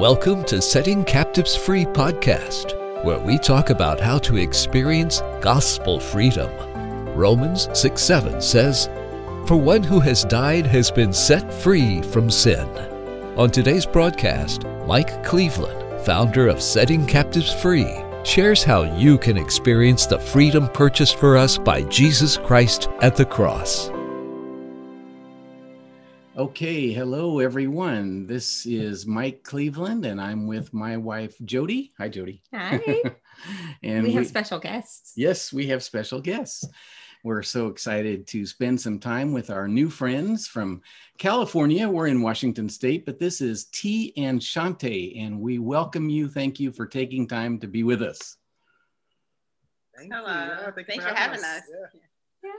Welcome 0.00 0.44
to 0.44 0.62
Setting 0.62 1.04
Captives 1.04 1.54
Free 1.54 1.84
podcast, 1.84 3.04
where 3.04 3.18
we 3.18 3.36
talk 3.36 3.68
about 3.68 4.00
how 4.00 4.18
to 4.20 4.38
experience 4.38 5.20
gospel 5.42 6.00
freedom. 6.00 6.50
Romans 7.14 7.68
6 7.74 8.00
7 8.02 8.40
says, 8.40 8.88
For 9.46 9.58
one 9.58 9.82
who 9.82 10.00
has 10.00 10.24
died 10.24 10.64
has 10.64 10.90
been 10.90 11.12
set 11.12 11.52
free 11.52 12.00
from 12.00 12.30
sin. 12.30 12.66
On 13.36 13.50
today's 13.50 13.84
broadcast, 13.84 14.64
Mike 14.86 15.22
Cleveland, 15.22 16.02
founder 16.06 16.48
of 16.48 16.62
Setting 16.62 17.04
Captives 17.04 17.52
Free, 17.52 18.02
shares 18.24 18.64
how 18.64 18.84
you 18.96 19.18
can 19.18 19.36
experience 19.36 20.06
the 20.06 20.18
freedom 20.18 20.66
purchased 20.68 21.16
for 21.16 21.36
us 21.36 21.58
by 21.58 21.82
Jesus 21.82 22.38
Christ 22.38 22.88
at 23.02 23.16
the 23.16 23.26
cross. 23.26 23.90
Okay, 26.40 26.90
hello 26.90 27.38
everyone. 27.38 28.26
This 28.26 28.64
is 28.64 29.06
Mike 29.06 29.42
Cleveland, 29.42 30.06
and 30.06 30.18
I'm 30.18 30.46
with 30.46 30.72
my 30.72 30.96
wife 30.96 31.36
Jody. 31.44 31.92
Hi, 31.98 32.08
Jody. 32.08 32.42
Hi. 32.54 32.80
and 33.82 34.04
we 34.04 34.12
have 34.12 34.22
we, 34.22 34.28
special 34.28 34.58
guests. 34.58 35.12
Yes, 35.16 35.52
we 35.52 35.66
have 35.66 35.82
special 35.82 36.18
guests. 36.18 36.66
We're 37.24 37.42
so 37.42 37.66
excited 37.66 38.26
to 38.28 38.46
spend 38.46 38.80
some 38.80 38.98
time 38.98 39.34
with 39.34 39.50
our 39.50 39.68
new 39.68 39.90
friends 39.90 40.46
from 40.46 40.80
California. 41.18 41.86
We're 41.86 42.06
in 42.06 42.22
Washington 42.22 42.70
State, 42.70 43.04
but 43.04 43.18
this 43.18 43.42
is 43.42 43.66
T 43.66 44.14
and 44.16 44.40
Shante, 44.40 45.22
and 45.22 45.40
we 45.40 45.58
welcome 45.58 46.08
you. 46.08 46.26
Thank 46.26 46.58
you 46.58 46.72
for 46.72 46.86
taking 46.86 47.28
time 47.28 47.58
to 47.58 47.66
be 47.66 47.82
with 47.82 48.00
us. 48.00 48.38
Thank 49.94 50.10
Hello. 50.10 50.26
Yeah, 50.26 50.70
thank 50.70 50.86
Thanks 50.86 51.04
for 51.04 51.14
having, 51.14 51.40
us. 51.40 51.44
us. 51.44 51.62
Yeah. 51.68 52.00
Yeah. 52.44 52.50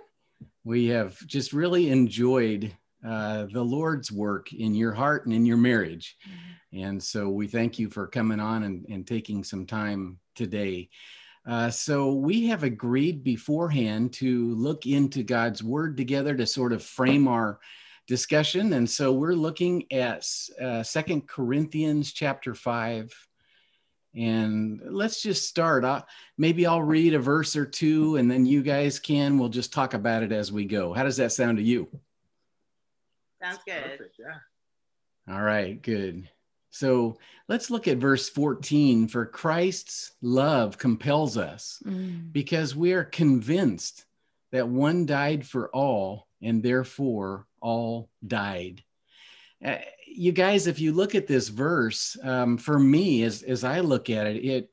We 0.65 0.85
have 0.89 1.17
just 1.25 1.51
really 1.51 1.89
enjoyed 1.89 2.75
uh, 3.05 3.47
the 3.51 3.63
Lord's 3.63 4.11
work 4.11 4.53
in 4.53 4.75
your 4.75 4.93
heart 4.93 5.25
and 5.25 5.33
in 5.33 5.45
your 5.45 5.57
marriage. 5.57 6.17
Mm-hmm. 6.27 6.83
And 6.83 7.03
so 7.03 7.29
we 7.29 7.47
thank 7.47 7.79
you 7.79 7.89
for 7.89 8.07
coming 8.07 8.39
on 8.39 8.63
and, 8.63 8.85
and 8.89 9.05
taking 9.05 9.43
some 9.43 9.65
time 9.65 10.19
today. 10.35 10.89
Uh, 11.47 11.69
so 11.69 12.13
we 12.13 12.47
have 12.47 12.63
agreed 12.63 13.23
beforehand 13.23 14.13
to 14.13 14.53
look 14.55 14.85
into 14.85 15.23
God's 15.23 15.63
word 15.63 15.97
together 15.97 16.35
to 16.35 16.45
sort 16.45 16.73
of 16.73 16.83
frame 16.83 17.27
our 17.27 17.59
discussion. 18.07 18.73
And 18.73 18.87
so 18.87 19.11
we're 19.11 19.33
looking 19.33 19.85
at 19.91 20.27
uh, 20.61 20.83
Second 20.83 21.27
Corinthians 21.27 22.13
chapter 22.13 22.53
5. 22.53 23.11
And 24.13 24.81
let's 24.85 25.23
just 25.23 25.47
start. 25.47 25.85
Uh, 25.85 26.03
maybe 26.37 26.65
I'll 26.65 26.81
read 26.81 27.13
a 27.13 27.19
verse 27.19 27.55
or 27.55 27.65
two, 27.65 28.17
and 28.17 28.29
then 28.29 28.45
you 28.45 28.61
guys 28.61 28.99
can. 28.99 29.39
We'll 29.39 29.47
just 29.47 29.71
talk 29.71 29.93
about 29.93 30.21
it 30.21 30.33
as 30.33 30.51
we 30.51 30.65
go. 30.65 30.93
How 30.93 31.03
does 31.03 31.15
that 31.17 31.31
sound 31.31 31.57
to 31.57 31.63
you? 31.63 31.87
Sounds 33.41 33.59
good. 33.65 33.83
Perfect, 33.83 34.15
yeah. 34.19 35.33
All 35.33 35.41
right, 35.41 35.81
good. 35.81 36.27
So 36.69 37.17
let's 37.47 37.69
look 37.69 37.87
at 37.87 37.97
verse 37.97 38.29
14. 38.29 39.07
For 39.07 39.25
Christ's 39.25 40.13
love 40.21 40.77
compels 40.77 41.37
us 41.37 41.81
mm. 41.85 42.31
because 42.31 42.75
we 42.75 42.93
are 42.93 43.03
convinced 43.03 44.05
that 44.51 44.67
one 44.67 45.05
died 45.05 45.45
for 45.45 45.69
all, 45.69 46.27
and 46.41 46.61
therefore 46.61 47.47
all 47.61 48.09
died. 48.25 48.83
Uh, 49.63 49.77
you 50.07 50.31
guys, 50.31 50.67
if 50.67 50.79
you 50.79 50.91
look 50.91 51.15
at 51.15 51.27
this 51.27 51.47
verse, 51.47 52.17
um, 52.23 52.57
for 52.57 52.77
me, 52.77 53.23
as, 53.23 53.43
as 53.43 53.63
I 53.63 53.79
look 53.79 54.09
at 54.09 54.27
it, 54.27 54.43
it 54.43 54.70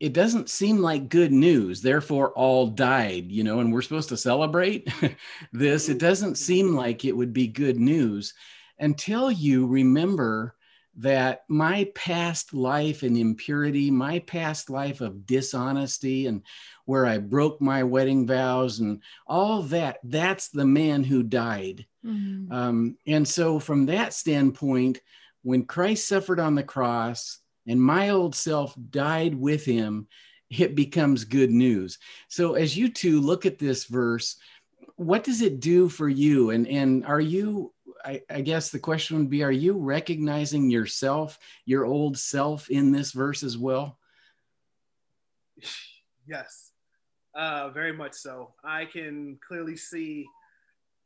it 0.00 0.12
doesn't 0.12 0.50
seem 0.50 0.78
like 0.78 1.08
good 1.08 1.32
news 1.32 1.80
therefore 1.80 2.30
all 2.32 2.66
died 2.66 3.30
you 3.30 3.44
know 3.44 3.60
and 3.60 3.72
we're 3.72 3.82
supposed 3.82 4.08
to 4.10 4.16
celebrate 4.16 4.92
this. 5.52 5.88
It 5.88 5.98
doesn't 5.98 6.36
seem 6.36 6.74
like 6.74 7.04
it 7.04 7.16
would 7.16 7.32
be 7.32 7.48
good 7.48 7.78
news 7.78 8.34
until 8.78 9.30
you 9.30 9.66
remember 9.66 10.54
that 10.96 11.44
my 11.48 11.90
past 11.94 12.54
life 12.54 13.02
in 13.02 13.16
impurity 13.16 13.90
my 13.90 14.20
past 14.20 14.70
life 14.70 15.00
of 15.00 15.26
dishonesty 15.26 16.28
and 16.28 16.42
where 16.84 17.04
i 17.04 17.18
broke 17.18 17.60
my 17.60 17.82
wedding 17.82 18.28
vows 18.28 18.78
and 18.78 19.02
all 19.26 19.62
that 19.62 19.98
that's 20.04 20.50
the 20.50 20.64
man 20.64 21.02
who 21.02 21.24
died. 21.24 21.84
Mm-hmm. 22.04 22.52
um, 22.52 22.96
and 23.08 23.26
so 23.26 23.58
from 23.58 23.86
that 23.86 24.12
standpoint 24.14 25.00
when 25.42 25.64
christ 25.64 26.06
suffered 26.06 26.38
on 26.38 26.54
the 26.54 26.62
cross 26.62 27.40
and 27.66 27.80
my 27.80 28.10
old 28.10 28.34
self 28.34 28.74
died 28.90 29.34
with 29.34 29.64
him, 29.64 30.06
it 30.50 30.74
becomes 30.74 31.24
good 31.24 31.50
news. 31.50 31.98
So 32.28 32.54
as 32.54 32.76
you 32.76 32.88
two 32.88 33.20
look 33.20 33.46
at 33.46 33.58
this 33.58 33.84
verse, 33.84 34.36
what 34.96 35.24
does 35.24 35.42
it 35.42 35.60
do 35.60 35.88
for 35.88 36.08
you? 36.08 36.50
And 36.50 36.66
and 36.68 37.04
are 37.04 37.20
you 37.20 37.72
I, 38.04 38.20
I, 38.28 38.42
guess 38.42 38.68
the 38.68 38.78
question 38.78 39.16
would 39.16 39.30
be 39.30 39.42
are 39.42 39.50
you 39.50 39.72
recognizing 39.72 40.70
yourself, 40.70 41.38
your 41.64 41.86
old 41.86 42.18
self 42.18 42.68
in 42.68 42.92
this 42.92 43.12
verse 43.12 43.42
as 43.42 43.56
well? 43.56 43.98
Yes, 46.26 46.72
uh, 47.34 47.70
very 47.70 47.92
much 47.92 48.14
so. 48.14 48.54
I 48.62 48.86
can 48.86 49.38
clearly 49.46 49.76
see, 49.76 50.26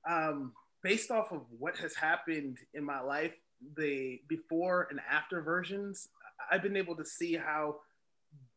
um, 0.09 0.53
based 0.83 1.11
off 1.11 1.33
of 1.33 1.43
what 1.59 1.77
has 1.79 1.95
happened 1.95 2.59
in 2.75 2.85
my 2.85 3.01
life, 3.01 3.35
the 3.77 4.21
before 4.29 4.87
and 4.91 5.01
after 5.11 5.43
versions, 5.43 6.09
I've 6.51 6.63
been 6.63 6.77
able 6.77 6.97
to 6.97 7.05
see 7.05 7.37
how 7.37 7.77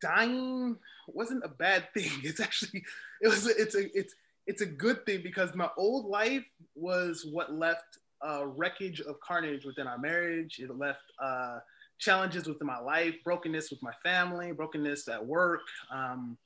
dying 0.00 0.76
wasn't 1.08 1.44
a 1.44 1.48
bad 1.48 1.88
thing. 1.94 2.10
It's 2.22 2.40
actually 2.40 2.82
it 3.20 3.28
was 3.28 3.46
it's 3.46 3.74
a 3.74 3.96
it's 3.96 4.14
it's 4.46 4.62
a 4.62 4.66
good 4.66 5.06
thing 5.06 5.20
because 5.22 5.54
my 5.54 5.68
old 5.76 6.06
life 6.06 6.44
was 6.74 7.26
what 7.30 7.52
left 7.52 7.98
a 8.22 8.46
wreckage 8.46 9.00
of 9.00 9.18
carnage 9.20 9.64
within 9.64 9.86
our 9.86 9.98
marriage. 9.98 10.58
It 10.58 10.76
left 10.76 11.00
uh, 11.20 11.58
challenges 11.98 12.46
within 12.46 12.66
my 12.66 12.78
life, 12.78 13.14
brokenness 13.24 13.70
with 13.70 13.82
my 13.82 13.92
family, 14.02 14.52
brokenness 14.52 15.08
at 15.08 15.24
work. 15.24 15.60
Um, 15.92 16.36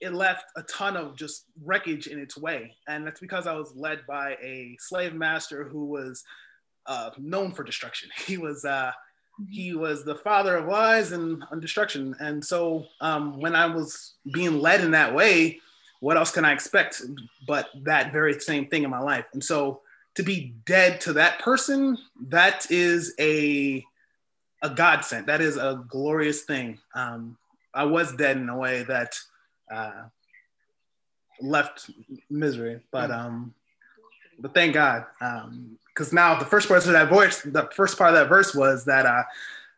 it 0.00 0.12
left 0.12 0.44
a 0.56 0.62
ton 0.64 0.96
of 0.96 1.16
just 1.16 1.46
wreckage 1.62 2.08
in 2.08 2.18
its 2.18 2.36
way, 2.36 2.74
and 2.88 3.06
that's 3.06 3.20
because 3.20 3.46
I 3.46 3.54
was 3.54 3.74
led 3.74 4.00
by 4.06 4.36
a 4.42 4.76
slave 4.80 5.14
master 5.14 5.64
who 5.64 5.86
was 5.86 6.24
uh, 6.86 7.10
known 7.18 7.52
for 7.52 7.64
destruction. 7.64 8.10
He 8.26 8.36
was 8.36 8.64
uh, 8.64 8.92
he 9.50 9.74
was 9.74 10.04
the 10.04 10.14
father 10.14 10.56
of 10.56 10.66
lies 10.66 11.12
and 11.12 11.42
destruction. 11.60 12.14
And 12.20 12.44
so 12.44 12.86
um, 13.00 13.40
when 13.40 13.54
I 13.54 13.66
was 13.66 14.14
being 14.32 14.60
led 14.60 14.82
in 14.82 14.92
that 14.92 15.14
way, 15.14 15.60
what 16.00 16.16
else 16.16 16.30
can 16.30 16.44
I 16.44 16.52
expect 16.52 17.02
but 17.46 17.68
that 17.82 18.12
very 18.12 18.38
same 18.38 18.66
thing 18.66 18.84
in 18.84 18.90
my 18.90 19.00
life? 19.00 19.24
And 19.32 19.42
so 19.42 19.80
to 20.14 20.22
be 20.22 20.54
dead 20.64 21.00
to 21.02 21.14
that 21.14 21.40
person, 21.40 21.98
that 22.28 22.70
is 22.70 23.14
a 23.18 23.84
a 24.62 24.70
godsend. 24.70 25.26
That 25.26 25.42
is 25.42 25.56
a 25.56 25.84
glorious 25.88 26.42
thing. 26.42 26.78
Um, 26.94 27.36
I 27.74 27.84
was 27.84 28.14
dead 28.14 28.38
in 28.38 28.48
a 28.48 28.56
way 28.56 28.82
that 28.84 29.18
uh, 29.70 30.04
left 31.40 31.90
misery, 32.30 32.80
but 32.90 33.10
mm. 33.10 33.18
um, 33.18 33.54
but 34.38 34.54
thank 34.54 34.74
God. 34.74 35.04
Um, 35.20 35.78
because 35.94 36.12
now 36.12 36.38
the 36.38 36.44
first 36.44 36.68
part 36.68 36.84
of 36.84 36.92
that 36.92 37.08
voice, 37.08 37.42
the 37.42 37.68
first 37.74 37.96
part 37.96 38.10
of 38.10 38.16
that 38.16 38.28
verse 38.28 38.54
was 38.54 38.84
that 38.86 39.06
uh, 39.06 39.22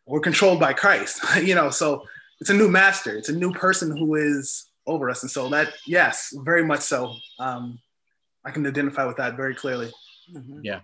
we're 0.06 0.20
controlled 0.20 0.58
by 0.58 0.72
Christ, 0.72 1.20
you 1.42 1.54
know. 1.54 1.70
So 1.70 2.04
it's 2.40 2.50
a 2.50 2.54
new 2.54 2.68
master, 2.68 3.16
it's 3.16 3.28
a 3.28 3.36
new 3.36 3.52
person 3.52 3.96
who 3.96 4.14
is 4.14 4.66
over 4.86 5.10
us, 5.10 5.22
and 5.22 5.30
so 5.30 5.48
that 5.50 5.74
yes, 5.86 6.34
very 6.38 6.64
much 6.64 6.80
so. 6.80 7.14
Um, 7.38 7.78
I 8.44 8.50
can 8.50 8.66
identify 8.66 9.04
with 9.04 9.16
that 9.16 9.36
very 9.36 9.54
clearly. 9.54 9.92
Mm-hmm. 10.32 10.60
Yeah, 10.62 10.80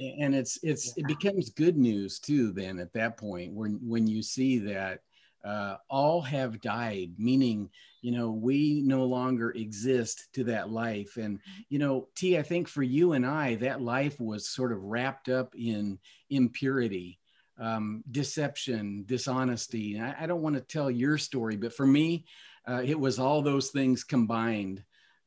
and 0.00 0.34
it's 0.34 0.58
it's 0.62 0.96
it 0.96 1.06
becomes 1.06 1.50
good 1.50 1.76
news 1.76 2.18
too. 2.18 2.52
Then 2.52 2.78
at 2.78 2.92
that 2.92 3.16
point, 3.16 3.52
when 3.52 3.78
when 3.82 4.06
you 4.06 4.22
see 4.22 4.58
that 4.58 5.00
uh, 5.44 5.76
all 5.90 6.22
have 6.22 6.60
died, 6.60 7.12
meaning, 7.18 7.70
you 8.00 8.12
know, 8.12 8.30
we 8.30 8.82
no 8.82 9.04
longer 9.04 9.50
exist 9.50 10.28
to 10.32 10.44
that 10.44 10.70
life. 10.70 11.16
And, 11.16 11.40
you 11.68 11.78
know, 11.78 12.08
T, 12.16 12.38
I 12.38 12.42
think 12.42 12.68
for 12.68 12.82
you 12.82 13.12
and 13.12 13.26
I, 13.26 13.56
that 13.56 13.82
life 13.82 14.18
was 14.18 14.48
sort 14.48 14.72
of 14.72 14.82
wrapped 14.82 15.28
up 15.28 15.54
in 15.54 15.98
impurity, 16.30 17.18
um, 17.58 18.02
deception, 18.10 19.04
dishonesty. 19.06 19.96
And 19.96 20.06
I, 20.06 20.14
I 20.20 20.26
don't 20.26 20.42
want 20.42 20.56
to 20.56 20.62
tell 20.62 20.90
your 20.90 21.18
story, 21.18 21.56
but 21.56 21.74
for 21.74 21.86
me, 21.86 22.24
uh, 22.66 22.82
it 22.84 22.98
was 22.98 23.18
all 23.18 23.42
those 23.42 23.70
things 23.70 24.04
combined. 24.04 24.82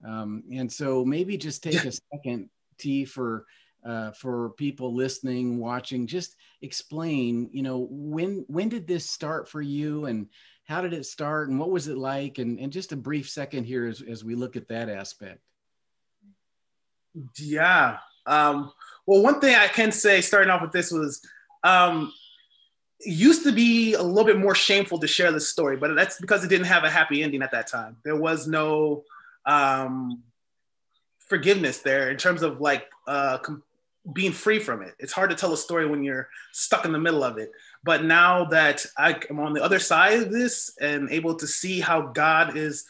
Um, 0.06 0.44
and 0.52 0.72
so 0.72 1.06
maybe 1.06 1.38
just 1.38 1.64
take 1.64 1.84
a 1.86 1.92
second, 1.92 2.50
T, 2.80 3.06
for 3.06 3.46
uh, 3.88 4.12
for 4.12 4.50
people 4.52 4.94
listening, 4.94 5.58
watching, 5.58 6.08
just 6.08 6.36
explain, 6.62 7.50
you 7.54 7.64
know, 7.64 7.88
when 7.90 8.44
when 8.48 8.68
did 8.68 8.86
this 8.86 9.10
start 9.10 9.48
for 9.48 9.62
you 9.62 10.06
and 10.06 10.28
how 10.66 10.82
did 10.82 10.92
it 10.92 11.06
start 11.06 11.50
and 11.50 11.58
what 11.58 11.70
was 11.70 11.88
it 11.88 11.98
like? 11.98 12.40
And, 12.40 12.60
and 12.60 12.72
just 12.72 12.92
a 12.92 12.98
brief 12.98 13.30
second 13.30 13.64
here 13.64 13.88
as, 13.88 14.02
as 14.02 14.26
we 14.26 14.36
look 14.36 14.58
at 14.58 14.68
that 14.68 14.90
aspect. 14.90 15.40
Yeah. 17.38 18.00
Um, 18.26 18.74
well, 19.06 19.24
one 19.24 19.40
thing 19.40 19.56
I 19.56 19.68
can 19.70 19.94
say 19.94 20.20
starting 20.20 20.50
off 20.50 20.62
with 20.62 20.74
this 20.74 20.92
was 20.92 21.22
um, 21.64 22.12
used 23.00 23.44
to 23.44 23.54
be 23.54 23.94
a 23.94 24.04
little 24.04 24.26
bit 24.26 24.38
more 24.38 24.56
shameful 24.56 25.00
to 25.00 25.08
share 25.08 25.32
this 25.32 25.48
story, 25.48 25.78
but 25.78 25.96
that's 25.96 26.20
because 26.20 26.44
it 26.44 26.50
didn't 26.50 26.68
have 26.68 26.84
a 26.84 26.90
happy 26.90 27.24
ending 27.24 27.42
at 27.42 27.52
that 27.52 27.68
time. 27.68 27.96
There 28.04 28.18
was 28.18 28.48
no 28.48 29.06
um, 29.46 30.24
forgiveness 31.20 31.80
there 31.80 32.12
in 32.12 32.18
terms 32.18 32.42
of 32.42 32.60
like 32.60 32.86
uh, 33.08 33.38
com- 33.38 33.64
being 34.14 34.32
free 34.32 34.60
from 34.60 34.82
it. 34.82 34.96
It's 35.00 35.14
hard 35.14 35.30
to 35.30 35.36
tell 35.36 35.54
a 35.54 35.58
story 35.58 35.86
when 35.86 36.04
you're 36.04 36.30
stuck 36.54 36.86
in 36.86 36.92
the 36.92 37.00
middle 37.00 37.24
of 37.24 37.38
it. 37.38 37.52
But 37.84 38.04
now 38.04 38.46
that 38.46 38.86
I 38.98 39.20
am 39.30 39.40
on 39.40 39.54
the 39.54 39.64
other 39.64 39.80
side 39.80 40.20
of 40.20 40.32
this 40.32 40.72
and 40.80 41.10
able 41.12 41.36
to 41.36 41.48
see 41.48 41.80
how 41.80 42.02
God 42.02 42.58
is 42.58 42.86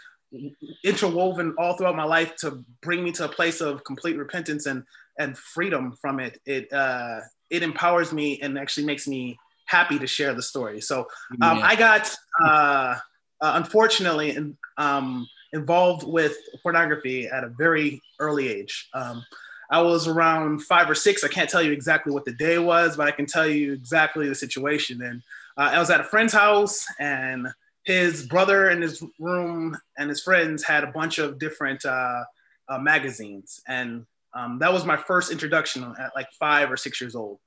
interwoven 0.83 1.55
all 1.57 1.75
throughout 1.75 1.95
my 1.95 2.03
life 2.03 2.35
to 2.37 2.63
bring 2.81 3.03
me 3.03 3.11
to 3.13 3.25
a 3.25 3.29
place 3.29 3.61
of 3.61 3.83
complete 3.83 4.17
repentance 4.17 4.65
and 4.65 4.83
and 5.19 5.37
freedom 5.37 5.93
from 5.99 6.19
it, 6.19 6.39
it 6.45 6.71
uh, 6.71 7.21
it 7.49 7.63
empowers 7.63 8.13
me 8.13 8.39
and 8.41 8.57
actually 8.57 8.85
makes 8.85 9.07
me 9.07 9.37
happy 9.65 9.99
to 9.99 10.07
share 10.07 10.33
the 10.33 10.41
story. 10.41 10.79
So 10.79 11.07
um, 11.41 11.59
I 11.61 11.75
got 11.75 12.15
uh, 12.43 12.95
uh, 13.41 13.51
unfortunately 13.55 14.35
in, 14.35 14.57
um, 14.77 15.27
involved 15.53 16.07
with 16.07 16.37
pornography 16.61 17.27
at 17.27 17.43
a 17.43 17.49
very 17.49 18.01
early 18.19 18.47
age. 18.47 18.89
Um, 18.93 19.25
I 19.69 19.81
was 19.81 20.07
around 20.07 20.63
five 20.63 20.89
or 20.89 20.95
six. 20.95 21.23
I 21.23 21.27
can't 21.27 21.49
tell 21.49 21.61
you 21.61 21.71
exactly 21.71 22.13
what 22.13 22.25
the 22.25 22.33
day 22.33 22.57
was, 22.57 22.95
but 22.95 23.07
I 23.07 23.11
can 23.11 23.25
tell 23.25 23.47
you 23.47 23.73
exactly 23.73 24.27
the 24.27 24.35
situation. 24.35 25.01
And 25.01 25.21
uh, 25.57 25.71
I 25.73 25.79
was 25.79 25.89
at 25.89 25.99
a 25.99 26.05
friend's 26.05 26.33
house, 26.33 26.85
and 26.99 27.47
his 27.83 28.25
brother 28.25 28.69
in 28.69 28.81
his 28.81 29.03
room 29.17 29.77
and 29.97 30.09
his 30.09 30.21
friends 30.21 30.63
had 30.63 30.83
a 30.83 30.91
bunch 30.91 31.19
of 31.19 31.39
different 31.39 31.85
uh, 31.85 32.23
uh, 32.69 32.77
magazines. 32.77 33.61
And 33.67 34.05
um, 34.33 34.59
that 34.59 34.71
was 34.71 34.85
my 34.85 34.97
first 34.97 35.31
introduction 35.31 35.83
at 35.97 36.11
like 36.15 36.27
five 36.33 36.69
or 36.69 36.77
six 36.77 36.99
years 36.99 37.15
old. 37.15 37.39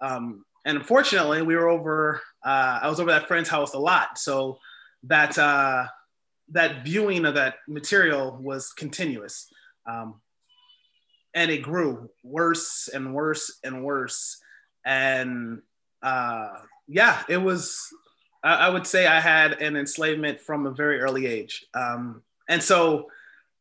Um, 0.00 0.44
and 0.64 0.78
unfortunately, 0.78 1.42
we 1.42 1.56
were 1.56 1.68
over, 1.68 2.20
uh, 2.44 2.78
I 2.82 2.88
was 2.88 3.00
over 3.00 3.10
that 3.10 3.26
friend's 3.26 3.48
house 3.48 3.74
a 3.74 3.78
lot. 3.78 4.18
So 4.18 4.58
that, 5.04 5.36
uh, 5.36 5.86
that 6.50 6.84
viewing 6.84 7.24
of 7.24 7.34
that 7.34 7.56
material 7.66 8.38
was 8.40 8.72
continuous. 8.72 9.52
Um, 9.86 10.20
and 11.34 11.50
it 11.50 11.62
grew 11.62 12.10
worse 12.22 12.88
and 12.92 13.14
worse 13.14 13.58
and 13.64 13.84
worse. 13.84 14.40
And 14.84 15.62
uh, 16.02 16.50
yeah, 16.86 17.22
it 17.28 17.36
was, 17.36 17.88
I, 18.42 18.54
I, 18.54 18.68
would 18.70 18.86
say 18.86 19.06
I 19.06 19.20
had 19.20 19.60
an 19.60 19.76
enslavement 19.76 20.40
from 20.40 20.66
a 20.66 20.70
very 20.70 21.00
early 21.00 21.26
age. 21.26 21.66
Um, 21.74 22.22
and 22.48 22.62
so 22.62 23.10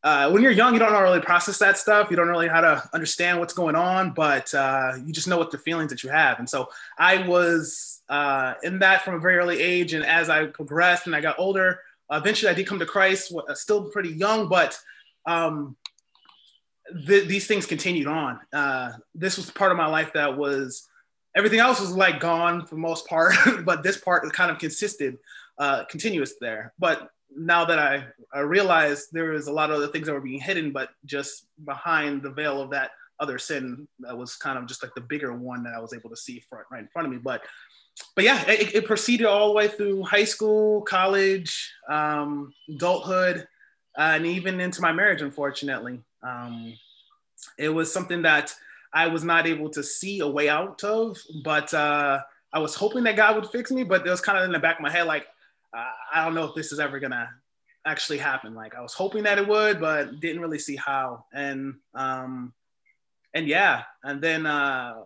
uh, 0.03 0.29
when 0.29 0.41
you're 0.41 0.51
young, 0.51 0.73
you 0.73 0.79
don't 0.79 0.93
really 0.93 1.19
process 1.19 1.57
that 1.57 1.77
stuff. 1.77 2.09
You 2.09 2.15
don't 2.15 2.29
really 2.29 2.47
how 2.47 2.61
to 2.61 2.83
understand 2.93 3.39
what's 3.39 3.53
going 3.53 3.75
on, 3.75 4.11
but 4.11 4.53
uh, 4.53 4.93
you 5.05 5.11
just 5.11 5.27
know 5.27 5.37
what 5.37 5.51
the 5.51 5.57
feelings 5.57 5.89
that 5.89 6.03
you 6.03 6.09
have. 6.09 6.39
And 6.39 6.49
so 6.49 6.69
I 6.97 7.27
was 7.27 8.01
uh, 8.07 8.53
in 8.63 8.79
that 8.79 9.03
from 9.03 9.15
a 9.15 9.19
very 9.19 9.37
early 9.37 9.59
age. 9.59 9.93
And 9.93 10.05
as 10.05 10.29
I 10.29 10.45
progressed 10.45 11.07
and 11.07 11.15
I 11.15 11.21
got 11.21 11.37
older, 11.39 11.81
eventually 12.11 12.49
I 12.49 12.53
did 12.53 12.67
come 12.67 12.79
to 12.79 12.85
Christ, 12.85 13.33
still 13.55 13.89
pretty 13.89 14.09
young, 14.09 14.47
but 14.47 14.79
um, 15.25 15.75
th- 17.05 17.27
these 17.27 17.47
things 17.47 17.65
continued 17.65 18.07
on. 18.07 18.39
Uh, 18.53 18.93
this 19.15 19.37
was 19.37 19.49
part 19.51 19.71
of 19.71 19.77
my 19.77 19.87
life 19.87 20.13
that 20.13 20.37
was 20.37 20.87
everything 21.35 21.59
else 21.59 21.79
was 21.79 21.91
like 21.91 22.19
gone 22.19 22.65
for 22.65 22.75
most 22.75 23.07
part, 23.07 23.35
but 23.63 23.83
this 23.83 23.97
part 23.97 24.31
kind 24.33 24.51
of 24.51 24.57
consisted, 24.57 25.17
uh, 25.59 25.85
continuous 25.85 26.33
there. 26.41 26.73
But 26.79 27.09
now 27.35 27.65
that 27.65 27.79
I, 27.79 28.05
I 28.33 28.39
realized 28.39 29.09
there 29.11 29.31
was 29.31 29.47
a 29.47 29.51
lot 29.51 29.69
of 29.69 29.77
other 29.77 29.87
things 29.87 30.07
that 30.07 30.13
were 30.13 30.21
being 30.21 30.41
hidden, 30.41 30.71
but 30.71 30.89
just 31.05 31.47
behind 31.65 32.23
the 32.23 32.31
veil 32.31 32.61
of 32.61 32.71
that 32.71 32.91
other 33.19 33.37
sin, 33.37 33.87
that 33.99 34.17
was 34.17 34.35
kind 34.35 34.57
of 34.57 34.65
just 34.67 34.83
like 34.83 34.93
the 34.95 35.01
bigger 35.01 35.33
one 35.33 35.63
that 35.63 35.73
I 35.73 35.79
was 35.79 35.93
able 35.93 36.09
to 36.09 36.17
see 36.17 36.39
front, 36.49 36.65
right 36.71 36.81
in 36.81 36.87
front 36.87 37.07
of 37.07 37.11
me. 37.11 37.19
But 37.19 37.43
but 38.15 38.23
yeah, 38.23 38.43
it, 38.47 38.75
it 38.75 38.85
proceeded 38.85 39.25
all 39.25 39.47
the 39.47 39.53
way 39.53 39.67
through 39.67 40.03
high 40.03 40.23
school, 40.23 40.81
college, 40.81 41.73
um, 41.89 42.53
adulthood, 42.69 43.47
uh, 43.97 44.11
and 44.13 44.25
even 44.25 44.59
into 44.59 44.81
my 44.81 44.91
marriage, 44.91 45.21
unfortunately. 45.21 46.01
Um, 46.23 46.73
it 47.57 47.69
was 47.69 47.91
something 47.91 48.21
that 48.23 48.53
I 48.93 49.07
was 49.07 49.23
not 49.23 49.47
able 49.47 49.69
to 49.71 49.83
see 49.83 50.19
a 50.19 50.27
way 50.27 50.49
out 50.49 50.83
of, 50.83 51.17
but 51.43 51.73
uh, 51.73 52.19
I 52.53 52.59
was 52.59 52.75
hoping 52.75 53.03
that 53.03 53.15
God 53.15 53.35
would 53.35 53.49
fix 53.49 53.71
me. 53.71 53.83
But 53.83 54.05
it 54.05 54.09
was 54.09 54.21
kind 54.21 54.37
of 54.37 54.45
in 54.45 54.51
the 54.51 54.59
back 54.59 54.77
of 54.77 54.81
my 54.81 54.91
head, 54.91 55.07
like, 55.07 55.27
uh, 55.75 55.91
I 56.13 56.25
don't 56.25 56.33
know 56.33 56.45
if 56.45 56.55
this 56.55 56.71
is 56.71 56.79
ever 56.79 56.99
gonna 56.99 57.29
actually 57.85 58.17
happen. 58.17 58.55
Like, 58.55 58.75
I 58.75 58.81
was 58.81 58.93
hoping 58.93 59.23
that 59.23 59.37
it 59.37 59.47
would, 59.47 59.79
but 59.79 60.19
didn't 60.19 60.41
really 60.41 60.59
see 60.59 60.75
how. 60.75 61.25
And 61.33 61.75
um, 61.93 62.53
and 63.33 63.47
yeah, 63.47 63.83
and 64.03 64.21
then 64.21 64.45
uh, 64.45 65.03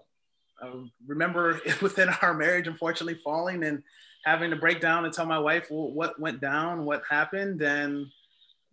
I 0.62 0.72
remember 1.06 1.60
within 1.82 2.10
our 2.22 2.34
marriage, 2.34 2.68
unfortunately, 2.68 3.20
falling 3.24 3.64
and 3.64 3.84
having 4.24 4.52
to 4.52 4.56
break 4.56 4.80
down 4.80 5.06
and 5.06 5.14
tell 5.14 5.26
my 5.26 5.40
wife 5.40 5.68
what 5.70 6.20
went 6.20 6.40
down, 6.40 6.86
what 6.86 7.02
happened, 7.10 7.62
and 7.62 8.06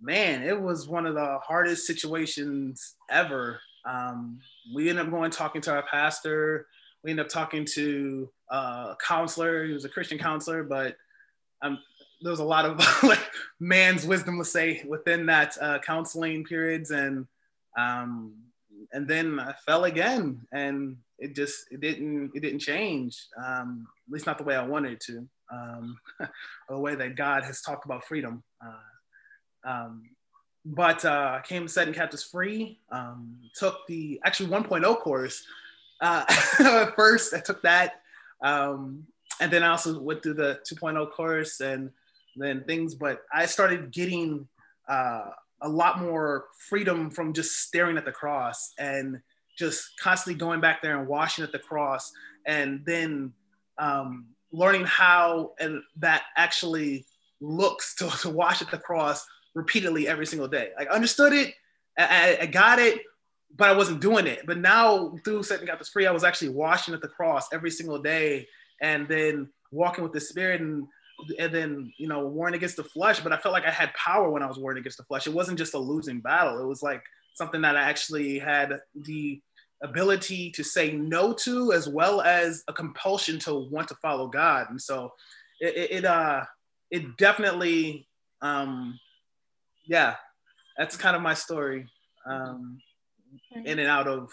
man, 0.01 0.43
it 0.43 0.61
was 0.61 0.89
one 0.89 1.07
of 1.07 1.15
the 1.15 1.39
hardest 1.43 1.87
situations 1.87 2.95
ever. 3.11 3.61
Um, 3.85 4.41
we 4.75 4.89
ended 4.89 5.07
up 5.07 5.11
going 5.11 5.31
talking 5.31 5.61
to 5.63 5.73
our 5.73 5.83
pastor. 5.83 6.67
We 7.03 7.11
ended 7.11 7.27
up 7.27 7.31
talking 7.31 7.65
to 7.75 8.29
a 8.51 8.97
counselor. 9.07 9.65
He 9.65 9.73
was 9.73 9.85
a 9.85 9.89
Christian 9.89 10.19
counselor, 10.19 10.63
but 10.63 10.97
um, 11.63 11.79
there 12.21 12.31
was 12.31 12.41
a 12.41 12.45
lot 12.45 12.65
of 12.65 12.79
like 13.03 13.31
man's 13.61 14.07
wisdom, 14.07 14.39
let's 14.39 14.53
say, 14.53 14.85
within 14.87 15.27
that 15.27 15.57
uh, 15.61 15.79
counseling 15.81 16.45
periods, 16.45 16.91
and 16.91 17.27
um, 17.77 18.35
and 18.93 19.07
then 19.07 19.39
I 19.39 19.55
fell 19.67 19.85
again, 19.85 20.47
and 20.53 20.97
it 21.19 21.35
just 21.35 21.67
it 21.71 21.81
didn't 21.81 22.33
it 22.35 22.41
didn't 22.41 22.61
change. 22.61 23.27
Um, 23.45 23.87
at 24.09 24.13
least 24.13 24.27
not 24.27 24.39
the 24.39 24.45
way 24.45 24.57
I 24.57 24.67
wanted 24.67 24.93
it 24.93 25.01
to, 25.01 25.29
um, 25.53 25.99
the 26.69 26.79
way 26.79 26.95
that 26.95 27.17
God 27.17 27.45
has 27.45 27.61
talked 27.61 27.85
about 27.85 28.05
freedom. 28.05 28.43
Uh, 28.65 28.73
um, 29.69 30.03
but 30.65 31.05
uh, 31.05 31.41
came 31.43 31.67
to 31.67 31.69
setting 31.69 31.95
captives 31.95 32.25
free. 32.25 32.79
Um, 32.91 33.39
took 33.55 33.87
the 33.87 34.21
actually 34.25 34.49
1.0 34.49 35.01
course. 35.01 35.45
Uh, 36.01 36.25
at 36.61 36.95
first, 36.97 37.35
I 37.35 37.41
took 37.41 37.63
that, 37.63 38.03
um, 38.43 39.05
and 39.41 39.53
then 39.53 39.63
I 39.63 39.69
also 39.69 40.01
went 40.01 40.23
through 40.23 40.35
the 40.35 40.61
2.0 40.71 41.11
course, 41.13 41.61
and 41.61 41.91
then 42.37 42.65
things. 42.65 42.95
But 42.95 43.23
I 43.33 43.47
started 43.47 43.91
getting 43.91 44.49
uh, 44.89 45.31
a 45.61 45.69
lot 45.69 46.01
more 46.01 46.47
freedom 46.69 47.11
from 47.11 47.33
just 47.33 47.61
staring 47.61 47.97
at 47.97 48.05
the 48.05 48.13
cross 48.13 48.73
and 48.79 49.21
just 49.59 49.99
constantly 50.01 50.39
going 50.39 50.61
back 50.61 50.83
there 50.83 50.99
and 50.99 51.09
washing 51.09 51.45
at 51.45 51.53
the 51.53 51.59
cross, 51.59 52.13
and 52.47 52.83
then 52.87 53.33
um, 53.79 54.27
learning 54.53 54.85
how 54.85 55.53
and 55.59 55.83
that 55.97 56.25
actually 56.37 57.05
looks 57.41 57.95
to, 57.97 58.09
to 58.21 58.31
wash 58.31 58.63
at 58.63 58.71
the 58.71 58.79
cross 58.79 59.27
repeatedly 59.55 60.09
every 60.09 60.27
single 60.27 60.49
day. 60.49 60.71
Like 60.79 60.89
understood 60.89 61.33
it, 61.33 61.55
I, 61.99 62.39
I 62.43 62.47
got 62.47 62.79
it, 62.79 63.01
but 63.57 63.69
I 63.69 63.77
wasn't 63.77 64.01
doing 64.01 64.27
it. 64.27 64.47
But 64.47 64.59
now 64.59 65.17
through 65.25 65.43
setting 65.43 65.67
captives 65.67 65.91
free, 65.91 66.07
I 66.07 66.13
was 66.13 66.25
actually 66.25 66.51
washing 66.51 66.95
at 66.95 67.01
the 67.01 67.09
cross 67.09 67.49
every 67.53 67.71
single 67.71 68.01
day, 68.01 68.47
and 68.81 69.09
then 69.09 69.49
walking 69.73 70.05
with 70.05 70.13
the 70.13 70.21
Spirit, 70.21 70.61
and 70.61 70.87
and 71.39 71.53
then 71.53 71.93
you 71.99 72.09
know 72.09 72.27
warring 72.27 72.55
against 72.55 72.77
the 72.77 72.85
flesh. 72.85 73.21
But 73.21 73.33
I 73.33 73.39
felt 73.39 73.53
like 73.53 73.67
I 73.67 73.71
had 73.71 73.93
power 73.95 74.31
when 74.31 74.43
I 74.43 74.47
was 74.47 74.59
warring 74.59 74.79
against 74.79 74.99
the 74.99 75.05
flesh. 75.05 75.27
It 75.27 75.35
wasn't 75.35 75.59
just 75.59 75.75
a 75.75 75.79
losing 75.79 76.21
battle. 76.21 76.61
It 76.61 76.67
was 76.67 76.83
like 76.83 77.03
something 77.35 77.61
that 77.63 77.77
I 77.77 77.83
actually 77.83 78.39
had 78.39 78.79
the 78.95 79.41
ability 79.83 80.51
to 80.51 80.65
say 80.65 80.93
no 80.93 81.33
to, 81.33 81.73
as 81.73 81.89
well 81.89 82.21
as 82.21 82.65
a 82.69 82.73
compulsion 82.73 83.39
to 83.41 83.69
want 83.71 83.89
to 83.89 83.95
follow 84.03 84.29
God. 84.29 84.67
And 84.71 84.81
so 84.81 85.13
it, 85.61 85.77
it, 85.77 85.91
it 85.99 86.05
uh 86.05 86.45
it 86.91 87.17
definitely 87.17 88.09
um 88.43 88.99
yeah, 89.89 90.15
that's 90.77 90.97
kind 90.97 91.17
of 91.17 91.23
my 91.23 91.35
story. 91.35 91.89
Um, 92.25 92.79
in 93.65 93.79
and 93.79 93.89
out 93.89 94.07
of, 94.07 94.31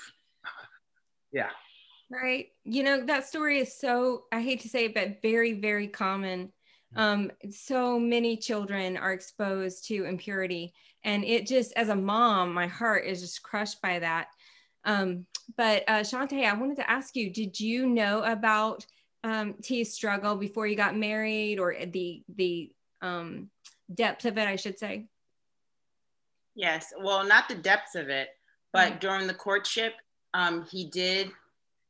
yeah. 1.32 1.50
Right. 2.12 2.48
You 2.64 2.84
know, 2.84 3.06
that 3.06 3.26
story 3.26 3.60
is 3.60 3.78
so, 3.78 4.26
I 4.32 4.42
hate 4.42 4.62
to 4.62 4.70
say 4.70 4.86
it, 4.86 4.94
but 4.94 5.22
very, 5.22 5.54
very 5.54 5.88
common. 5.88 6.52
Um, 6.96 7.32
so 7.50 8.00
many 8.00 8.38
children 8.38 8.96
are 8.96 9.12
exposed 9.12 9.88
to 9.88 10.06
impurity. 10.06 10.74
And 11.04 11.26
it 11.26 11.48
just, 11.48 11.74
as 11.74 11.90
a 11.90 11.96
mom, 11.96 12.54
my 12.54 12.68
heart 12.68 13.06
is 13.06 13.22
just 13.22 13.44
crushed 13.44 13.82
by 13.82 14.00
that. 14.00 14.28
Um, 14.86 15.26
but 15.58 15.84
uh, 15.88 16.02
Shantae, 16.02 16.46
I 16.46 16.54
wanted 16.54 16.78
to 16.78 16.90
ask 16.90 17.16
you, 17.16 17.32
did 17.32 17.60
you 17.60 17.88
know 17.88 18.24
about 18.24 18.86
um, 19.24 19.56
T's 19.62 19.94
struggle 19.94 20.36
before 20.36 20.68
you 20.68 20.76
got 20.76 20.96
married 20.96 21.60
or 21.60 21.76
the, 21.86 22.24
the 22.36 22.72
um, 23.02 23.50
depth 23.94 24.26
of 24.26 24.38
it, 24.38 24.48
I 24.48 24.56
should 24.56 24.80
say? 24.80 25.08
Yes, 26.56 26.94
well, 27.02 27.26
not 27.26 27.50
the 27.50 27.56
depths 27.56 27.96
of 27.96 28.10
it, 28.10 28.30
but 28.72 28.90
mm-hmm. 28.90 29.00
during 29.00 29.28
the 29.28 29.34
courtship, 29.34 29.94
um, 30.34 30.66
he 30.70 30.90
did 30.90 31.32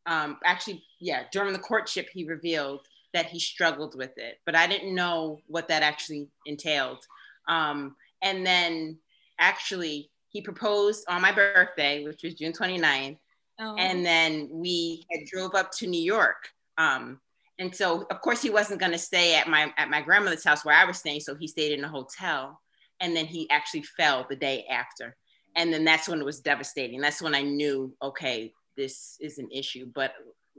um, 0.06 0.38
actually, 0.46 0.84
yeah, 1.00 1.24
during 1.32 1.54
the 1.54 1.60
courtship, 1.60 2.10
he 2.14 2.26
revealed 2.26 2.82
that 3.14 3.28
he 3.28 3.40
struggled 3.40 3.96
with 3.98 4.18
it, 4.18 4.40
but 4.46 4.56
I 4.56 4.68
didn't 4.68 4.94
know 4.94 5.40
what 5.48 5.68
that 5.70 5.84
actually 5.84 6.28
entailed. 6.46 7.00
Um, 7.48 7.96
and 8.22 8.46
then 8.46 8.98
actually, 9.40 10.12
he 10.30 10.42
proposed 10.42 11.06
on 11.08 11.22
my 11.22 11.32
birthday, 11.32 12.04
which 12.04 12.24
was 12.24 12.36
June 12.36 12.54
29th. 12.54 13.18
Oh. 13.60 13.76
And 13.78 14.06
then 14.06 14.50
we 14.52 15.06
had 15.12 15.26
drove 15.26 15.56
up 15.56 15.72
to 15.78 15.88
New 15.88 16.02
York. 16.02 16.50
Um, 16.78 17.22
and 17.58 17.74
so, 17.74 18.06
of 18.12 18.20
course, 18.20 18.42
he 18.42 18.50
wasn't 18.50 18.82
going 18.82 18.92
to 18.92 18.98
stay 18.98 19.36
at 19.36 19.48
my 19.48 19.74
at 19.78 19.90
my 19.90 20.02
grandmother's 20.02 20.44
house 20.44 20.66
where 20.66 20.76
I 20.76 20.84
was 20.84 20.98
staying, 20.98 21.22
so 21.22 21.36
he 21.36 21.48
stayed 21.48 21.72
in 21.72 21.86
a 21.86 21.88
hotel 21.88 22.62
and 23.00 23.16
then 23.16 23.26
he 23.26 23.50
actually 23.50 23.84
fell 23.84 24.26
the 24.30 24.36
day 24.36 24.66
after 24.70 25.16
and 25.56 25.74
then 25.74 25.86
that's 25.86 26.08
when 26.08 26.20
it 26.20 26.26
was 26.26 26.40
devastating 26.40 27.00
that's 27.00 27.22
when 27.22 27.36
i 27.36 27.42
knew 27.42 27.94
okay 28.02 28.52
this 28.76 29.18
is 29.20 29.38
an 29.38 29.50
issue. 29.52 29.88
But 29.94 30.14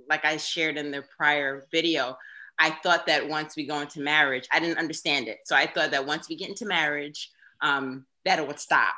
like 0.09 0.25
I 0.25 0.37
shared 0.37 0.77
in 0.77 0.91
the 0.91 1.05
prior 1.17 1.67
video, 1.71 2.17
I 2.59 2.71
thought 2.83 3.07
that 3.07 3.29
once 3.29 3.57
we 3.57 3.67
go 3.67 3.81
into 3.81 4.01
marriage, 4.01 4.49
I 4.53 4.61
didn't 4.61 4.79
understand 4.79 5.29
it. 5.29 5.39
So 5.45 5.55
I 5.55 5.67
thought 5.67 5.91
that 5.91 6.07
once 6.07 6.29
we 6.29 6.37
get 6.37 6.49
into 6.49 6.67
marriage, 6.67 7.31
um, 7.61 8.07
that 8.25 8.39
it 8.39 8.47
would 8.47 8.61
stop. 8.61 8.95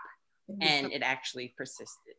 And 0.62 0.90
it 0.94 1.02
actually 1.02 1.52
persisted. 1.58 2.14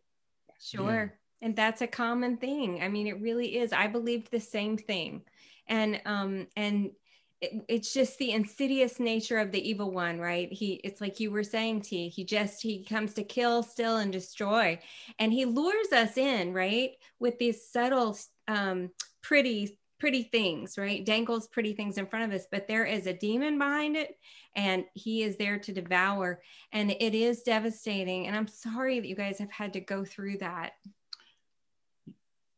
Sure. 0.61 1.11
Yeah. 1.41 1.47
And 1.47 1.55
that's 1.55 1.81
a 1.81 1.87
common 1.87 2.37
thing. 2.37 2.79
I 2.83 2.87
mean, 2.87 3.07
it 3.07 3.19
really 3.19 3.57
is. 3.57 3.73
I 3.73 3.87
believed 3.87 4.29
the 4.29 4.39
same 4.39 4.77
thing. 4.77 5.23
And 5.67 5.99
um, 6.05 6.45
and 6.55 6.91
it, 7.41 7.63
it's 7.67 7.93
just 7.93 8.17
the 8.17 8.31
insidious 8.31 8.99
nature 8.99 9.37
of 9.37 9.51
the 9.51 9.69
evil 9.69 9.91
one 9.91 10.19
right? 10.19 10.51
He 10.51 10.73
it's 10.83 11.01
like 11.01 11.19
you 11.19 11.31
were 11.31 11.43
saying 11.43 11.81
t 11.81 12.09
he 12.09 12.23
just 12.23 12.61
he 12.61 12.83
comes 12.83 13.13
to 13.13 13.23
kill 13.23 13.63
steal 13.63 13.97
and 13.97 14.11
destroy. 14.11 14.79
And 15.19 15.31
he 15.31 15.45
lures 15.45 15.91
us 15.93 16.17
in 16.17 16.53
right 16.53 16.91
with 17.19 17.39
these 17.39 17.69
subtle 17.69 18.17
um 18.47 18.89
pretty 19.21 19.77
pretty 19.99 20.23
things 20.23 20.77
right? 20.77 21.05
Dangles 21.05 21.47
pretty 21.47 21.73
things 21.73 21.97
in 21.97 22.07
front 22.07 22.31
of 22.31 22.37
us 22.37 22.47
but 22.51 22.67
there 22.67 22.85
is 22.85 23.07
a 23.07 23.13
demon 23.13 23.57
behind 23.57 23.95
it 23.95 24.15
and 24.55 24.85
he 24.93 25.23
is 25.23 25.37
there 25.37 25.59
to 25.59 25.71
devour. 25.71 26.41
And 26.73 26.91
it 26.91 27.15
is 27.15 27.43
devastating 27.43 28.27
and 28.27 28.35
i'm 28.35 28.47
sorry 28.47 28.99
that 28.99 29.07
you 29.07 29.15
guys 29.15 29.39
have 29.39 29.51
had 29.51 29.73
to 29.73 29.79
go 29.79 30.03
through 30.03 30.39
that. 30.39 30.73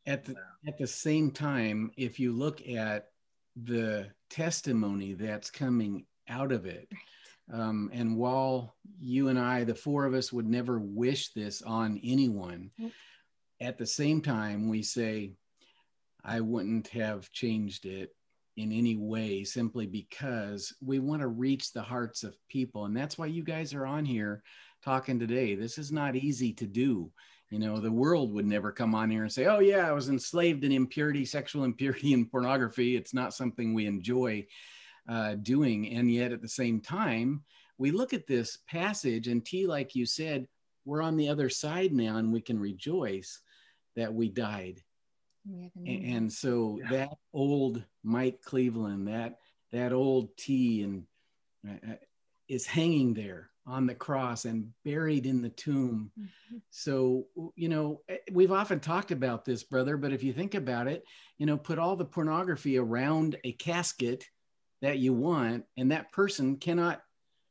At 0.07 0.25
the 0.25 0.35
at 0.67 0.79
the 0.79 0.87
same 0.87 1.29
time 1.29 1.91
if 1.97 2.19
you 2.19 2.31
look 2.31 2.67
at 2.67 3.09
the 3.55 4.09
testimony 4.31 5.13
that's 5.13 5.51
coming 5.51 6.05
out 6.27 6.51
of 6.51 6.65
it. 6.65 6.89
Um, 7.53 7.89
and 7.93 8.15
while 8.15 8.75
you 8.99 9.27
and 9.27 9.37
I, 9.37 9.65
the 9.65 9.75
four 9.75 10.05
of 10.05 10.13
us, 10.13 10.31
would 10.31 10.47
never 10.47 10.79
wish 10.79 11.33
this 11.33 11.61
on 11.61 11.99
anyone, 12.03 12.71
at 13.59 13.77
the 13.77 13.85
same 13.85 14.21
time, 14.21 14.69
we 14.69 14.81
say, 14.81 15.33
I 16.23 16.39
wouldn't 16.39 16.87
have 16.89 17.31
changed 17.31 17.85
it 17.85 18.15
in 18.57 18.71
any 18.71 18.95
way 18.95 19.43
simply 19.43 19.85
because 19.85 20.73
we 20.81 20.99
want 20.99 21.21
to 21.21 21.27
reach 21.27 21.71
the 21.71 21.81
hearts 21.81 22.23
of 22.23 22.35
people. 22.49 22.85
And 22.85 22.95
that's 22.95 23.17
why 23.17 23.27
you 23.27 23.43
guys 23.43 23.73
are 23.73 23.85
on 23.85 24.05
here 24.05 24.43
talking 24.83 25.19
today. 25.19 25.55
This 25.55 25.77
is 25.77 25.91
not 25.91 26.15
easy 26.15 26.53
to 26.53 26.65
do. 26.65 27.11
You 27.51 27.59
know, 27.59 27.79
the 27.79 27.91
world 27.91 28.31
would 28.33 28.47
never 28.47 28.71
come 28.71 28.95
on 28.95 29.11
here 29.11 29.23
and 29.23 29.31
say, 29.31 29.45
oh, 29.45 29.59
yeah, 29.59 29.87
I 29.87 29.91
was 29.91 30.07
enslaved 30.07 30.63
in 30.63 30.71
impurity, 30.71 31.25
sexual 31.25 31.65
impurity, 31.65 32.13
and 32.13 32.31
pornography. 32.31 32.95
It's 32.95 33.13
not 33.13 33.33
something 33.33 33.73
we 33.73 33.85
enjoy 33.85 34.47
uh, 35.07 35.35
doing. 35.35 35.89
And 35.89 36.09
yet 36.09 36.31
at 36.31 36.41
the 36.41 36.47
same 36.47 36.79
time, 36.79 37.43
we 37.77 37.91
look 37.91 38.13
at 38.13 38.25
this 38.25 38.59
passage, 38.69 39.27
and 39.27 39.45
T, 39.45 39.67
like 39.67 39.95
you 39.95 40.05
said, 40.05 40.47
we're 40.85 41.01
on 41.01 41.17
the 41.17 41.29
other 41.29 41.49
side 41.49 41.93
now 41.93 42.17
and 42.17 42.31
we 42.31 42.41
can 42.41 42.59
rejoice 42.59 43.41
that 43.95 44.13
we 44.13 44.29
died. 44.29 44.81
We 45.45 45.71
and 45.85 46.31
so 46.31 46.79
yeah. 46.81 46.89
that 46.89 47.09
old 47.33 47.83
Mike 48.03 48.41
Cleveland, 48.43 49.07
that 49.07 49.37
that 49.71 49.91
old 49.91 50.35
T, 50.37 50.83
and 50.83 51.03
uh, 51.67 51.91
uh 51.91 51.95
is 52.47 52.65
hanging 52.65 53.13
there 53.13 53.50
on 53.67 53.85
the 53.85 53.95
cross 53.95 54.45
and 54.45 54.69
buried 54.83 55.25
in 55.25 55.41
the 55.41 55.49
tomb. 55.49 56.11
Mm-hmm. 56.19 56.57
So, 56.71 57.27
you 57.55 57.69
know, 57.69 58.01
eh, 58.09 58.17
we've 58.31 58.51
often 58.51 58.79
talked 58.79 59.11
about 59.11 59.45
this, 59.45 59.63
brother, 59.63 59.97
but 59.97 60.13
if 60.13 60.23
you 60.23 60.33
think 60.33 60.55
about 60.55 60.87
it, 60.87 61.03
you 61.37 61.45
know, 61.45 61.57
put 61.57 61.79
all 61.79 61.95
the 61.95 62.05
pornography 62.05 62.77
around 62.77 63.37
a 63.43 63.51
casket 63.53 64.25
that 64.81 64.97
you 64.97 65.13
want, 65.13 65.65
and 65.77 65.91
that 65.91 66.11
person 66.11 66.57
cannot, 66.57 67.01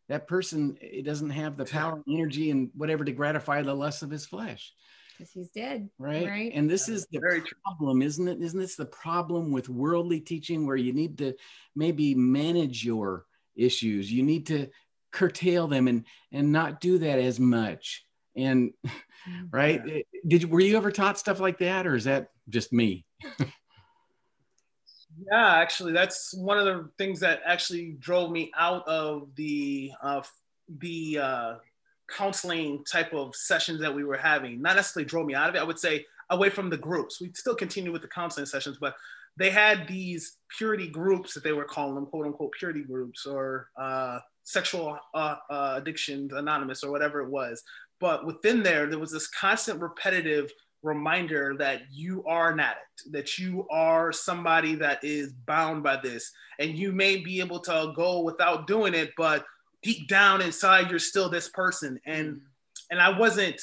that 0.09 0.27
person, 0.27 0.77
it 0.81 1.05
doesn't 1.05 1.31
have 1.31 1.57
the 1.57 1.65
power 1.65 2.03
and 2.05 2.19
energy 2.19 2.51
and 2.51 2.71
whatever 2.75 3.05
to 3.05 3.13
gratify 3.13 3.63
the 3.63 3.75
lust 3.75 4.03
of 4.03 4.11
his 4.11 4.27
flesh. 4.27 4.73
Because 5.17 5.33
he's 5.33 5.51
dead. 5.51 5.89
Right. 5.99 6.27
Right. 6.27 6.53
And 6.55 6.69
this 6.69 6.89
is 6.89 7.07
the 7.13 7.21
Very 7.21 7.43
problem, 7.63 8.03
isn't 8.03 8.27
it? 8.27 8.41
Isn't 8.41 8.59
this 8.59 8.75
the 8.75 8.87
problem 8.87 9.53
with 9.53 9.69
worldly 9.69 10.19
teaching 10.19 10.67
where 10.67 10.77
you 10.77 10.93
need 10.93 11.19
to 11.19 11.35
maybe 11.77 12.15
manage 12.15 12.85
your 12.85 13.27
issues? 13.55 14.11
You 14.11 14.23
need 14.23 14.47
to 14.47 14.69
curtail 15.13 15.69
them 15.69 15.89
and 15.89 16.05
and 16.33 16.53
not 16.53 16.81
do 16.81 16.99
that 16.99 17.19
as 17.19 17.41
much. 17.41 18.05
And 18.37 18.73
mm-hmm. 18.87 19.47
right? 19.51 19.83
Yeah. 19.87 20.03
did 20.27 20.43
you 20.43 20.49
were 20.49 20.61
you 20.61 20.77
ever 20.77 20.93
taught 20.93 21.19
stuff 21.19 21.41
like 21.41 21.59
that 21.59 21.87
or 21.87 21.95
is 21.95 22.05
that 22.05 22.29
just 22.49 22.73
me? 22.73 23.05
Yeah 25.31 25.57
actually 25.57 25.93
that's 25.93 26.33
one 26.35 26.59
of 26.59 26.65
the 26.65 26.89
things 26.97 27.21
that 27.21 27.41
actually 27.45 27.97
drove 27.99 28.31
me 28.31 28.51
out 28.57 28.87
of 28.89 29.29
the 29.35 29.93
uh, 30.03 30.23
the 30.79 31.19
uh, 31.19 31.55
counseling 32.09 32.85
type 32.91 33.13
of 33.13 33.35
sessions 33.35 33.81
that 33.81 33.95
we 33.95 34.05
were 34.05 34.17
having. 34.17 34.63
Not 34.63 34.77
necessarily 34.77 35.09
drove 35.09 35.27
me 35.27 35.35
out 35.35 35.49
of 35.49 35.55
it 35.57 35.59
i 35.59 35.65
would 35.65 35.79
say 35.79 36.07
away 36.31 36.49
from 36.49 36.71
the 36.71 36.77
groups. 36.77 37.21
We 37.21 37.33
still 37.35 37.57
continue 37.57 37.91
with 37.91 38.03
the 38.03 38.09
counseling 38.09 38.47
sessions 38.47 38.79
but 38.81 38.95
they 39.37 39.51
had 39.51 39.87
these 39.89 40.37
purity 40.57 40.89
groups 40.89 41.35
that 41.35 41.43
they 41.43 41.53
were 41.53 41.65
calling 41.65 41.95
them 41.95 42.07
quote 42.07 42.27
unquote 42.27 42.53
purity 42.53 42.83
groups 42.83 43.27
or 43.27 43.69
uh, 43.77 44.19
sexual 44.51 44.99
uh, 45.15 45.37
uh, 45.49 45.75
addictions 45.77 46.33
anonymous 46.33 46.83
or 46.83 46.91
whatever 46.91 47.21
it 47.21 47.31
was. 47.31 47.63
But 48.01 48.27
within 48.27 48.63
there 48.63 48.87
there 48.87 48.99
was 48.99 49.13
this 49.13 49.29
constant 49.29 49.81
repetitive 49.81 50.51
reminder 50.83 51.55
that 51.59 51.83
you 51.93 52.25
are 52.27 52.51
an 52.51 52.61
addict 52.61 53.03
that 53.11 53.39
you 53.39 53.67
are 53.71 54.13
somebody 54.13 54.75
that 54.75 55.05
is 55.05 55.33
bound 55.47 55.83
by 55.83 55.97
this. 55.97 56.33
And 56.59 56.77
you 56.77 56.91
may 56.93 57.19
be 57.19 57.41
able 57.41 57.61
to 57.61 57.93
go 57.95 58.21
without 58.21 58.67
doing 58.67 58.95
it 58.95 59.13
but 59.17 59.45
deep 59.83 60.09
down 60.09 60.43
inside 60.43 60.91
you're 60.91 60.99
still 60.99 61.29
this 61.29 61.49
person. 61.49 62.01
And 62.05 62.41
and 62.91 63.01
i 63.01 63.17
wasn't 63.17 63.61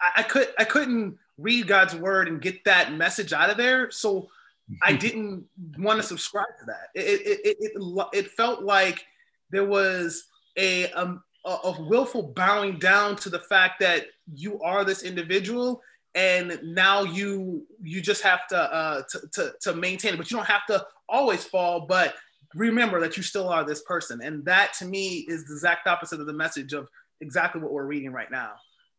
i, 0.00 0.10
I 0.16 0.22
could 0.24 0.48
i 0.58 0.64
couldn't 0.64 1.16
read 1.36 1.68
god's 1.68 1.94
word 1.94 2.26
and 2.26 2.42
get 2.42 2.64
that 2.64 2.92
message 2.94 3.32
out 3.32 3.50
of 3.50 3.56
there. 3.56 3.90
So 3.90 4.28
i 4.82 4.94
didn't 4.94 5.44
want 5.78 6.00
to 6.00 6.06
subscribe 6.06 6.58
to 6.60 6.66
that. 6.66 6.88
It, 6.94 7.20
it, 7.20 7.40
it, 7.44 7.56
it, 7.60 8.06
it 8.12 8.30
felt 8.32 8.62
like 8.62 9.04
there 9.50 9.64
was 9.64 10.24
a, 10.56 10.90
um, 10.92 11.22
a, 11.44 11.50
a 11.50 11.82
willful 11.88 12.32
bowing 12.34 12.78
down 12.78 13.16
to 13.16 13.30
the 13.30 13.38
fact 13.38 13.80
that 13.80 14.06
you 14.34 14.60
are 14.60 14.84
this 14.84 15.02
individual 15.02 15.80
and 16.14 16.58
now 16.62 17.02
you 17.02 17.66
you 17.82 18.00
just 18.00 18.22
have 18.22 18.46
to, 18.48 18.56
uh, 18.56 19.02
to, 19.10 19.20
to, 19.34 19.52
to 19.60 19.74
maintain 19.74 20.14
it. 20.14 20.16
But 20.16 20.30
you 20.30 20.36
don't 20.36 20.46
have 20.46 20.66
to 20.66 20.84
always 21.08 21.44
fall 21.44 21.86
but 21.86 22.14
remember 22.54 23.00
that 23.00 23.16
you 23.16 23.22
still 23.22 23.48
are 23.48 23.64
this 23.64 23.82
person. 23.82 24.20
And 24.22 24.44
that 24.46 24.72
to 24.74 24.84
me 24.84 25.26
is 25.28 25.44
the 25.44 25.54
exact 25.54 25.86
opposite 25.86 26.20
of 26.20 26.26
the 26.26 26.32
message 26.32 26.72
of 26.72 26.88
exactly 27.20 27.60
what 27.60 27.72
we're 27.72 27.86
reading 27.86 28.12
right 28.12 28.30
now. 28.30 28.52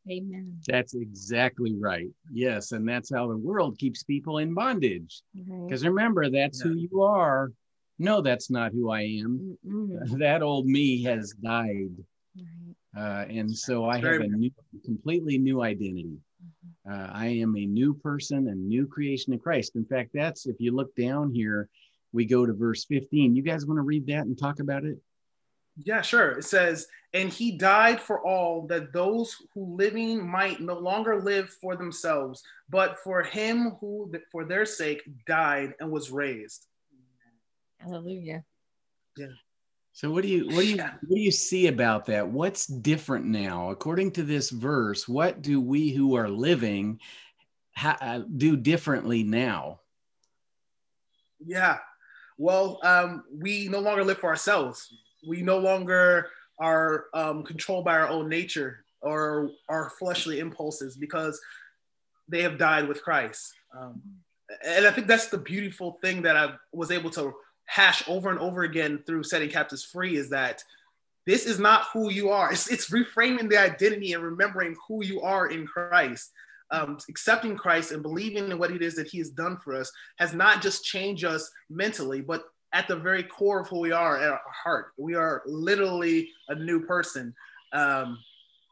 Amen. 0.10 0.60
That's 0.68 0.96
exactly 0.96 1.76
right. 1.80 2.08
Yes 2.32 2.72
and 2.72 2.88
that's 2.88 3.12
how 3.12 3.28
the 3.28 3.38
world 3.38 3.78
keeps 3.78 4.04
people 4.04 4.38
in 4.38 4.54
bondage. 4.54 5.22
Because 5.36 5.84
right. 5.84 5.90
remember 5.90 6.30
that's 6.30 6.64
yeah. 6.64 6.72
who 6.72 6.78
you 6.78 7.02
are 7.02 7.52
no, 8.00 8.22
that's 8.22 8.50
not 8.50 8.72
who 8.72 8.90
I 8.90 9.02
am. 9.02 9.58
Mm-mm. 9.66 10.18
That 10.20 10.42
old 10.42 10.66
me 10.66 11.04
has 11.04 11.34
died. 11.34 11.92
Uh, 12.98 13.26
and 13.30 13.56
so 13.56 13.86
I 13.86 13.98
have 13.98 14.22
a 14.22 14.28
new, 14.28 14.50
completely 14.84 15.38
new 15.38 15.62
identity. 15.62 16.18
Mm-hmm. 16.44 16.92
Uh, 16.92 17.10
I 17.14 17.28
am 17.28 17.56
a 17.56 17.66
new 17.66 17.94
person, 17.94 18.48
a 18.48 18.56
new 18.56 18.88
creation 18.88 19.34
in 19.34 19.40
Christ. 19.40 19.76
In 19.76 19.86
fact, 19.86 20.12
that's 20.14 20.48
if 20.48 20.56
you 20.60 20.76
look 20.76 20.96
down 20.96 21.32
here, 21.32 21.70
we 22.14 22.26
go 22.26 22.46
to 22.46 22.54
verse 22.54 22.86
15. 22.86 23.36
You 23.36 23.44
guys 23.44 23.66
want 23.66 23.78
to 23.78 23.84
read 23.84 24.08
that 24.08 24.26
and 24.26 24.38
talk 24.38 24.60
about 24.60 24.86
it? 24.86 24.98
Yeah, 25.78 26.02
sure. 26.02 26.32
It 26.32 26.46
says, 26.46 26.88
And 27.14 27.30
he 27.30 27.52
died 27.52 28.02
for 28.02 28.26
all 28.26 28.66
that 28.68 28.92
those 28.92 29.36
who 29.54 29.76
living 29.76 30.28
might 30.28 30.60
no 30.60 30.80
longer 30.80 31.22
live 31.22 31.50
for 31.50 31.76
themselves, 31.76 32.42
but 32.70 32.98
for 33.00 33.24
him 33.24 33.78
who 33.80 34.12
for 34.32 34.46
their 34.46 34.66
sake 34.66 35.04
died 35.28 35.74
and 35.80 35.92
was 35.92 36.12
raised. 36.12 36.66
Hallelujah. 37.80 38.44
Yeah. 39.18 39.28
So 39.94 40.12
what 40.12 40.24
do 40.24 40.30
you 40.30 40.46
what 40.48 40.62
do 40.62 40.68
you 40.68 40.78
what 40.78 41.16
do 41.16 41.20
you 41.20 41.32
see 41.32 41.68
about 41.68 42.06
that? 42.06 42.28
What's 42.28 42.66
different 42.68 43.26
now? 43.26 43.72
According 43.72 44.12
to 44.14 44.24
this 44.24 44.50
verse, 44.50 45.08
what 45.08 45.42
do 45.42 45.60
we 45.60 45.90
who 45.90 46.16
are 46.16 46.30
living 46.30 47.00
ha- 47.76 47.98
uh, 48.00 48.22
do 48.38 48.56
differently 48.56 49.24
now? 49.24 49.80
Yeah. 51.46 51.78
Well, 52.38 52.80
um, 52.84 53.24
we 53.34 53.68
no 53.68 53.80
longer 53.80 54.04
live 54.04 54.20
for 54.20 54.30
ourselves. 54.30 54.94
We 55.28 55.42
no 55.42 55.58
longer 55.58 56.30
are 56.60 57.06
um, 57.14 57.44
controlled 57.44 57.86
by 57.86 57.98
our 57.98 58.08
own 58.08 58.30
nature 58.30 58.86
or 59.02 59.52
our 59.68 59.90
fleshly 60.00 60.40
impulses 60.40 60.96
because 60.96 61.40
they 62.28 62.42
have 62.42 62.58
died 62.58 62.88
with 62.88 63.04
Christ. 63.04 63.54
Um, 63.78 64.02
and 64.66 64.86
I 64.86 64.92
think 64.92 65.08
that's 65.08 65.28
the 65.28 65.38
beautiful 65.38 66.00
thing 66.02 66.22
that 66.24 66.36
I 66.36 66.54
was 66.74 66.92
able 66.92 67.10
to 67.12 67.34
hash 67.70 68.04
over 68.10 68.32
and 68.32 68.40
over 68.40 68.64
again 68.64 69.04
through 69.06 69.22
setting 69.22 69.50
captives 69.50 69.86
free 69.86 70.18
is 70.18 70.32
that 70.32 70.64
this 71.28 71.46
is 71.46 71.60
not 71.60 71.86
who 71.94 72.10
you 72.10 72.30
are. 72.30 72.52
It's, 72.52 72.68
it's 72.68 72.90
reframing 72.90 73.48
the 73.48 73.60
identity 73.60 74.14
and 74.14 74.24
remembering 74.24 74.76
who 74.88 75.06
you 75.06 75.22
are 75.22 75.48
in 75.48 75.68
Christ. 75.68 76.32
Um, 76.72 76.98
accepting 77.10 77.56
Christ 77.56 77.92
and 77.92 78.02
believing 78.02 78.50
in 78.50 78.58
what 78.58 78.72
it 78.72 78.82
is 78.82 78.96
that 78.96 79.08
He 79.08 79.20
has 79.20 79.30
done 79.30 79.58
for 79.58 79.76
us 79.76 79.92
has 80.18 80.34
not 80.34 80.64
just 80.64 80.84
changed 80.84 81.26
us 81.26 81.52
mentally, 81.70 82.22
but 82.22 82.46
at 82.74 82.88
the 82.88 82.96
very 82.96 83.22
core 83.22 83.60
of 83.60 83.68
who 83.68 83.80
we 83.80 83.92
are 83.92 84.18
at 84.18 84.32
our 84.32 84.42
heart. 84.52 84.88
We 84.98 85.14
are 85.14 85.44
literally 85.46 86.30
a 86.48 86.56
new 86.56 86.86
person. 86.86 87.36
Um, 87.72 88.18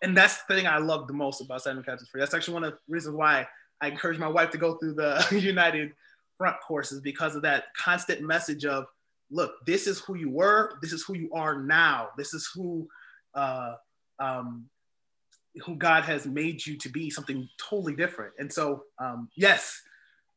and 0.01 0.17
that's 0.17 0.43
the 0.43 0.55
thing 0.55 0.65
I 0.65 0.77
love 0.79 1.05
the 1.05 1.13
most 1.13 1.41
about 1.41 1.61
setting 1.61 1.83
captives 1.83 2.09
free. 2.09 2.21
That's 2.21 2.33
actually 2.33 2.55
one 2.55 2.63
of 2.63 2.73
the 2.73 2.79
reasons 2.87 3.15
why 3.15 3.47
I 3.79 3.89
encourage 3.89 4.17
my 4.17 4.27
wife 4.27 4.49
to 4.51 4.57
go 4.57 4.75
through 4.75 4.95
the 4.95 5.23
United 5.39 5.93
Front 6.37 6.57
courses 6.65 7.01
because 7.01 7.35
of 7.35 7.41
that 7.43 7.65
constant 7.77 8.21
message 8.21 8.65
of, 8.65 8.85
look, 9.31 9.53
this 9.65 9.87
is 9.87 9.99
who 9.99 10.15
you 10.15 10.29
were, 10.29 10.77
this 10.81 10.93
is 10.93 11.03
who 11.03 11.15
you 11.15 11.29
are 11.33 11.61
now, 11.61 12.09
this 12.17 12.33
is 12.33 12.49
who 12.53 12.87
uh, 13.33 13.75
um, 14.19 14.69
who 15.65 15.75
God 15.75 16.03
has 16.03 16.25
made 16.25 16.65
you 16.65 16.77
to 16.77 16.89
be, 16.89 17.09
something 17.09 17.47
totally 17.57 17.95
different. 17.95 18.33
And 18.39 18.51
so, 18.51 18.83
um, 18.99 19.29
yes, 19.35 19.81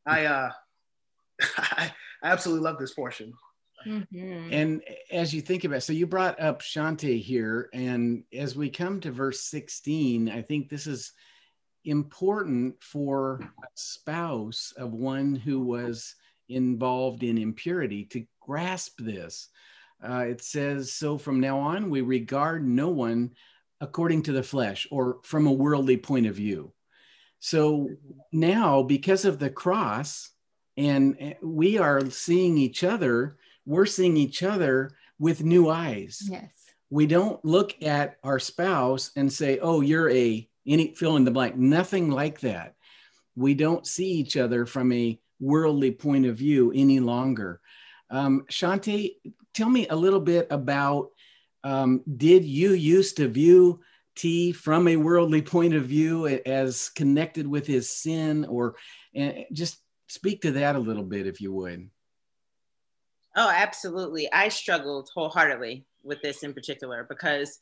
I, 0.05 0.25
uh, 0.25 0.51
I 1.57 1.91
absolutely 2.23 2.63
love 2.63 2.79
this 2.79 2.93
portion. 2.93 3.33
Mm-hmm. 3.85 4.49
And 4.51 4.81
as 5.11 5.33
you 5.33 5.41
think 5.41 5.63
about 5.63 5.77
it, 5.77 5.81
so 5.81 5.93
you 5.93 6.05
brought 6.05 6.39
up 6.39 6.61
Shante 6.61 7.19
here, 7.19 7.69
and 7.73 8.23
as 8.33 8.55
we 8.55 8.69
come 8.69 8.99
to 9.01 9.11
verse 9.11 9.41
16, 9.41 10.29
I 10.29 10.41
think 10.41 10.69
this 10.69 10.87
is 10.87 11.13
important 11.85 12.81
for 12.83 13.39
a 13.41 13.67
spouse 13.75 14.73
of 14.77 14.93
one 14.93 15.35
who 15.35 15.59
was 15.59 16.15
involved 16.49 17.23
in 17.23 17.37
impurity 17.37 18.05
to 18.05 18.25
grasp 18.39 18.99
this. 18.99 19.49
Uh, 20.03 20.25
it 20.27 20.41
says, 20.41 20.91
So 20.91 21.17
from 21.17 21.39
now 21.39 21.59
on, 21.59 21.89
we 21.89 22.01
regard 22.01 22.67
no 22.67 22.89
one 22.89 23.31
according 23.79 24.23
to 24.23 24.31
the 24.31 24.43
flesh 24.43 24.87
or 24.91 25.19
from 25.23 25.47
a 25.47 25.51
worldly 25.51 25.97
point 25.97 26.27
of 26.27 26.35
view. 26.35 26.71
So 27.39 27.89
now, 28.31 28.83
because 28.83 29.25
of 29.25 29.39
the 29.39 29.49
cross, 29.49 30.29
and 30.77 31.35
we 31.41 31.77
are 31.79 32.07
seeing 32.09 32.57
each 32.57 32.83
other, 32.83 33.37
we're 33.65 33.87
seeing 33.87 34.15
each 34.17 34.43
other 34.43 34.91
with 35.19 35.43
new 35.43 35.69
eyes. 35.69 36.21
Yes. 36.29 36.49
We 36.89 37.07
don't 37.07 37.43
look 37.43 37.81
at 37.81 38.17
our 38.23 38.37
spouse 38.37 39.11
and 39.15 39.31
say, 39.31 39.59
oh, 39.59 39.81
you're 39.81 40.09
a 40.09 40.47
any 40.67 40.93
fill 40.95 41.15
in 41.15 41.25
the 41.25 41.31
blank. 41.31 41.55
Nothing 41.55 42.09
like 42.09 42.39
that. 42.41 42.75
We 43.35 43.53
don't 43.53 43.87
see 43.87 44.11
each 44.11 44.37
other 44.37 44.65
from 44.65 44.91
a 44.91 45.19
worldly 45.39 45.91
point 45.91 46.25
of 46.25 46.37
view 46.37 46.71
any 46.75 46.99
longer. 46.99 47.59
Um, 48.09 48.45
tell 48.49 49.69
me 49.69 49.87
a 49.87 49.95
little 49.95 50.19
bit 50.19 50.47
about 50.51 51.09
um, 51.63 52.03
did 52.17 52.43
you 52.43 52.73
used 52.73 53.17
to 53.17 53.27
view 53.27 53.81
T 54.15 54.51
from 54.51 54.87
a 54.87 54.97
worldly 54.97 55.41
point 55.41 55.73
of 55.73 55.85
view 55.85 56.27
as 56.27 56.89
connected 56.89 57.47
with 57.47 57.65
his 57.65 57.89
sin, 57.89 58.45
or 58.45 58.75
just 59.53 59.77
speak 60.07 60.41
to 60.41 60.51
that 60.53 60.75
a 60.75 60.79
little 60.79 61.03
bit, 61.03 61.27
if 61.27 61.39
you 61.39 61.53
would? 61.53 61.89
Oh, 63.35 63.49
absolutely. 63.49 64.31
I 64.33 64.49
struggled 64.49 65.09
wholeheartedly 65.13 65.85
with 66.03 66.21
this 66.21 66.43
in 66.43 66.53
particular 66.53 67.05
because 67.07 67.59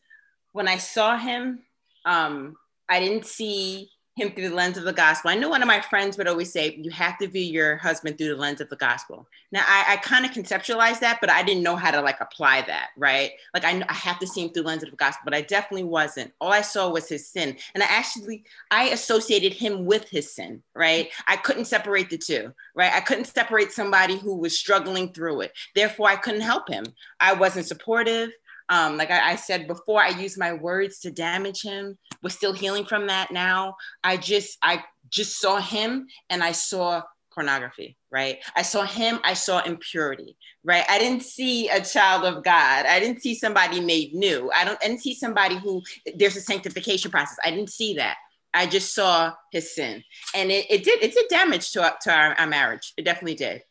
when 0.54 0.68
I 0.68 0.78
saw 0.78 1.18
him, 1.18 1.60
um, 2.06 2.56
I 2.90 3.00
didn't 3.00 3.26
see 3.26 3.92
him 4.16 4.32
through 4.32 4.50
the 4.50 4.56
lens 4.56 4.78
of 4.78 4.84
the 4.84 4.92
gospel. 4.92 5.32
I 5.32 5.36
know 5.36 5.50
one 5.50 5.62
of 5.62 5.68
my 5.68 5.80
friends 5.80 6.18
would 6.18 6.28
always 6.28 6.52
say, 6.52 6.78
you 6.82 6.92
have 6.92 7.18
to 7.20 7.28
view 7.28 7.42
your 7.42 7.78
husband 7.78 8.18
through 8.18 8.30
the 8.30 8.42
lens 8.42 8.60
of 8.60 8.70
the 8.70 8.76
gospel. 8.76 9.26
Now, 9.52 9.64
I, 9.66 9.94
I 9.94 9.98
kind 9.98 10.26
of 10.26 10.32
conceptualized 10.32 11.00
that, 11.00 11.20
but 11.22 11.30
I 11.30 11.42
didn't 11.42 11.64
know 11.64 11.78
how 11.78 11.92
to 11.92 12.02
like 12.02 12.20
apply 12.20 12.64
that, 12.64 12.90
right? 12.98 13.32
Like 13.54 13.64
I, 13.64 13.82
I 13.88 13.94
have 13.94 14.20
to 14.20 14.28
see 14.28 14.42
him 14.42 14.50
through 14.50 14.64
the 14.64 14.68
lens 14.68 14.84
of 14.84 14.92
the 14.92 14.98
gospel, 14.98 15.22
but 15.24 15.34
I 15.34 15.42
definitely 15.42 15.86
wasn't. 15.86 16.34
All 16.42 16.52
I 16.52 16.62
saw 16.62 16.90
was 16.90 17.08
his 17.08 17.30
sin. 17.30 17.56
And 17.74 17.82
I 17.82 17.88
actually, 17.88 18.44
I 18.72 18.90
associated 18.90 19.54
him 19.54 19.86
with 19.86 20.10
his 20.10 20.34
sin, 20.34 20.64
right? 20.76 21.10
I 21.28 21.38
couldn't 21.38 21.66
separate 21.66 22.10
the 22.10 22.18
two, 22.18 22.54
right? 22.76 22.92
I 22.94 23.00
couldn't 23.00 23.26
separate 23.26 23.72
somebody 23.72 24.18
who 24.18 24.36
was 24.36 24.60
struggling 24.60 25.14
through 25.14 25.42
it. 25.42 25.54
Therefore, 25.76 26.10
I 26.10 26.18
couldn't 26.18 26.42
help 26.42 26.68
him. 26.68 26.86
I 27.22 27.34
wasn't 27.34 27.68
supportive. 27.68 28.32
Um, 28.70 28.98
like 28.98 29.12
I, 29.12 29.32
I, 29.32 29.36
said 29.36 29.68
before, 29.68 30.02
I 30.02 30.10
used 30.10 30.38
my 30.38 30.54
words 30.54 31.00
to 31.00 31.12
damage 31.12 31.62
him. 31.64 31.98
We're 32.22 32.30
still 32.30 32.54
healing 32.54 32.86
from 32.86 33.08
that 33.08 33.32
now. 33.32 33.76
I 34.04 34.18
just, 34.18 34.58
I 34.62 34.84
just 35.10 35.40
saw 35.40 35.58
him 35.60 36.08
and 36.30 36.44
I 36.44 36.52
saw 36.52 37.02
pornography, 37.34 37.98
right? 38.12 38.38
I 38.56 38.62
saw 38.62 38.84
him, 38.84 39.20
I 39.24 39.34
saw 39.34 39.62
impurity, 39.62 40.38
right? 40.64 40.84
I 40.90 41.00
didn't 41.00 41.24
see 41.24 41.70
a 41.70 41.82
child 41.82 42.26
of 42.26 42.44
God. 42.44 42.86
I 42.86 43.00
didn't 43.00 43.22
see 43.22 43.34
somebody 43.34 43.80
made 43.80 44.14
new. 44.14 44.52
I 44.56 44.66
don't 44.66 44.78
I 44.84 44.88
didn't 44.88 45.02
see 45.02 45.16
somebody 45.16 45.56
who 45.56 45.82
there's 46.16 46.36
a 46.36 46.42
sanctification 46.42 47.12
process. 47.12 47.38
I 47.44 47.52
didn't 47.52 47.70
see 47.70 47.96
that. 47.96 48.18
I 48.54 48.66
just 48.66 48.94
saw 48.94 49.34
his 49.52 49.76
sin. 49.76 50.04
And 50.36 50.52
it, 50.52 50.66
it 50.70 50.84
did, 50.84 51.04
it 51.04 51.14
did 51.14 51.26
damage 51.30 51.72
to, 51.72 51.96
to 52.02 52.12
our, 52.12 52.34
our 52.34 52.48
marriage. 52.48 52.94
It 52.98 53.06
definitely 53.06 53.36
did. 53.36 53.62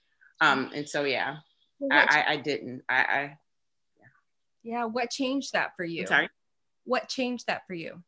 Um, 0.40 0.70
and 0.74 0.88
so, 0.88 1.04
yeah, 1.04 1.36
I, 1.90 2.24
I, 2.26 2.32
I 2.32 2.36
didn't, 2.36 2.82
I, 2.88 2.94
I 2.94 3.36
yeah. 4.62 4.84
What 4.84 5.10
changed 5.10 5.52
that 5.52 5.76
for 5.76 5.84
you? 5.84 6.02
I'm 6.02 6.06
sorry. 6.06 6.28
What 6.84 7.08
changed 7.08 7.46
that 7.46 7.66
for 7.66 7.74
you? 7.74 8.02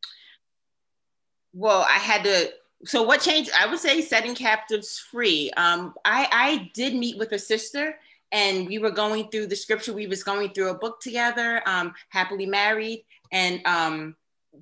Well, 1.53 1.87
I 1.89 1.99
had 1.99 2.25
to. 2.25 2.51
So 2.85 3.03
what 3.03 3.21
changed? 3.21 3.51
I 3.59 3.67
would 3.67 3.79
say 3.79 4.01
setting 4.01 4.35
captives 4.35 4.99
free. 4.99 5.51
Um, 5.57 5.95
I 6.05 6.29
I 6.33 6.71
did 6.75 6.95
meet 6.95 7.19
with 7.19 7.33
a 7.33 7.39
sister, 7.39 7.99
and 8.33 8.67
we 8.67 8.79
were 8.79 8.91
going 8.91 9.29
through 9.31 9.49
the 9.49 9.57
scripture. 9.57 9.93
We 9.93 10.07
was 10.07 10.23
going 10.23 10.51
through 10.51 10.71
a 10.71 10.79
book 10.79 11.01
together. 11.01 11.63
Um, 11.67 11.93
happily 12.09 12.47
married, 12.47 13.05
and 13.33 13.61
um, 13.67 14.17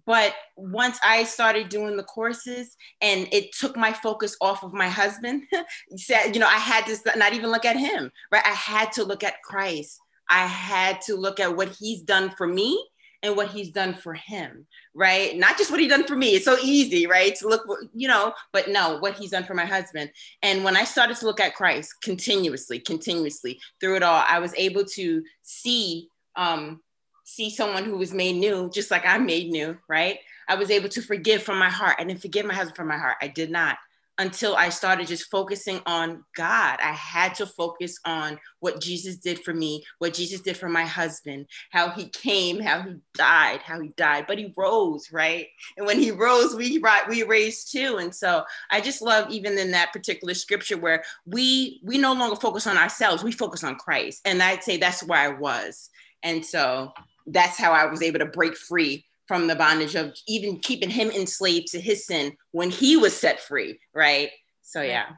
but 0.07 0.35
once 0.57 0.99
I 1.05 1.25
started 1.25 1.69
doing 1.69 1.97
the 1.97 2.03
courses 2.03 2.77
and 3.01 3.29
it 3.33 3.53
took 3.53 3.77
my 3.77 3.93
focus 3.93 4.37
off 4.41 4.63
of 4.63 4.73
my 4.73 4.89
husband, 4.89 5.45
said, 5.97 6.35
you 6.35 6.41
know, 6.41 6.47
I 6.47 6.59
had 6.59 6.87
to 6.87 7.19
not 7.19 7.33
even 7.33 7.51
look 7.51 7.65
at 7.65 7.77
him, 7.77 8.11
right? 8.31 8.45
I 8.45 8.51
had 8.51 8.93
to 8.93 9.05
look 9.05 9.25
at 9.25 9.43
Christ. 9.43 10.01
I 10.29 10.47
had 10.47 11.01
to 11.03 11.17
look 11.17 11.41
at 11.41 11.57
what 11.57 11.71
he's 11.79 12.03
done 12.03 12.31
for 12.31 12.47
me 12.47 12.83
and 13.23 13.37
what 13.37 13.49
he's 13.49 13.71
done 13.71 13.95
for 13.95 14.15
him, 14.15 14.67
right? 14.95 15.37
Not 15.37 15.59
just 15.59 15.71
what 15.71 15.81
he 15.81 15.89
done 15.89 16.05
for 16.05 16.15
me. 16.15 16.37
It's 16.37 16.45
so 16.45 16.57
easy, 16.63 17.07
right? 17.07 17.35
To 17.37 17.49
look, 17.49 17.67
you 17.93 18.07
know, 18.07 18.33
but 18.53 18.69
no, 18.69 18.99
what 18.99 19.15
he's 19.15 19.31
done 19.31 19.45
for 19.45 19.55
my 19.55 19.65
husband. 19.65 20.11
And 20.43 20.63
when 20.63 20.77
I 20.77 20.85
started 20.85 21.17
to 21.19 21.27
look 21.27 21.41
at 21.41 21.57
Christ 21.57 21.95
continuously, 22.03 22.79
continuously 22.79 23.61
through 23.81 23.97
it 23.97 24.03
all, 24.03 24.25
I 24.29 24.39
was 24.39 24.55
able 24.55 24.85
to 24.85 25.23
see 25.43 26.09
um, 26.37 26.81
see 27.25 27.51
someone 27.51 27.85
who 27.85 27.99
was 27.99 28.15
made 28.15 28.37
new, 28.37 28.71
just 28.73 28.91
like 28.91 29.05
I'm 29.05 29.27
made 29.27 29.51
new, 29.51 29.77
right? 29.89 30.19
I 30.49 30.55
was 30.55 30.71
able 30.71 30.89
to 30.91 31.03
forgive 31.03 31.43
from 31.43 31.59
my 31.59 31.69
heart. 31.69 31.97
I 31.99 32.05
didn't 32.05 32.23
forgive 32.23 32.47
my 32.47 32.55
husband 32.55 32.77
from 32.77 32.89
my 32.89 32.97
heart. 32.97 33.17
I 33.21 33.29
did 33.29 33.51
not 33.51 33.77
until 34.19 34.57
I 34.57 34.69
started 34.69 35.07
just 35.07 35.31
focusing 35.31 35.81
on 35.87 36.25
God. 36.37 36.79
I 36.83 36.93
had 36.93 37.35
to 37.37 37.47
focus 37.47 37.99
on 38.05 38.39
what 38.59 38.81
Jesus 38.81 39.17
did 39.17 39.45
for 39.45 39.55
me, 39.55 39.85
what 39.99 40.13
Jesus 40.13 40.41
did 40.41 40.57
for 40.57 40.69
my 40.69 40.85
husband, 40.85 41.47
how 41.71 41.91
he 41.91 42.09
came, 42.09 42.59
how 42.59 42.83
he 42.83 42.97
died, 43.15 43.61
how 43.61 43.81
he 43.81 43.89
died, 43.97 44.27
but 44.27 44.39
he 44.39 44.53
rose, 44.57 45.13
right? 45.13 45.47
And 45.77 45.87
when 45.87 45.99
he 45.99 46.11
rose, 46.11 46.55
we 46.55 46.83
we 47.09 47.23
raised 47.23 47.73
too. 47.73 47.99
And 47.99 48.15
so 48.15 48.45
I 48.71 48.81
just 48.81 49.03
love 49.03 49.31
even 49.31 49.57
in 49.57 49.71
that 49.71 49.93
particular 49.93 50.35
scripture 50.35 50.77
where 50.77 51.05
we 51.25 51.81
we 51.85 51.99
no 51.99 52.13
longer 52.13 52.37
focus 52.37 52.67
on 52.67 52.77
ourselves, 52.77 53.23
we 53.23 53.33
focus 53.33 53.63
on 53.63 53.77
Christ. 53.77 54.21
And 54.25 54.43
I'd 54.43 54.65
say 54.65 54.77
that's 54.77 55.03
where 55.05 55.19
I 55.21 55.29
was. 55.29 55.91
And 56.23 56.45
so 56.45 56.93
that's 57.27 57.59
how 57.59 57.73
I 57.73 57.87
was 57.87 58.03
able 58.03 58.19
to 58.19 58.27
break 58.27 58.57
free 58.57 59.05
from 59.29 59.47
the 59.47 59.55
bondage 59.55 59.95
of 59.95 60.15
even 60.27 60.59
keeping 60.59 60.91
him 60.91 61.11
enslaved 61.11 61.69
to 61.69 61.81
his 61.81 62.07
sin 62.07 62.37
when 62.51 62.71
he 62.71 62.97
was 62.97 63.15
set 63.15 63.41
free, 63.41 63.79
right? 63.95 64.31
So 64.63 64.81
yeah. 64.83 65.11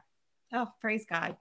Oh, 0.53 0.67
praise 0.81 1.05
God. 1.09 1.37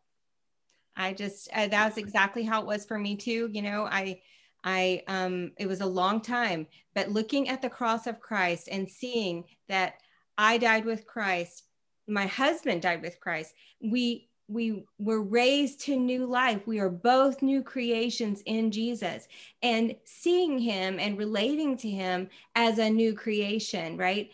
I 0.97 1.13
just 1.13 1.49
uh, 1.53 1.67
that 1.67 1.89
was 1.89 1.99
exactly 1.99 2.45
how 2.45 2.61
it 2.61 2.67
was 2.67 2.87
for 2.87 2.99
me 2.99 3.17
too. 3.17 3.51
You 3.53 3.63
know, 3.63 3.85
I 3.85 4.21
I 4.63 5.03
um 5.09 5.53
it 5.59 5.67
was 5.67 5.81
a 5.81 5.87
long 5.87 6.21
time, 6.21 6.69
but 6.95 7.11
looking 7.11 7.49
at 7.49 7.61
the 7.61 7.71
cross 7.71 8.07
of 8.07 8.21
Christ 8.21 8.69
and 8.71 8.89
seeing 8.89 9.45
that 9.69 9.95
I 10.39 10.59
died 10.59 10.85
with 10.85 11.07
Christ, 11.07 11.65
my 12.07 12.27
husband 12.27 12.83
died 12.83 13.03
with 13.03 13.19
Christ. 13.21 13.53
We 13.83 14.30
we 14.51 14.85
were 14.99 15.23
raised 15.23 15.81
to 15.81 15.97
new 15.97 16.27
life. 16.27 16.67
We 16.67 16.81
are 16.81 16.91
both 16.91 17.41
new 17.41 17.63
creations 17.63 18.43
in 18.47 18.73
Jesus 18.73 19.29
and 19.63 19.95
seeing 20.05 20.59
him 20.59 20.99
and 20.99 21.17
relating 21.17 21.77
to 21.79 21.89
him 21.89 22.29
as 22.57 22.79
a 22.79 22.91
new 22.91 23.15
creation, 23.15 23.97
right? 23.97 24.31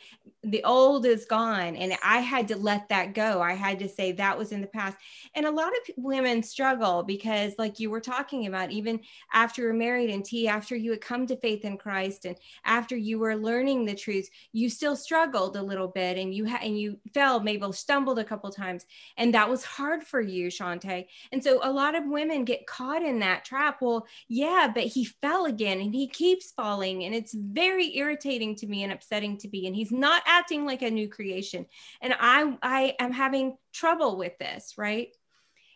The 0.47 0.63
old 0.65 1.07
is 1.07 1.25
gone. 1.25 1.77
And 1.77 1.95
I 2.05 2.19
had 2.19 2.49
to 2.49 2.57
let 2.57 2.89
that 2.89 3.15
go. 3.15 3.43
I 3.43 3.55
had 3.55 3.79
to 3.81 3.89
say 3.89 4.13
that 4.13 4.39
was 4.39 4.53
in 4.53 4.61
the 4.61 4.67
past. 4.67 4.97
And 5.35 5.45
a 5.45 5.51
lot 5.51 5.73
of 5.73 5.95
women 5.97 6.43
struggle 6.43 7.03
because, 7.03 7.53
like 7.59 7.81
you 7.81 7.91
were 7.91 8.01
talking 8.01 8.47
about, 8.47 8.71
even 8.71 9.01
after 9.33 9.63
you're 9.63 9.73
married 9.73 10.11
and 10.11 10.25
T, 10.25 10.49
after 10.49 10.77
you 10.77 10.93
had 10.93 11.01
come 11.01 11.27
to 11.27 11.37
faith 11.37 11.65
in 11.65 11.77
Christ 11.77 12.25
and 12.25 12.37
after 12.65 12.97
you 12.97 13.19
were 13.19 13.37
learning 13.37 13.85
the 13.85 13.95
truth, 13.95 14.29
you 14.53 14.71
still 14.71 14.97
struggled 14.97 15.57
a 15.57 15.63
little 15.63 15.89
bit 15.89 16.17
and 16.17 16.33
you 16.33 16.47
and 16.47 16.79
you 16.79 16.99
fell, 17.13 17.41
maybe 17.41 17.67
stumbled 17.73 18.19
a 18.19 18.25
couple 18.25 18.51
times. 18.51 18.87
And 19.17 19.35
that 19.35 19.49
was 19.49 19.65
hard 19.65 20.05
for 20.05 20.21
you, 20.21 20.49
Shante. 20.49 21.07
And 21.33 21.43
so 21.43 21.61
a 21.63 21.73
lot 21.73 21.95
of 21.95 22.05
women 22.07 22.45
get 22.45 22.67
caught 22.67 23.03
in 23.03 23.19
that 23.21 23.45
trap. 23.45 23.79
Well, 23.81 24.07
yeah, 24.29 24.71
but 24.73 24.85
he 24.85 25.05
fell 25.05 25.47
again 25.47 25.81
and 25.81 25.95
he 25.95 26.07
keeps 26.07 26.53
falling. 26.53 27.05
And 27.05 27.15
it's 27.15 27.35
very 27.35 27.97
irritating 27.97 28.55
to 28.57 28.67
me 28.67 28.85
and 28.85 28.93
upsetting 28.93 29.37
to 29.39 29.49
me. 29.49 29.67
And 29.67 29.75
he's 29.75 29.93
not 29.93 30.23
acting 30.37 30.65
like 30.65 30.83
a 30.83 30.91
new 30.91 31.09
creation. 31.09 31.67
And 32.01 32.15
I, 32.19 32.57
I 32.63 32.95
am 32.99 33.13
having 33.13 33.57
trouble 33.73 34.17
with 34.17 34.37
this, 34.39 34.75
right? 34.77 35.09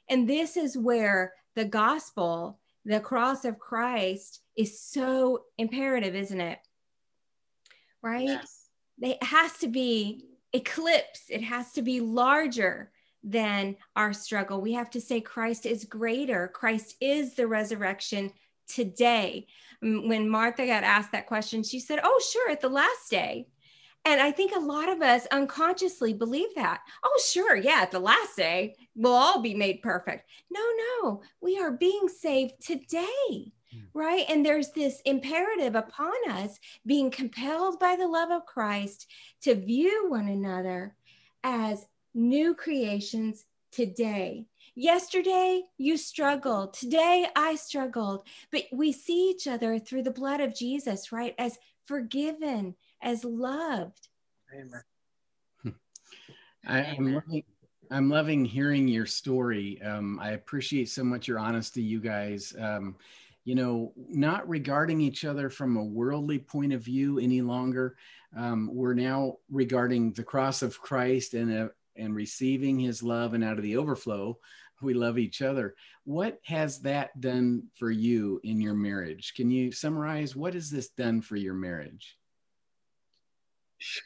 And 0.08 0.28
this 0.28 0.56
is 0.56 0.76
where 0.76 1.32
the 1.54 1.64
gospel, 1.64 2.60
the 2.84 3.00
cross 3.00 3.44
of 3.44 3.58
Christ, 3.58 4.40
is 4.56 4.80
so 4.80 5.44
imperative, 5.56 6.14
isn't 6.14 6.40
it? 6.40 6.58
Right? 8.02 8.28
Yes. 8.28 8.68
It 9.00 9.22
has 9.22 9.56
to 9.58 9.68
be 9.68 10.26
eclipse, 10.52 11.24
it 11.28 11.42
has 11.42 11.72
to 11.72 11.82
be 11.82 12.00
larger 12.00 12.90
than 13.22 13.76
our 13.96 14.12
struggle. 14.12 14.60
We 14.60 14.72
have 14.72 14.90
to 14.90 15.00
say 15.00 15.20
Christ 15.20 15.66
is 15.66 15.84
greater. 15.84 16.48
Christ 16.48 16.96
is 17.00 17.34
the 17.34 17.46
resurrection 17.46 18.32
today. 18.66 19.46
Mm, 19.84 20.08
when 20.08 20.28
Martha 20.28 20.66
got 20.66 20.84
asked 20.84 21.12
that 21.12 21.26
question, 21.26 21.62
she 21.62 21.80
said, 21.80 22.00
Oh, 22.02 22.20
sure, 22.32 22.50
at 22.50 22.60
the 22.60 22.68
last 22.68 23.10
day. 23.10 23.46
And 24.04 24.20
I 24.20 24.32
think 24.32 24.52
a 24.54 24.58
lot 24.58 24.88
of 24.88 25.02
us 25.02 25.26
unconsciously 25.30 26.14
believe 26.14 26.54
that. 26.54 26.80
Oh, 27.04 27.20
sure. 27.24 27.56
Yeah. 27.56 27.80
At 27.82 27.90
the 27.90 28.00
last 28.00 28.36
day, 28.36 28.74
we'll 28.96 29.12
all 29.12 29.42
be 29.42 29.54
made 29.54 29.82
perfect. 29.82 30.28
No, 30.50 30.60
no. 31.02 31.22
We 31.40 31.58
are 31.58 31.70
being 31.70 32.08
saved 32.08 32.54
today. 32.64 33.52
Hmm. 33.72 33.78
Right. 33.92 34.24
And 34.28 34.44
there's 34.44 34.70
this 34.70 35.00
imperative 35.04 35.74
upon 35.74 36.14
us 36.28 36.58
being 36.86 37.10
compelled 37.10 37.78
by 37.78 37.96
the 37.96 38.08
love 38.08 38.30
of 38.30 38.46
Christ 38.46 39.06
to 39.42 39.54
view 39.54 40.06
one 40.08 40.28
another 40.28 40.96
as 41.44 41.86
new 42.14 42.54
creations 42.54 43.44
today. 43.70 44.46
Yesterday, 44.74 45.62
you 45.76 45.96
struggled. 45.96 46.74
Today, 46.74 47.26
I 47.36 47.56
struggled. 47.56 48.26
But 48.50 48.64
we 48.72 48.92
see 48.92 49.30
each 49.30 49.46
other 49.46 49.78
through 49.78 50.04
the 50.04 50.10
blood 50.10 50.40
of 50.40 50.54
Jesus, 50.54 51.12
right? 51.12 51.34
As 51.38 51.58
forgiven, 51.86 52.74
as 53.02 53.24
loved. 53.24 54.08
Amen. 54.54 54.82
I, 56.66 56.80
am 56.80 57.14
loving, 57.14 57.44
I'm 57.90 58.10
loving 58.10 58.44
hearing 58.44 58.86
your 58.88 59.06
story. 59.06 59.80
Um, 59.82 60.18
I 60.20 60.32
appreciate 60.32 60.88
so 60.88 61.04
much 61.04 61.28
your 61.28 61.38
honesty, 61.38 61.82
you 61.82 62.00
guys. 62.00 62.54
Um, 62.58 62.96
you 63.44 63.54
know, 63.54 63.92
not 63.96 64.48
regarding 64.48 65.00
each 65.00 65.24
other 65.24 65.48
from 65.48 65.76
a 65.76 65.84
worldly 65.84 66.38
point 66.38 66.72
of 66.72 66.82
view 66.82 67.18
any 67.18 67.40
longer. 67.40 67.96
Um, 68.36 68.70
we're 68.72 68.94
now 68.94 69.38
regarding 69.50 70.12
the 70.12 70.22
cross 70.22 70.62
of 70.62 70.80
Christ 70.80 71.34
and 71.34 71.52
uh, 71.52 71.68
and 71.96 72.14
receiving 72.14 72.78
His 72.78 73.02
love, 73.02 73.34
and 73.34 73.42
out 73.42 73.56
of 73.56 73.62
the 73.62 73.76
overflow, 73.76 74.38
we 74.82 74.94
love 74.94 75.18
each 75.18 75.42
other. 75.42 75.74
What 76.04 76.38
has 76.44 76.80
that 76.80 77.18
done 77.20 77.64
for 77.74 77.90
you 77.90 78.40
in 78.44 78.60
your 78.60 78.74
marriage? 78.74 79.34
Can 79.34 79.50
you 79.50 79.72
summarize 79.72 80.36
what 80.36 80.54
has 80.54 80.70
this 80.70 80.90
done 80.90 81.20
for 81.20 81.36
your 81.36 81.54
marriage? 81.54 82.16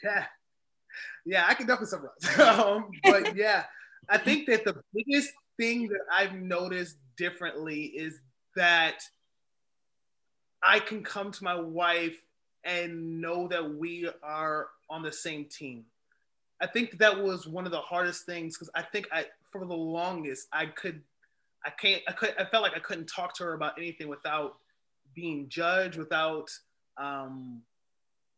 Yeah, 0.03 0.25
yeah, 1.27 1.45
I 1.49 1.55
can 1.55 1.67
definitely 1.67 1.89
summarize. 1.89 2.39
um, 2.59 2.91
but 3.03 3.37
yeah, 3.37 3.65
I 4.09 4.19
think 4.19 4.47
that 4.47 4.65
the 4.65 4.83
biggest 4.95 5.33
thing 5.57 5.89
that 5.89 6.01
I've 6.13 6.35
noticed 6.35 6.97
differently 7.17 7.85
is 7.85 8.21
that 8.57 9.03
I 10.63 10.81
can 10.81 11.03
come 11.03 11.31
to 11.33 11.45
my 11.45 11.55
wife 11.55 12.21
and 12.65 13.21
know 13.21 13.47
that 13.49 13.75
we 13.75 14.09
are 14.23 14.69
on 14.89 15.03
the 15.03 15.13
same 15.13 15.45
team. 15.45 15.85
I 16.61 16.67
think 16.67 16.99
that 16.99 17.23
was 17.23 17.47
one 17.47 17.67
of 17.67 17.73
the 17.73 17.81
hardest 17.81 18.25
things 18.25 18.57
because 18.57 18.71
I 18.75 18.83
think 18.83 19.09
I, 19.13 19.27
for 19.51 19.65
the 19.65 19.75
longest, 19.75 20.49
I 20.53 20.67
could, 20.67 21.03
I 21.65 21.71
can't, 21.71 22.03
I 22.09 22.13
could, 22.13 22.35
I 22.39 22.45
felt 22.45 22.63
like 22.63 22.75
I 22.75 22.81
couldn't 22.81 23.07
talk 23.07 23.35
to 23.37 23.45
her 23.45 23.55
about 23.55 23.75
anything 23.77 24.09
without 24.09 24.57
being 25.15 25.49
judged, 25.49 25.99
without, 25.99 26.51
um, 26.97 27.61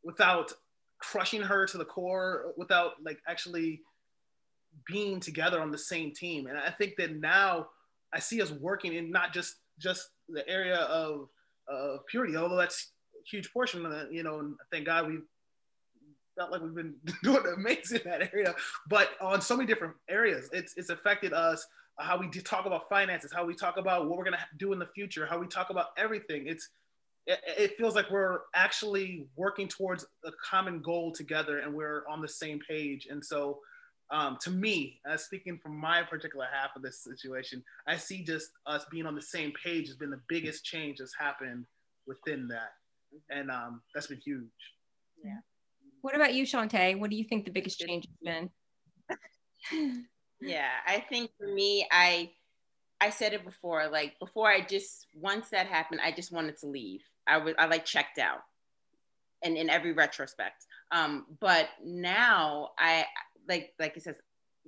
without 0.02 0.52
crushing 0.98 1.42
her 1.42 1.66
to 1.66 1.78
the 1.78 1.84
core 1.84 2.52
without 2.56 2.92
like 3.04 3.18
actually 3.28 3.82
being 4.86 5.20
together 5.20 5.60
on 5.60 5.70
the 5.70 5.78
same 5.78 6.12
team. 6.12 6.46
And 6.46 6.58
I 6.58 6.70
think 6.70 6.96
that 6.96 7.16
now 7.16 7.68
I 8.12 8.18
see 8.18 8.40
us 8.40 8.50
working 8.50 8.94
in 8.94 9.10
not 9.10 9.32
just 9.32 9.56
just 9.78 10.10
the 10.28 10.46
area 10.48 10.76
of 10.76 11.28
uh, 11.72 11.98
purity, 12.08 12.36
although 12.36 12.56
that's 12.56 12.92
a 13.14 13.28
huge 13.28 13.52
portion 13.52 13.84
of 13.84 13.92
it, 13.92 14.12
you 14.12 14.22
know, 14.22 14.38
and 14.40 14.54
thank 14.70 14.86
God 14.86 15.06
we've 15.06 15.24
felt 16.36 16.50
like 16.50 16.62
we've 16.62 16.74
been 16.74 16.94
doing 17.22 17.42
amazing 17.54 18.00
in 18.04 18.10
that 18.10 18.32
area, 18.32 18.54
but 18.88 19.10
on 19.20 19.40
so 19.40 19.56
many 19.56 19.66
different 19.66 19.94
areas, 20.08 20.48
it's, 20.52 20.74
it's 20.76 20.90
affected 20.90 21.32
us, 21.32 21.66
how 21.98 22.18
we 22.18 22.28
talk 22.28 22.66
about 22.66 22.88
finances, 22.88 23.32
how 23.32 23.44
we 23.44 23.54
talk 23.54 23.78
about 23.78 24.08
what 24.08 24.18
we're 24.18 24.24
going 24.24 24.36
to 24.36 24.46
do 24.58 24.72
in 24.72 24.78
the 24.78 24.88
future, 24.94 25.26
how 25.26 25.38
we 25.38 25.46
talk 25.46 25.70
about 25.70 25.86
everything. 25.96 26.46
It's, 26.46 26.68
it, 27.26 27.40
it 27.58 27.76
feels 27.76 27.94
like 27.94 28.10
we're 28.10 28.40
actually 28.54 29.26
working 29.36 29.68
towards 29.68 30.06
a 30.24 30.30
common 30.44 30.80
goal 30.80 31.12
together 31.12 31.58
and 31.58 31.74
we're 31.74 32.04
on 32.08 32.20
the 32.20 32.28
same 32.28 32.60
page. 32.68 33.08
And 33.10 33.24
so, 33.24 33.60
um, 34.10 34.38
to 34.42 34.50
me, 34.50 35.00
as 35.06 35.24
speaking 35.24 35.58
from 35.60 35.76
my 35.76 36.02
particular 36.02 36.46
half 36.52 36.76
of 36.76 36.82
this 36.82 37.02
situation, 37.02 37.64
I 37.88 37.96
see 37.96 38.22
just 38.22 38.50
us 38.66 38.84
being 38.90 39.06
on 39.06 39.16
the 39.16 39.22
same 39.22 39.52
page 39.62 39.88
has 39.88 39.96
been 39.96 40.10
the 40.10 40.20
biggest 40.28 40.64
change 40.64 40.98
that's 40.98 41.14
happened 41.18 41.66
within 42.06 42.46
that, 42.48 42.74
and 43.30 43.50
um, 43.50 43.82
that's 43.92 44.06
been 44.06 44.20
huge. 44.24 44.44
Yeah. 45.24 45.38
What 46.02 46.14
about 46.14 46.34
you, 46.34 46.44
Shantae? 46.44 46.96
What 46.96 47.10
do 47.10 47.16
you 47.16 47.24
think 47.24 47.46
the 47.46 47.50
biggest 47.50 47.80
change 47.80 48.06
has 48.06 48.48
been? 49.72 50.04
yeah, 50.40 50.70
I 50.86 51.00
think 51.08 51.32
for 51.36 51.48
me, 51.48 51.84
I 51.90 52.30
I 53.00 53.10
said 53.10 53.32
it 53.32 53.44
before. 53.44 53.88
Like 53.88 54.16
before, 54.20 54.48
I 54.48 54.60
just 54.60 55.08
once 55.14 55.48
that 55.50 55.66
happened, 55.66 56.00
I 56.00 56.12
just 56.12 56.30
wanted 56.30 56.58
to 56.58 56.66
leave. 56.66 57.02
I 57.26 57.38
was 57.38 57.54
I 57.58 57.66
like 57.66 57.84
checked 57.84 58.18
out, 58.18 58.40
and 59.42 59.56
in 59.56 59.70
every 59.70 59.92
retrospect. 59.92 60.66
Um, 60.90 61.26
but 61.40 61.68
now 61.84 62.70
I 62.78 63.06
like 63.48 63.74
like 63.78 63.96
it 63.96 64.02
says 64.02 64.16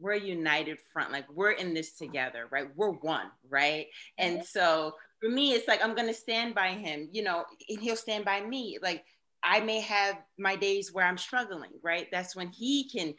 we're 0.00 0.12
a 0.12 0.20
united 0.20 0.78
front. 0.92 1.12
Like 1.12 1.26
we're 1.32 1.52
in 1.52 1.74
this 1.74 1.92
together, 1.92 2.46
right? 2.50 2.68
We're 2.76 2.90
one, 2.90 3.30
right? 3.48 3.86
And 4.18 4.44
so 4.44 4.94
for 5.20 5.28
me, 5.28 5.52
it's 5.52 5.68
like 5.68 5.84
I'm 5.84 5.94
gonna 5.94 6.14
stand 6.14 6.54
by 6.54 6.68
him, 6.68 7.08
you 7.12 7.22
know, 7.22 7.44
and 7.68 7.80
he'll 7.80 7.96
stand 7.96 8.24
by 8.24 8.40
me. 8.40 8.78
Like 8.80 9.04
I 9.42 9.60
may 9.60 9.80
have 9.80 10.18
my 10.38 10.56
days 10.56 10.92
where 10.92 11.06
I'm 11.06 11.18
struggling, 11.18 11.70
right? 11.82 12.08
That's 12.10 12.36
when 12.36 12.50
he 12.50 12.88
can 12.88 13.14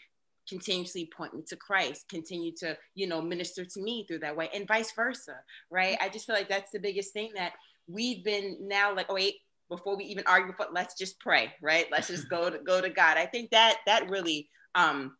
continuously 0.47 1.10
point 1.15 1.34
me 1.34 1.43
to 1.47 1.56
Christ, 1.56 2.10
continue 2.10 2.52
to, 2.58 2.75
you 2.95 3.08
know, 3.08 3.21
minister 3.21 3.63
to 3.63 3.82
me 3.82 4.06
through 4.08 4.19
that 4.19 4.36
way, 4.36 4.49
and 4.54 4.67
vice 4.67 4.91
versa, 4.93 5.36
right? 5.69 5.97
I 6.02 6.10
just 6.10 6.25
feel 6.25 6.36
like 6.36 6.49
that's 6.49 6.71
the 6.71 6.80
biggest 6.80 7.13
thing 7.13 7.32
that 7.36 7.54
we've 7.89 8.23
been 8.23 8.58
now 8.62 8.95
like, 8.95 9.08
oh 9.10 9.15
wait, 9.15 9.36
before 9.69 9.95
we 9.97 10.06
even 10.06 10.23
argue, 10.28 10.54
but 10.58 10.73
let's 10.73 10.95
just 10.95 11.19
pray, 11.19 11.54
right? 11.62 11.88
Let's 11.91 12.08
just 12.08 12.30
go 12.30 12.49
to 12.49 12.60
go 12.60 12.82
to 12.82 12.89
God. 12.89 13.17
I 13.17 13.25
think 13.25 13.52
that 13.52 13.78
that 13.86 14.10
really 14.10 14.49
um 14.75 15.15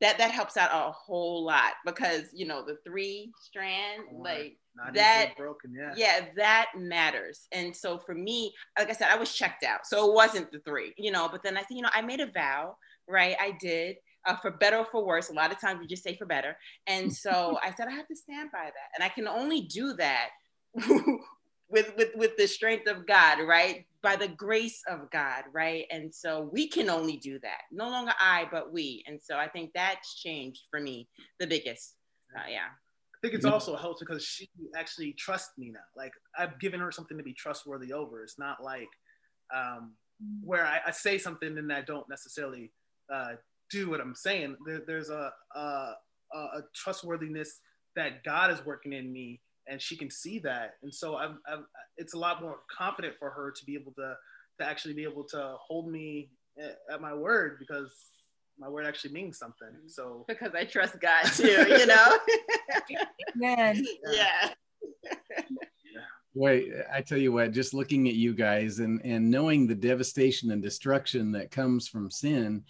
that 0.00 0.18
that 0.18 0.30
helps 0.30 0.56
out 0.56 0.70
a 0.72 0.92
whole 0.92 1.44
lot 1.44 1.74
because 1.84 2.24
you 2.32 2.46
know 2.46 2.64
the 2.64 2.78
three 2.86 3.30
strand 3.40 4.04
like 4.12 4.56
Not 4.74 4.94
that 4.94 5.36
broken 5.36 5.74
yeah. 5.76 5.92
Yeah 5.96 6.26
that 6.36 6.70
matters. 6.76 7.46
And 7.52 7.74
so 7.76 7.98
for 7.98 8.14
me 8.14 8.52
like 8.78 8.88
i 8.90 8.92
said 8.92 9.08
i 9.10 9.16
was 9.16 9.32
checked 9.34 9.64
out. 9.64 9.86
So 9.86 10.10
it 10.10 10.14
wasn't 10.14 10.50
the 10.52 10.60
three 10.60 10.94
you 10.96 11.12
know 11.12 11.28
but 11.30 11.42
then 11.42 11.56
i 11.56 11.60
said 11.60 11.76
you 11.76 11.82
know 11.82 11.90
i 11.92 12.00
made 12.00 12.20
a 12.20 12.30
vow 12.30 12.76
right? 13.08 13.34
I 13.40 13.56
did 13.60 13.96
uh, 14.24 14.36
for 14.36 14.52
better 14.52 14.76
or 14.76 14.84
for 14.84 15.04
worse. 15.04 15.30
A 15.30 15.32
lot 15.32 15.50
of 15.50 15.60
times 15.60 15.80
we 15.80 15.86
just 15.86 16.04
say 16.04 16.16
for 16.16 16.26
better. 16.26 16.56
And 16.86 17.12
so 17.12 17.58
i 17.62 17.72
said 17.74 17.88
i 17.88 17.92
have 17.92 18.08
to 18.08 18.16
stand 18.16 18.50
by 18.52 18.64
that. 18.64 18.90
And 18.94 19.04
i 19.04 19.08
can 19.08 19.28
only 19.28 19.62
do 19.62 19.94
that 19.94 20.28
with 21.70 21.92
with 21.96 22.10
with 22.14 22.36
the 22.36 22.46
strength 22.46 22.88
of 22.88 23.06
God, 23.06 23.40
right? 23.40 23.86
By 24.02 24.16
the 24.16 24.28
grace 24.28 24.82
of 24.88 25.10
God, 25.10 25.44
right? 25.52 25.86
And 25.90 26.14
so 26.14 26.48
we 26.52 26.68
can 26.68 26.90
only 26.90 27.16
do 27.16 27.38
that. 27.40 27.62
No 27.70 27.88
longer 27.88 28.12
I, 28.18 28.48
but 28.50 28.72
we. 28.72 29.04
And 29.06 29.20
so 29.22 29.36
I 29.36 29.48
think 29.48 29.72
that's 29.74 30.20
changed 30.20 30.62
for 30.70 30.80
me 30.80 31.08
the 31.38 31.46
biggest. 31.46 31.94
Uh, 32.36 32.42
yeah. 32.48 32.68
I 32.68 33.18
think 33.22 33.34
it's 33.34 33.44
also 33.44 33.76
helped 33.76 34.00
because 34.00 34.24
she 34.24 34.48
actually 34.74 35.12
trusts 35.12 35.58
me 35.58 35.70
now. 35.70 35.80
Like 35.94 36.12
I've 36.38 36.58
given 36.58 36.80
her 36.80 36.90
something 36.90 37.18
to 37.18 37.22
be 37.22 37.34
trustworthy 37.34 37.92
over. 37.92 38.22
It's 38.22 38.38
not 38.38 38.62
like 38.64 38.88
um, 39.54 39.92
where 40.42 40.64
I, 40.64 40.80
I, 40.86 40.90
say 40.90 41.18
something 41.18 41.58
and 41.58 41.70
I 41.70 41.82
don't 41.82 42.08
necessarily 42.08 42.72
uh, 43.12 43.32
do 43.70 43.90
what 43.90 44.00
I'm 44.00 44.14
saying. 44.14 44.56
There, 44.64 44.80
there's 44.86 45.10
a, 45.10 45.32
a, 45.54 45.94
a 46.32 46.62
trustworthiness 46.74 47.60
that 47.96 48.24
God 48.24 48.52
is 48.52 48.64
working 48.64 48.92
in 48.92 49.12
me 49.12 49.40
and 49.70 49.80
she 49.80 49.96
can 49.96 50.10
see 50.10 50.38
that 50.40 50.74
and 50.82 50.92
so 50.92 51.16
I've, 51.16 51.36
I've, 51.50 51.64
it's 51.96 52.14
a 52.14 52.18
lot 52.18 52.42
more 52.42 52.58
confident 52.76 53.14
for 53.18 53.30
her 53.30 53.52
to 53.52 53.64
be 53.64 53.74
able 53.74 53.92
to 53.92 54.14
to 54.58 54.66
actually 54.66 54.94
be 54.94 55.04
able 55.04 55.24
to 55.24 55.54
hold 55.58 55.90
me 55.90 56.30
at, 56.58 56.78
at 56.92 57.00
my 57.00 57.14
word 57.14 57.56
because 57.58 57.92
my 58.58 58.68
word 58.68 58.84
actually 58.84 59.12
means 59.12 59.38
something 59.38 59.68
mm-hmm. 59.68 59.88
so 59.88 60.24
because 60.28 60.52
i 60.54 60.64
trust 60.64 61.00
god 61.00 61.24
too 61.24 61.66
you 61.68 61.86
know 61.94 62.18
Man. 63.34 63.84
yeah. 64.12 64.50
Wait, 66.34 66.72
I 66.92 67.00
tell 67.00 67.18
you 67.18 67.32
what, 67.32 67.52
just 67.52 67.74
looking 67.74 68.06
at 68.08 68.14
you 68.14 68.34
guys 68.34 68.78
and, 68.78 69.00
and 69.04 69.30
knowing 69.30 69.66
the 69.66 69.74
devastation 69.74 70.52
and 70.52 70.62
destruction 70.62 71.32
that 71.32 71.50
comes 71.50 71.88
from 71.88 72.10
sin, 72.10 72.62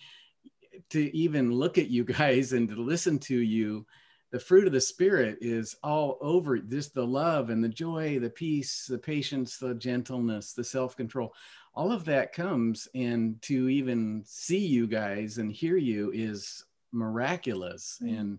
to 0.91 1.15
even 1.17 1.53
look 1.53 1.77
at 1.77 1.89
you 1.89 2.05
guys 2.05 2.53
and 2.53 2.69
to 2.69 2.75
listen 2.75 3.19
to 3.19 3.37
you 3.37 3.87
the 4.31 4.41
fruit 4.41 4.67
of 4.67 4.73
the 4.73 4.81
spirit 4.81 5.39
is 5.41 5.77
all 5.83 6.19
over 6.21 6.59
just 6.59 6.95
the 6.95 7.07
love 7.07 7.51
and 7.51 7.63
the 7.63 7.69
joy 7.69 8.19
the 8.19 8.31
peace 8.31 8.87
the 8.87 8.99
patience 8.99 9.59
the 9.59 9.75
gentleness 9.75 10.53
the 10.53 10.65
self-control 10.65 11.33
all 11.75 11.93
of 11.93 12.05
that 12.05 12.33
comes 12.33 12.89
and 12.95 13.41
to 13.43 13.69
even 13.69 14.23
see 14.27 14.59
you 14.59 14.87
guys 14.87 15.39
and 15.39 15.53
hear 15.53 15.77
you 15.77 16.11
is 16.15 16.65
miraculous 16.93 17.99
mm-hmm. 18.03 18.17
and 18.17 18.39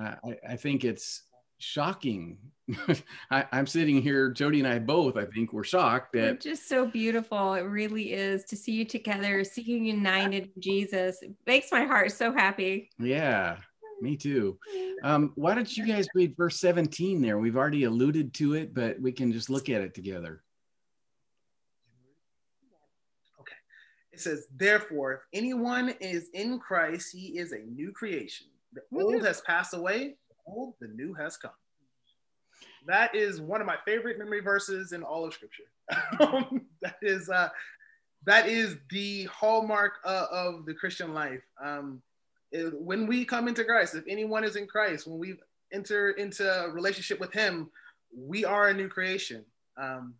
uh, 0.00 0.14
I, 0.24 0.52
I, 0.54 0.56
think 0.56 0.84
it's 0.84 1.22
shocking. 1.58 2.38
I, 3.30 3.46
am 3.52 3.66
sitting 3.66 4.02
here, 4.02 4.30
Jody 4.30 4.58
and 4.58 4.68
I 4.68 4.78
both, 4.78 5.16
I 5.16 5.24
think, 5.24 5.52
we're 5.52 5.64
shocked 5.64 6.12
that. 6.14 6.34
It's 6.34 6.44
just 6.44 6.68
so 6.68 6.86
beautiful. 6.86 7.54
It 7.54 7.62
really 7.62 8.12
is 8.12 8.44
to 8.46 8.56
see 8.56 8.72
you 8.72 8.84
together, 8.84 9.44
see 9.44 9.62
you 9.62 9.76
united 9.76 10.50
in 10.54 10.62
Jesus. 10.62 11.22
It 11.22 11.34
makes 11.46 11.70
my 11.70 11.84
heart 11.84 12.12
so 12.12 12.32
happy. 12.32 12.90
Yeah, 12.98 13.58
me 14.04 14.16
too. 14.16 14.58
Um, 15.02 15.32
why 15.34 15.54
don't 15.54 15.76
you 15.76 15.86
guys 15.86 16.06
read 16.14 16.36
verse 16.36 16.60
17 16.60 17.20
there? 17.20 17.38
We've 17.38 17.56
already 17.56 17.84
alluded 17.84 18.34
to 18.34 18.54
it, 18.54 18.74
but 18.74 19.00
we 19.00 19.10
can 19.10 19.32
just 19.32 19.50
look 19.50 19.68
at 19.68 19.80
it 19.80 19.94
together. 19.94 20.42
Okay. 23.40 23.56
It 24.12 24.20
says, 24.20 24.46
Therefore, 24.54 25.12
if 25.14 25.20
anyone 25.32 25.94
is 26.00 26.28
in 26.34 26.58
Christ, 26.58 27.10
he 27.12 27.38
is 27.38 27.52
a 27.52 27.58
new 27.58 27.90
creation. 27.90 28.46
The 28.72 28.82
old 28.96 29.24
has 29.24 29.40
passed 29.40 29.74
away, 29.74 30.16
old, 30.46 30.74
the 30.80 30.88
new 30.88 31.14
has 31.14 31.36
come. 31.36 31.52
That 32.86 33.14
is 33.14 33.40
one 33.40 33.60
of 33.60 33.66
my 33.66 33.76
favorite 33.86 34.18
memory 34.18 34.40
verses 34.40 34.92
in 34.92 35.02
all 35.02 35.24
of 35.24 35.32
Scripture. 35.32 35.64
that 36.82 36.96
is 37.02 37.30
uh, 37.30 37.48
that 38.26 38.48
is 38.48 38.76
the 38.90 39.24
hallmark 39.24 39.94
uh, 40.04 40.26
of 40.30 40.66
the 40.66 40.74
Christian 40.74 41.14
life. 41.14 41.42
Um, 41.62 42.02
it, 42.02 42.13
when 42.74 43.06
we 43.06 43.24
come 43.24 43.48
into 43.48 43.64
Christ, 43.64 43.94
if 43.94 44.04
anyone 44.08 44.44
is 44.44 44.56
in 44.56 44.66
Christ, 44.66 45.06
when 45.06 45.18
we 45.18 45.34
enter 45.72 46.10
into 46.10 46.48
a 46.48 46.70
relationship 46.70 47.20
with 47.20 47.32
Him, 47.32 47.70
we 48.16 48.44
are 48.44 48.68
a 48.68 48.74
new 48.74 48.88
creation. 48.88 49.44
Um, 49.76 50.14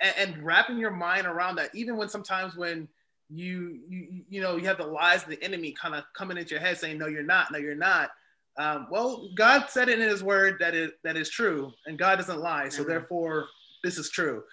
and, 0.00 0.14
and 0.18 0.44
wrapping 0.44 0.78
your 0.78 0.90
mind 0.90 1.26
around 1.26 1.56
that, 1.56 1.74
even 1.74 1.96
when 1.96 2.08
sometimes 2.08 2.56
when 2.56 2.88
you 3.30 3.80
you 3.88 4.22
you 4.28 4.40
know 4.40 4.56
you 4.56 4.66
have 4.66 4.76
the 4.76 4.86
lies 4.86 5.22
of 5.22 5.30
the 5.30 5.42
enemy 5.42 5.72
kind 5.72 5.94
of 5.94 6.04
coming 6.14 6.36
into 6.36 6.50
your 6.50 6.60
head 6.60 6.76
saying 6.76 6.98
no 6.98 7.06
you're 7.06 7.22
not 7.22 7.50
no 7.50 7.56
you're 7.56 7.74
not 7.74 8.10
um, 8.56 8.86
well, 8.90 9.30
God 9.34 9.66
said 9.68 9.88
it 9.88 9.98
in 9.98 10.08
His 10.08 10.22
Word 10.22 10.56
that 10.60 10.74
it 10.74 10.98
that 11.02 11.16
is 11.16 11.28
true, 11.28 11.72
and 11.86 11.98
God 11.98 12.16
doesn't 12.16 12.40
lie. 12.40 12.68
So 12.68 12.82
mm-hmm. 12.82 12.90
therefore, 12.90 13.48
this 13.82 13.98
is 13.98 14.10
true. 14.10 14.44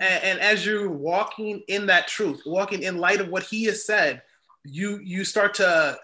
And, 0.00 0.22
and, 0.22 0.40
as 0.40 0.64
you're 0.64 0.88
walking 0.88 1.62
in 1.66 1.86
that 1.86 2.06
truth, 2.06 2.42
walking 2.46 2.84
in 2.84 2.98
light 2.98 3.20
of 3.20 3.28
what 3.28 3.42
He 3.42 3.64
has 3.64 3.84
said, 3.84 4.22
you 4.64 5.00
you 5.02 5.24
start 5.24 5.54
to 5.54 5.98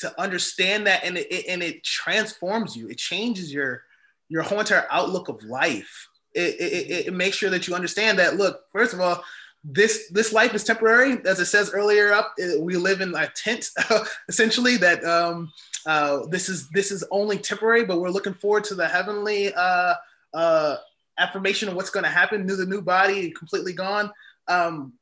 to 0.00 0.20
understand 0.20 0.86
that, 0.86 1.04
and 1.04 1.18
it, 1.18 1.46
and 1.48 1.62
it 1.62 1.84
transforms 1.84 2.76
you. 2.76 2.88
It 2.88 2.98
changes 2.98 3.52
your 3.52 3.82
your 4.28 4.42
whole 4.42 4.60
entire 4.60 4.86
outlook 4.90 5.28
of 5.28 5.42
life. 5.42 6.08
It, 6.34 6.54
it, 6.60 7.06
it 7.06 7.14
makes 7.14 7.36
sure 7.36 7.50
that 7.50 7.66
you 7.66 7.74
understand 7.74 8.18
that. 8.18 8.36
Look, 8.36 8.60
first 8.72 8.92
of 8.92 9.00
all, 9.00 9.24
this 9.64 10.08
this 10.10 10.32
life 10.32 10.54
is 10.54 10.64
temporary, 10.64 11.18
as 11.24 11.40
it 11.40 11.46
says 11.46 11.70
earlier 11.72 12.12
up. 12.12 12.34
We 12.60 12.76
live 12.76 13.00
in 13.00 13.14
a 13.14 13.28
tent, 13.28 13.70
essentially. 14.28 14.76
That 14.76 15.04
um, 15.04 15.52
uh, 15.86 16.26
this 16.26 16.48
is 16.48 16.68
this 16.70 16.92
is 16.92 17.04
only 17.10 17.38
temporary, 17.38 17.84
but 17.84 18.00
we're 18.00 18.10
looking 18.10 18.34
forward 18.34 18.64
to 18.64 18.74
the 18.74 18.86
heavenly 18.86 19.52
uh, 19.54 19.94
uh, 20.32 20.76
affirmation 21.18 21.68
of 21.68 21.74
what's 21.74 21.90
going 21.90 22.04
to 22.04 22.10
happen. 22.10 22.46
New 22.46 22.56
the 22.56 22.66
new 22.66 22.82
body, 22.82 23.30
completely 23.32 23.72
gone. 23.72 24.12
Um, 24.46 24.94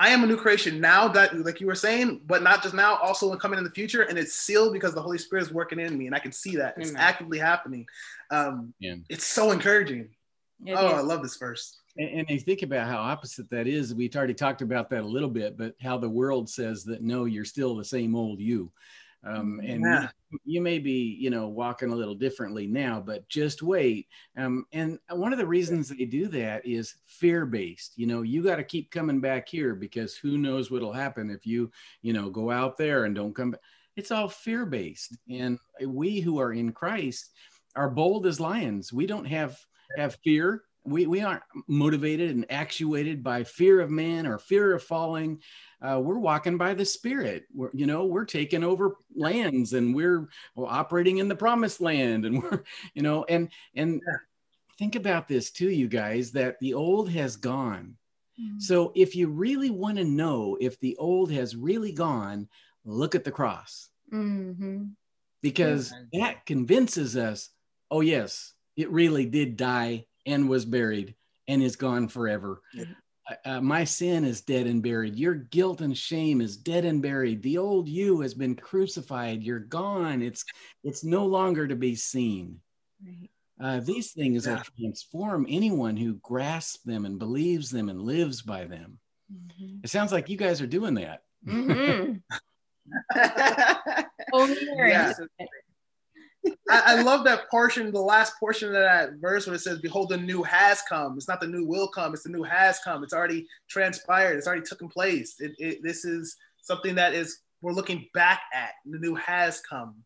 I 0.00 0.08
am 0.08 0.24
a 0.24 0.26
new 0.26 0.38
creation 0.38 0.80
now 0.80 1.08
that, 1.08 1.38
like 1.38 1.60
you 1.60 1.66
were 1.66 1.74
saying, 1.74 2.22
but 2.24 2.42
not 2.42 2.62
just 2.62 2.74
now, 2.74 2.96
also 2.96 3.36
coming 3.36 3.58
in 3.58 3.64
the 3.64 3.70
future. 3.70 4.02
And 4.02 4.18
it's 4.18 4.32
sealed 4.32 4.72
because 4.72 4.94
the 4.94 5.02
Holy 5.02 5.18
Spirit 5.18 5.42
is 5.42 5.52
working 5.52 5.78
in 5.78 5.96
me 5.98 6.06
and 6.06 6.14
I 6.14 6.18
can 6.18 6.32
see 6.32 6.56
that 6.56 6.74
it's 6.78 6.94
actively 6.96 7.38
happening. 7.38 7.86
Um, 8.30 8.72
yeah. 8.78 8.94
It's 9.10 9.26
so 9.26 9.50
encouraging. 9.50 10.08
It 10.64 10.72
oh, 10.72 10.86
is. 10.86 10.92
I 10.94 11.00
love 11.00 11.22
this 11.22 11.36
verse. 11.36 11.80
And, 11.98 12.08
and 12.20 12.30
you 12.30 12.40
think 12.40 12.62
about 12.62 12.88
how 12.88 12.96
opposite 12.96 13.50
that 13.50 13.66
is. 13.66 13.94
We've 13.94 14.14
already 14.16 14.32
talked 14.32 14.62
about 14.62 14.88
that 14.88 15.02
a 15.02 15.06
little 15.06 15.28
bit, 15.28 15.58
but 15.58 15.74
how 15.82 15.98
the 15.98 16.08
world 16.08 16.48
says 16.48 16.82
that 16.84 17.02
no, 17.02 17.26
you're 17.26 17.44
still 17.44 17.76
the 17.76 17.84
same 17.84 18.16
old 18.16 18.40
you. 18.40 18.72
Um, 19.22 19.60
and 19.62 19.82
yeah. 19.82 20.08
you, 20.30 20.38
you, 20.44 20.60
may 20.60 20.78
be, 20.78 21.16
you 21.20 21.28
know, 21.28 21.46
walking 21.48 21.92
a 21.92 21.94
little 21.94 22.14
differently 22.14 22.66
now, 22.66 23.02
but 23.04 23.28
just 23.28 23.62
wait. 23.62 24.08
Um, 24.36 24.64
and 24.72 24.98
one 25.10 25.32
of 25.32 25.38
the 25.38 25.46
reasons 25.46 25.88
they 25.88 26.06
do 26.06 26.26
that 26.28 26.64
is 26.66 26.94
fear 27.06 27.44
based. 27.44 27.98
You 27.98 28.06
know, 28.06 28.22
you 28.22 28.42
got 28.42 28.56
to 28.56 28.64
keep 28.64 28.90
coming 28.90 29.20
back 29.20 29.48
here 29.48 29.74
because 29.74 30.16
who 30.16 30.38
knows 30.38 30.70
what'll 30.70 30.92
happen 30.92 31.30
if 31.30 31.46
you, 31.46 31.70
you 32.00 32.12
know, 32.12 32.30
go 32.30 32.50
out 32.50 32.78
there 32.78 33.04
and 33.04 33.14
don't 33.14 33.34
come 33.34 33.50
back. 33.52 33.60
It's 33.96 34.10
all 34.10 34.28
fear 34.28 34.64
based. 34.64 35.18
And 35.28 35.58
we 35.84 36.20
who 36.20 36.40
are 36.40 36.52
in 36.52 36.72
Christ 36.72 37.32
are 37.76 37.90
bold 37.90 38.26
as 38.26 38.40
lions. 38.40 38.92
We 38.92 39.06
don't 39.06 39.26
have 39.26 39.58
have 39.96 40.16
fear 40.22 40.62
we, 40.84 41.06
we 41.06 41.20
aren't 41.20 41.42
motivated 41.66 42.30
and 42.30 42.46
actuated 42.50 43.22
by 43.22 43.44
fear 43.44 43.80
of 43.80 43.90
man 43.90 44.26
or 44.26 44.38
fear 44.38 44.74
of 44.74 44.82
falling 44.82 45.40
uh, 45.82 45.98
we're 46.02 46.18
walking 46.18 46.58
by 46.58 46.74
the 46.74 46.84
spirit 46.84 47.44
we're, 47.54 47.70
you 47.72 47.86
know 47.86 48.06
we're 48.06 48.24
taking 48.24 48.64
over 48.64 48.96
lands 49.14 49.72
and 49.72 49.94
we're, 49.94 50.28
we're 50.54 50.66
operating 50.66 51.18
in 51.18 51.28
the 51.28 51.34
promised 51.34 51.80
land 51.80 52.24
and 52.24 52.42
we're 52.42 52.62
you 52.94 53.02
know 53.02 53.24
and 53.28 53.50
and 53.74 54.00
think 54.78 54.96
about 54.96 55.28
this 55.28 55.50
too 55.50 55.70
you 55.70 55.88
guys 55.88 56.32
that 56.32 56.58
the 56.60 56.74
old 56.74 57.10
has 57.10 57.36
gone 57.36 57.96
mm-hmm. 58.40 58.58
so 58.58 58.92
if 58.94 59.14
you 59.14 59.28
really 59.28 59.70
want 59.70 59.98
to 59.98 60.04
know 60.04 60.56
if 60.60 60.78
the 60.80 60.96
old 60.96 61.30
has 61.30 61.56
really 61.56 61.92
gone 61.92 62.48
look 62.84 63.14
at 63.14 63.24
the 63.24 63.30
cross 63.30 63.90
mm-hmm. 64.12 64.84
because 65.42 65.92
yeah. 66.12 66.24
that 66.24 66.46
convinces 66.46 67.16
us 67.16 67.50
oh 67.90 68.00
yes 68.00 68.54
it 68.76 68.90
really 68.90 69.26
did 69.26 69.56
die 69.56 70.04
and 70.26 70.48
was 70.48 70.64
buried 70.64 71.14
and 71.48 71.62
is 71.62 71.76
gone 71.76 72.08
forever. 72.08 72.60
Yeah. 72.74 72.84
Uh, 73.44 73.60
my 73.60 73.84
sin 73.84 74.24
is 74.24 74.40
dead 74.40 74.66
and 74.66 74.82
buried. 74.82 75.14
Your 75.14 75.34
guilt 75.34 75.82
and 75.82 75.96
shame 75.96 76.40
is 76.40 76.56
dead 76.56 76.84
and 76.84 77.00
buried. 77.00 77.42
The 77.42 77.58
old 77.58 77.88
you 77.88 78.20
has 78.22 78.34
been 78.34 78.56
crucified. 78.56 79.42
You're 79.42 79.60
gone. 79.60 80.20
It's 80.20 80.44
it's 80.82 81.04
no 81.04 81.26
longer 81.26 81.68
to 81.68 81.76
be 81.76 81.94
seen. 81.94 82.60
Right. 83.04 83.30
Uh, 83.62 83.80
these 83.80 84.12
things 84.12 84.46
yeah. 84.46 84.54
will 84.54 84.62
transform 84.76 85.46
anyone 85.48 85.96
who 85.96 86.14
grasps 86.14 86.82
them 86.82 87.04
and 87.04 87.18
believes 87.18 87.70
them 87.70 87.88
and 87.88 88.02
lives 88.02 88.42
by 88.42 88.64
them. 88.64 88.98
Mm-hmm. 89.32 89.80
It 89.84 89.90
sounds 89.90 90.12
like 90.12 90.28
you 90.28 90.36
guys 90.36 90.60
are 90.60 90.66
doing 90.66 90.94
that. 90.94 91.22
Mm-hmm. 91.46 92.14
Only 94.32 94.56
yeah. 94.76 95.12
I, 96.70 96.82
I, 96.86 97.02
love 97.02 97.24
that 97.24 97.50
portion, 97.50 97.92
the 97.92 98.00
last 98.00 98.34
portion 98.40 98.68
of 98.68 98.74
that 98.74 99.10
verse 99.20 99.46
where 99.46 99.56
it 99.56 99.60
says, 99.60 99.78
Behold, 99.80 100.08
the 100.08 100.16
new 100.16 100.42
has 100.42 100.82
come. 100.88 101.14
It's 101.16 101.28
not 101.28 101.40
the 101.40 101.46
new 101.46 101.66
will 101.66 101.88
come, 101.88 102.14
it's 102.14 102.22
the 102.22 102.30
new 102.30 102.42
has 102.42 102.78
come. 102.84 103.04
It's 103.04 103.12
already 103.12 103.46
transpired, 103.68 104.36
it's 104.36 104.46
already 104.46 104.62
taken 104.62 104.88
place. 104.88 105.36
It, 105.40 105.52
it, 105.58 105.82
this 105.82 106.04
is 106.04 106.36
something 106.62 106.94
that 106.94 107.14
is 107.14 107.40
we're 107.62 107.72
looking 107.72 108.08
back 108.14 108.40
at. 108.54 108.70
The 108.86 108.98
new 108.98 109.14
has 109.16 109.60
come. 109.68 109.96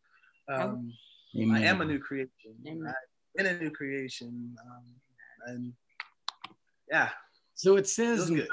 Um, 0.48 0.92
I 1.36 1.60
am 1.60 1.80
a 1.80 1.84
new 1.84 1.98
creation. 1.98 2.30
Amen. 2.66 2.94
I'm 3.38 3.46
in 3.46 3.54
a 3.54 3.58
new 3.58 3.70
creation. 3.70 4.56
Um, 4.60 4.84
and 5.46 5.72
yeah. 6.90 7.10
So 7.54 7.76
it 7.76 7.86
says 7.86 8.30
in 8.30 8.46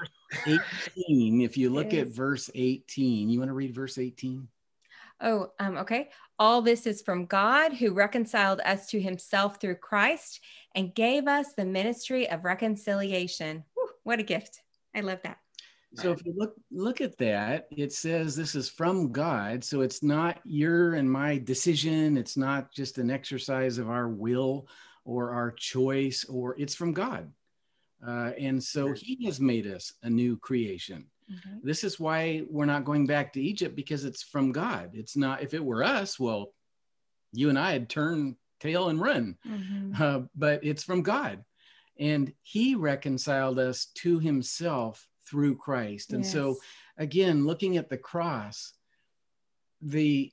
18, 0.46 1.41
if 1.41 1.58
you 1.58 1.72
look 1.72 1.94
at 1.94 2.08
verse 2.08 2.50
18, 2.54 3.30
you 3.30 3.39
want 3.39 3.50
to 3.50 3.54
read 3.54 3.74
verse 3.74 3.98
18? 3.98 4.48
Oh, 5.22 5.52
um, 5.60 5.78
okay. 5.78 6.10
All 6.42 6.64
this 6.64 6.88
is 6.88 7.04
from 7.04 7.28
God 7.28 7.72
who 7.72 7.94
reconciled 7.94 8.62
us 8.66 8.88
to 8.88 9.00
himself 9.00 9.62
through 9.62 9.76
Christ 9.76 10.40
and 10.74 10.96
gave 10.96 11.28
us 11.28 11.54
the 11.54 11.66
ministry 11.66 12.28
of 12.28 12.46
reconciliation. 12.46 13.64
Whew, 13.76 13.90
what 14.02 14.20
a 14.20 14.24
gift. 14.24 14.64
I 14.96 15.02
love 15.02 15.20
that. 15.24 15.38
So 15.98 16.12
if 16.12 16.26
you 16.26 16.34
look 16.36 16.56
look 16.72 17.00
at 17.00 17.16
that, 17.20 17.68
it 17.70 17.94
says 17.94 18.36
this 18.36 18.56
is 18.56 18.68
from 18.68 19.12
God. 19.12 19.64
So 19.64 19.82
it's 19.82 20.02
not 20.02 20.40
your 20.44 20.96
and 20.96 21.12
my 21.12 21.38
decision. 21.38 22.18
It's 22.18 22.38
not 22.38 22.74
just 22.74 22.98
an 22.98 23.12
exercise 23.12 23.78
of 23.78 23.92
our 23.92 24.10
will 24.10 24.68
or 25.06 25.34
our 25.34 25.52
choice, 25.52 26.26
or 26.26 26.56
it's 26.58 26.74
from 26.74 26.92
God. 26.92 27.32
Uh, 28.04 28.32
and 28.40 28.64
so 28.64 28.94
He 28.94 29.28
has 29.28 29.40
made 29.40 29.68
us 29.68 29.94
a 30.02 30.10
new 30.10 30.38
creation. 30.38 31.06
Mm-hmm. 31.32 31.58
This 31.63 31.84
is 31.84 32.00
why 32.00 32.44
we're 32.50 32.65
not 32.65 32.86
going 32.86 33.08
back 33.08 33.34
to 33.34 33.41
Egypt 33.41 33.76
because 33.76 34.06
it's 34.06 34.24
from 34.24 34.52
God. 34.52 34.91
It's 34.94 35.15
not, 35.15 35.41
if 35.41 35.54
it 35.54 35.63
were 35.63 35.84
us, 35.84 36.20
well, 36.20 36.54
you 37.34 37.50
and 37.50 37.58
I 37.58 37.72
had 37.72 37.89
turned 37.89 38.36
tail 38.60 38.89
and 38.89 39.00
run, 39.00 39.38
mm-hmm. 39.48 40.02
uh, 40.02 40.22
but 40.36 40.63
it's 40.63 40.84
from 40.84 41.02
God. 41.02 41.44
And 42.00 42.34
He 42.41 42.76
reconciled 42.76 43.60
us 43.60 43.88
to 43.96 44.20
Himself 44.20 45.08
through 45.30 45.56
Christ. 45.56 46.13
And 46.13 46.24
yes. 46.24 46.34
so, 46.34 46.58
again, 46.98 47.46
looking 47.46 47.78
at 47.78 47.89
the 47.89 47.98
cross, 47.98 48.74
the 49.82 50.32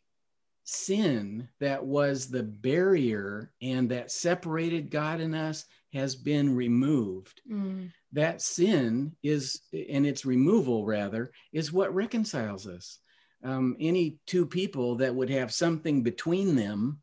sin 0.64 1.48
that 1.60 1.84
was 1.84 2.28
the 2.28 2.42
barrier 2.42 3.50
and 3.62 3.90
that 3.90 4.10
separated 4.10 4.90
God 4.90 5.20
and 5.20 5.34
us 5.34 5.64
has 5.92 6.16
been 6.16 6.54
removed. 6.54 7.40
Mm 7.50 7.90
that 8.12 8.40
sin 8.40 9.12
is, 9.22 9.60
and 9.72 10.06
its 10.06 10.24
removal 10.24 10.86
rather, 10.86 11.30
is 11.52 11.72
what 11.72 11.94
reconciles 11.94 12.66
us. 12.66 12.98
Um, 13.44 13.76
any 13.78 14.18
two 14.26 14.46
people 14.46 14.96
that 14.96 15.14
would 15.14 15.30
have 15.30 15.52
something 15.52 16.02
between 16.02 16.56
them 16.56 17.00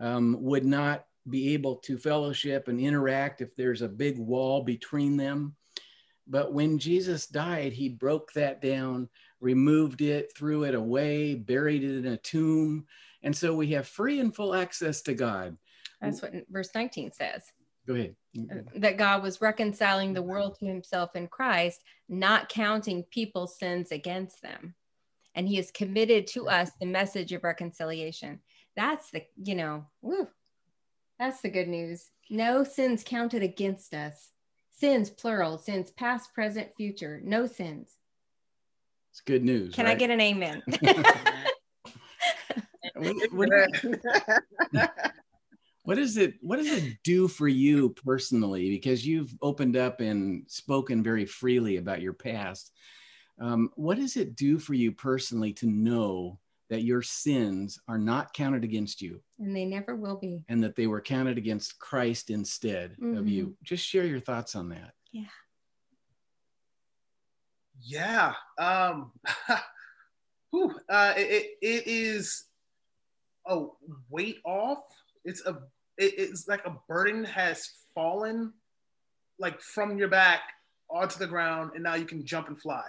um, 0.00 0.36
would 0.40 0.64
not 0.64 1.04
be 1.28 1.52
able 1.52 1.76
to 1.76 1.98
fellowship 1.98 2.68
and 2.68 2.80
interact 2.80 3.40
if 3.40 3.54
there's 3.54 3.82
a 3.82 3.88
big 3.88 4.18
wall 4.18 4.62
between 4.62 5.16
them. 5.16 5.54
But 6.26 6.52
when 6.52 6.78
Jesus 6.78 7.26
died, 7.26 7.72
he 7.72 7.88
broke 7.88 8.32
that 8.32 8.60
down, 8.60 9.08
removed 9.40 10.00
it, 10.00 10.32
threw 10.36 10.64
it 10.64 10.74
away, 10.74 11.34
buried 11.34 11.84
it 11.84 11.98
in 11.98 12.12
a 12.12 12.16
tomb, 12.16 12.86
And 13.22 13.36
so 13.36 13.54
we 13.54 13.68
have 13.68 13.86
free 13.86 14.20
and 14.20 14.34
full 14.34 14.54
access 14.54 15.02
to 15.02 15.14
God. 15.14 15.56
That's 16.00 16.22
what 16.22 16.32
verse 16.48 16.70
19 16.74 17.12
says. 17.12 17.42
Go 17.88 17.94
ahead. 17.94 18.14
Uh, 18.36 18.40
mm-hmm. 18.40 18.80
That 18.80 18.98
God 18.98 19.22
was 19.22 19.40
reconciling 19.40 20.12
the 20.12 20.22
world 20.22 20.56
to 20.58 20.66
himself 20.66 21.16
in 21.16 21.26
Christ, 21.26 21.80
not 22.08 22.50
counting 22.50 23.02
people's 23.04 23.58
sins 23.58 23.90
against 23.90 24.42
them. 24.42 24.74
And 25.34 25.48
he 25.48 25.56
has 25.56 25.70
committed 25.70 26.26
to 26.28 26.48
us 26.48 26.70
the 26.78 26.86
message 26.86 27.32
of 27.32 27.44
reconciliation. 27.44 28.40
That's 28.76 29.10
the, 29.10 29.22
you 29.42 29.54
know, 29.54 29.86
woo, 30.02 30.28
that's 31.18 31.40
the 31.40 31.48
good 31.48 31.68
news. 31.68 32.10
No 32.28 32.62
sins 32.62 33.02
counted 33.02 33.42
against 33.42 33.94
us. 33.94 34.32
Sins, 34.70 35.08
plural, 35.08 35.56
sins 35.56 35.90
past, 35.90 36.34
present, 36.34 36.68
future. 36.76 37.22
No 37.24 37.46
sins. 37.46 37.96
It's 39.10 39.22
good 39.22 39.44
news. 39.44 39.74
Can 39.74 39.86
right? 39.86 39.92
I 39.92 39.98
get 39.98 40.10
an 40.10 40.20
amen? 40.20 40.62
what, 42.94 43.32
what, 43.32 43.48
what 45.88 45.96
does 45.96 46.18
it 46.18 46.34
what 46.42 46.56
does 46.58 46.70
it 46.70 46.98
do 47.02 47.26
for 47.26 47.48
you 47.48 47.88
personally? 48.04 48.68
Because 48.68 49.06
you've 49.06 49.34
opened 49.40 49.74
up 49.74 50.02
and 50.02 50.44
spoken 50.46 51.02
very 51.02 51.24
freely 51.24 51.78
about 51.78 52.02
your 52.02 52.12
past. 52.12 52.72
Um, 53.40 53.70
what 53.74 53.96
does 53.96 54.18
it 54.18 54.36
do 54.36 54.58
for 54.58 54.74
you 54.74 54.92
personally 54.92 55.54
to 55.54 55.66
know 55.66 56.40
that 56.68 56.82
your 56.82 57.00
sins 57.00 57.80
are 57.88 57.96
not 57.96 58.34
counted 58.34 58.64
against 58.64 59.00
you 59.00 59.22
and 59.38 59.56
they 59.56 59.64
never 59.64 59.96
will 59.96 60.16
be 60.16 60.44
and 60.50 60.62
that 60.62 60.76
they 60.76 60.86
were 60.86 61.00
counted 61.00 61.38
against 61.38 61.78
christ 61.78 62.28
instead 62.28 62.90
mm-hmm. 62.90 63.16
of 63.16 63.26
you 63.26 63.56
just 63.62 63.82
share 63.82 64.04
your 64.04 64.20
thoughts 64.20 64.54
on 64.54 64.68
that 64.68 64.92
yeah 65.10 65.24
yeah 67.80 68.34
um 68.58 69.12
whew, 70.50 70.74
uh, 70.90 71.14
it, 71.16 71.46
it 71.62 71.86
is 71.86 72.44
a 73.46 73.64
weight 74.10 74.40
off 74.44 74.84
it's 75.24 75.44
a 75.46 75.58
it, 75.98 76.14
it's 76.16 76.48
like 76.48 76.64
a 76.64 76.76
burden 76.88 77.24
has 77.24 77.70
fallen 77.94 78.52
like 79.38 79.60
from 79.60 79.98
your 79.98 80.08
back 80.08 80.40
onto 80.90 81.18
the 81.18 81.26
ground 81.26 81.72
and 81.74 81.84
now 81.84 81.94
you 81.94 82.04
can 82.04 82.24
jump 82.24 82.48
and 82.48 82.60
fly 82.60 82.84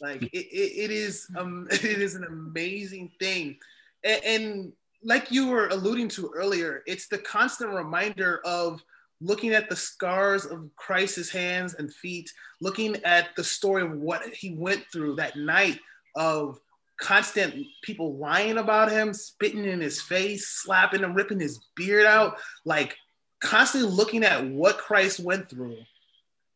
like 0.00 0.22
it, 0.22 0.32
it, 0.32 0.84
it 0.84 0.90
is 0.90 1.26
um 1.36 1.66
it 1.70 1.84
is 1.84 2.14
an 2.14 2.24
amazing 2.24 3.10
thing. 3.18 3.56
And, 4.04 4.24
and 4.24 4.72
like 5.02 5.30
you 5.30 5.48
were 5.48 5.68
alluding 5.68 6.08
to 6.10 6.30
earlier, 6.34 6.82
it's 6.86 7.08
the 7.08 7.18
constant 7.18 7.70
reminder 7.70 8.40
of 8.44 8.82
looking 9.20 9.52
at 9.52 9.68
the 9.68 9.76
scars 9.76 10.44
of 10.44 10.68
Christ's 10.76 11.30
hands 11.30 11.74
and 11.74 11.92
feet, 11.92 12.30
looking 12.60 12.96
at 13.04 13.34
the 13.36 13.44
story 13.44 13.82
of 13.82 13.92
what 13.92 14.22
he 14.34 14.54
went 14.54 14.84
through 14.92 15.16
that 15.16 15.36
night 15.36 15.78
of 16.16 16.58
constant 17.00 17.54
people 17.82 18.16
lying 18.16 18.58
about 18.58 18.90
him, 18.90 19.12
spitting 19.12 19.64
in 19.64 19.80
his 19.80 20.00
face, 20.00 20.48
slapping 20.48 21.00
him, 21.00 21.14
ripping 21.14 21.40
his 21.40 21.60
beard 21.76 22.06
out, 22.06 22.38
like 22.64 22.96
constantly 23.40 23.90
looking 23.90 24.24
at 24.24 24.46
what 24.46 24.78
Christ 24.78 25.20
went 25.20 25.48
through. 25.48 25.76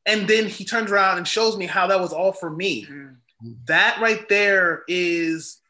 And 0.06 0.26
then 0.26 0.46
he 0.46 0.64
turns 0.64 0.90
around 0.90 1.18
and 1.18 1.28
shows 1.28 1.56
me 1.56 1.66
how 1.66 1.86
that 1.88 2.00
was 2.00 2.12
all 2.12 2.32
for 2.32 2.50
me. 2.50 2.86
Mm 2.86 3.16
that 3.66 3.98
right 4.00 4.28
there 4.28 4.82
is 4.88 5.60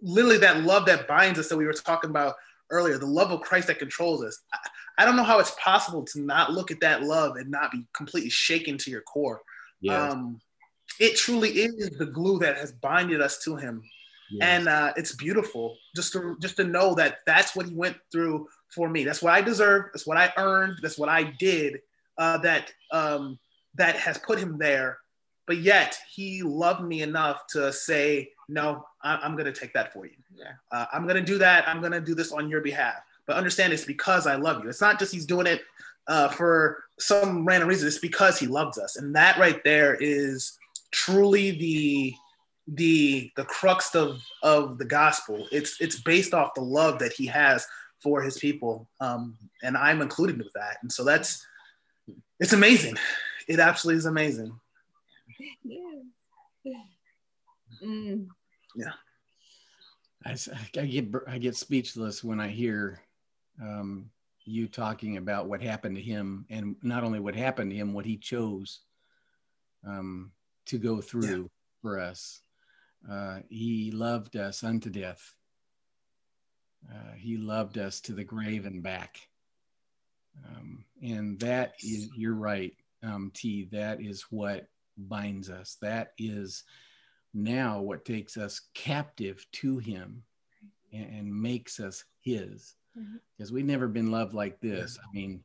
literally 0.00 0.38
that 0.38 0.62
love 0.64 0.86
that 0.86 1.06
binds 1.06 1.38
us 1.38 1.48
that 1.48 1.56
we 1.56 1.66
were 1.66 1.72
talking 1.72 2.10
about 2.10 2.34
earlier 2.70 2.98
the 2.98 3.06
love 3.06 3.30
of 3.30 3.40
christ 3.40 3.68
that 3.68 3.78
controls 3.78 4.24
us 4.24 4.40
I, 4.52 4.58
I 4.98 5.04
don't 5.04 5.16
know 5.16 5.22
how 5.22 5.38
it's 5.38 5.54
possible 5.62 6.04
to 6.06 6.20
not 6.20 6.52
look 6.52 6.70
at 6.70 6.80
that 6.80 7.02
love 7.02 7.36
and 7.36 7.50
not 7.50 7.70
be 7.70 7.86
completely 7.94 8.30
shaken 8.30 8.76
to 8.78 8.90
your 8.90 9.02
core 9.02 9.42
yes. 9.80 10.12
um, 10.12 10.40
it 10.98 11.16
truly 11.16 11.50
is 11.50 11.90
the 11.98 12.06
glue 12.06 12.38
that 12.40 12.56
has 12.56 12.72
binded 12.72 13.20
us 13.20 13.38
to 13.44 13.56
him 13.56 13.82
yes. 14.32 14.40
and 14.42 14.68
uh, 14.68 14.92
it's 14.96 15.14
beautiful 15.14 15.76
just 15.94 16.12
to 16.12 16.36
just 16.40 16.56
to 16.56 16.64
know 16.64 16.94
that 16.94 17.18
that's 17.26 17.54
what 17.54 17.66
he 17.66 17.74
went 17.74 17.96
through 18.10 18.48
for 18.68 18.88
me 18.88 19.04
that's 19.04 19.22
what 19.22 19.32
i 19.32 19.40
deserve 19.40 19.86
that's 19.92 20.06
what 20.06 20.16
i 20.16 20.32
earned 20.36 20.78
that's 20.82 20.98
what 20.98 21.08
i 21.08 21.22
did 21.22 21.80
uh, 22.18 22.38
that 22.38 22.72
um, 22.90 23.38
that 23.74 23.96
has 23.96 24.18
put 24.18 24.38
him 24.38 24.58
there 24.58 24.98
but 25.46 25.58
yet 25.58 25.98
he 26.10 26.42
loved 26.42 26.82
me 26.82 27.02
enough 27.02 27.46
to 27.48 27.72
say, 27.72 28.30
no, 28.48 28.86
I- 29.02 29.24
am 29.26 29.32
going 29.32 29.52
to 29.52 29.52
take 29.52 29.72
that 29.74 29.92
for 29.92 30.06
you. 30.06 30.12
Yeah. 30.34 30.52
Uh, 30.70 30.86
I'm 30.92 31.04
going 31.04 31.16
to 31.16 31.22
do 31.22 31.38
that. 31.38 31.68
I'm 31.68 31.80
going 31.80 31.92
to 31.92 32.00
do 32.00 32.14
this 32.14 32.32
on 32.32 32.48
your 32.48 32.60
behalf. 32.60 33.02
But 33.26 33.36
understand 33.36 33.72
it's 33.72 33.84
because 33.84 34.26
I 34.26 34.36
love 34.36 34.62
you. 34.62 34.68
It's 34.68 34.80
not 34.80 34.98
just 34.98 35.12
he's 35.12 35.26
doing 35.26 35.46
it 35.46 35.62
uh, 36.06 36.28
for 36.28 36.84
some 36.98 37.44
random 37.44 37.68
reason. 37.68 37.86
It's 37.86 37.98
because 37.98 38.38
he 38.38 38.46
loves 38.46 38.78
us. 38.78 38.96
And 38.96 39.14
that 39.14 39.38
right 39.38 39.62
there 39.64 39.94
is 39.94 40.58
truly 40.90 41.50
the 41.52 42.14
the 42.66 43.30
the 43.36 43.44
crux 43.44 43.94
of 43.94 44.20
of 44.42 44.78
the 44.78 44.84
gospel. 44.84 45.46
It's 45.50 45.80
it's 45.80 46.00
based 46.00 46.34
off 46.34 46.54
the 46.54 46.62
love 46.62 46.98
that 47.00 47.12
he 47.12 47.26
has 47.26 47.66
for 48.00 48.22
his 48.22 48.38
people. 48.38 48.88
Um, 49.00 49.36
and 49.62 49.76
I'm 49.76 50.02
included 50.02 50.38
with 50.38 50.52
that. 50.54 50.78
And 50.82 50.90
so 50.90 51.04
that's 51.04 51.46
it's 52.40 52.52
amazing. 52.52 52.96
It 53.48 53.58
absolutely 53.58 53.98
is 53.98 54.06
amazing 54.06 54.52
yeah. 56.64 56.82
Mm. 57.84 58.26
Yeah. 58.76 58.92
I, 60.24 60.36
I 60.80 60.86
get 60.86 61.06
I 61.26 61.38
get 61.38 61.56
speechless 61.56 62.22
when 62.22 62.40
I 62.40 62.48
hear 62.48 63.00
um, 63.60 64.10
you 64.44 64.68
talking 64.68 65.16
about 65.16 65.48
what 65.48 65.60
happened 65.60 65.96
to 65.96 66.02
him, 66.02 66.46
and 66.48 66.76
not 66.82 67.04
only 67.04 67.20
what 67.20 67.34
happened 67.34 67.70
to 67.70 67.76
him, 67.76 67.92
what 67.92 68.06
he 68.06 68.16
chose 68.16 68.80
um, 69.86 70.30
to 70.66 70.78
go 70.78 71.00
through 71.00 71.42
yeah. 71.42 71.48
for 71.80 71.98
us. 71.98 72.40
Uh, 73.10 73.40
he 73.48 73.90
loved 73.90 74.36
us 74.36 74.62
unto 74.62 74.90
death. 74.90 75.34
Uh, 76.90 77.12
he 77.16 77.36
loved 77.36 77.78
us 77.78 78.00
to 78.00 78.12
the 78.12 78.24
grave 78.24 78.66
and 78.66 78.82
back. 78.82 79.28
Um, 80.48 80.84
and 81.02 81.38
that 81.40 81.74
is, 81.80 82.08
you're 82.16 82.34
right, 82.34 82.74
um, 83.02 83.30
T. 83.34 83.68
That 83.72 84.00
is 84.00 84.22
what 84.30 84.68
binds 84.96 85.50
us. 85.50 85.76
That 85.82 86.12
is 86.18 86.64
now 87.34 87.80
what 87.80 88.04
takes 88.04 88.36
us 88.36 88.60
captive 88.74 89.44
to 89.52 89.78
Him 89.78 90.22
and, 90.92 91.06
and 91.06 91.42
makes 91.42 91.80
us 91.80 92.04
His. 92.20 92.74
Because 92.94 93.48
mm-hmm. 93.48 93.54
we've 93.54 93.64
never 93.64 93.88
been 93.88 94.10
loved 94.10 94.34
like 94.34 94.60
this. 94.60 94.98
I 95.02 95.14
mean, 95.14 95.42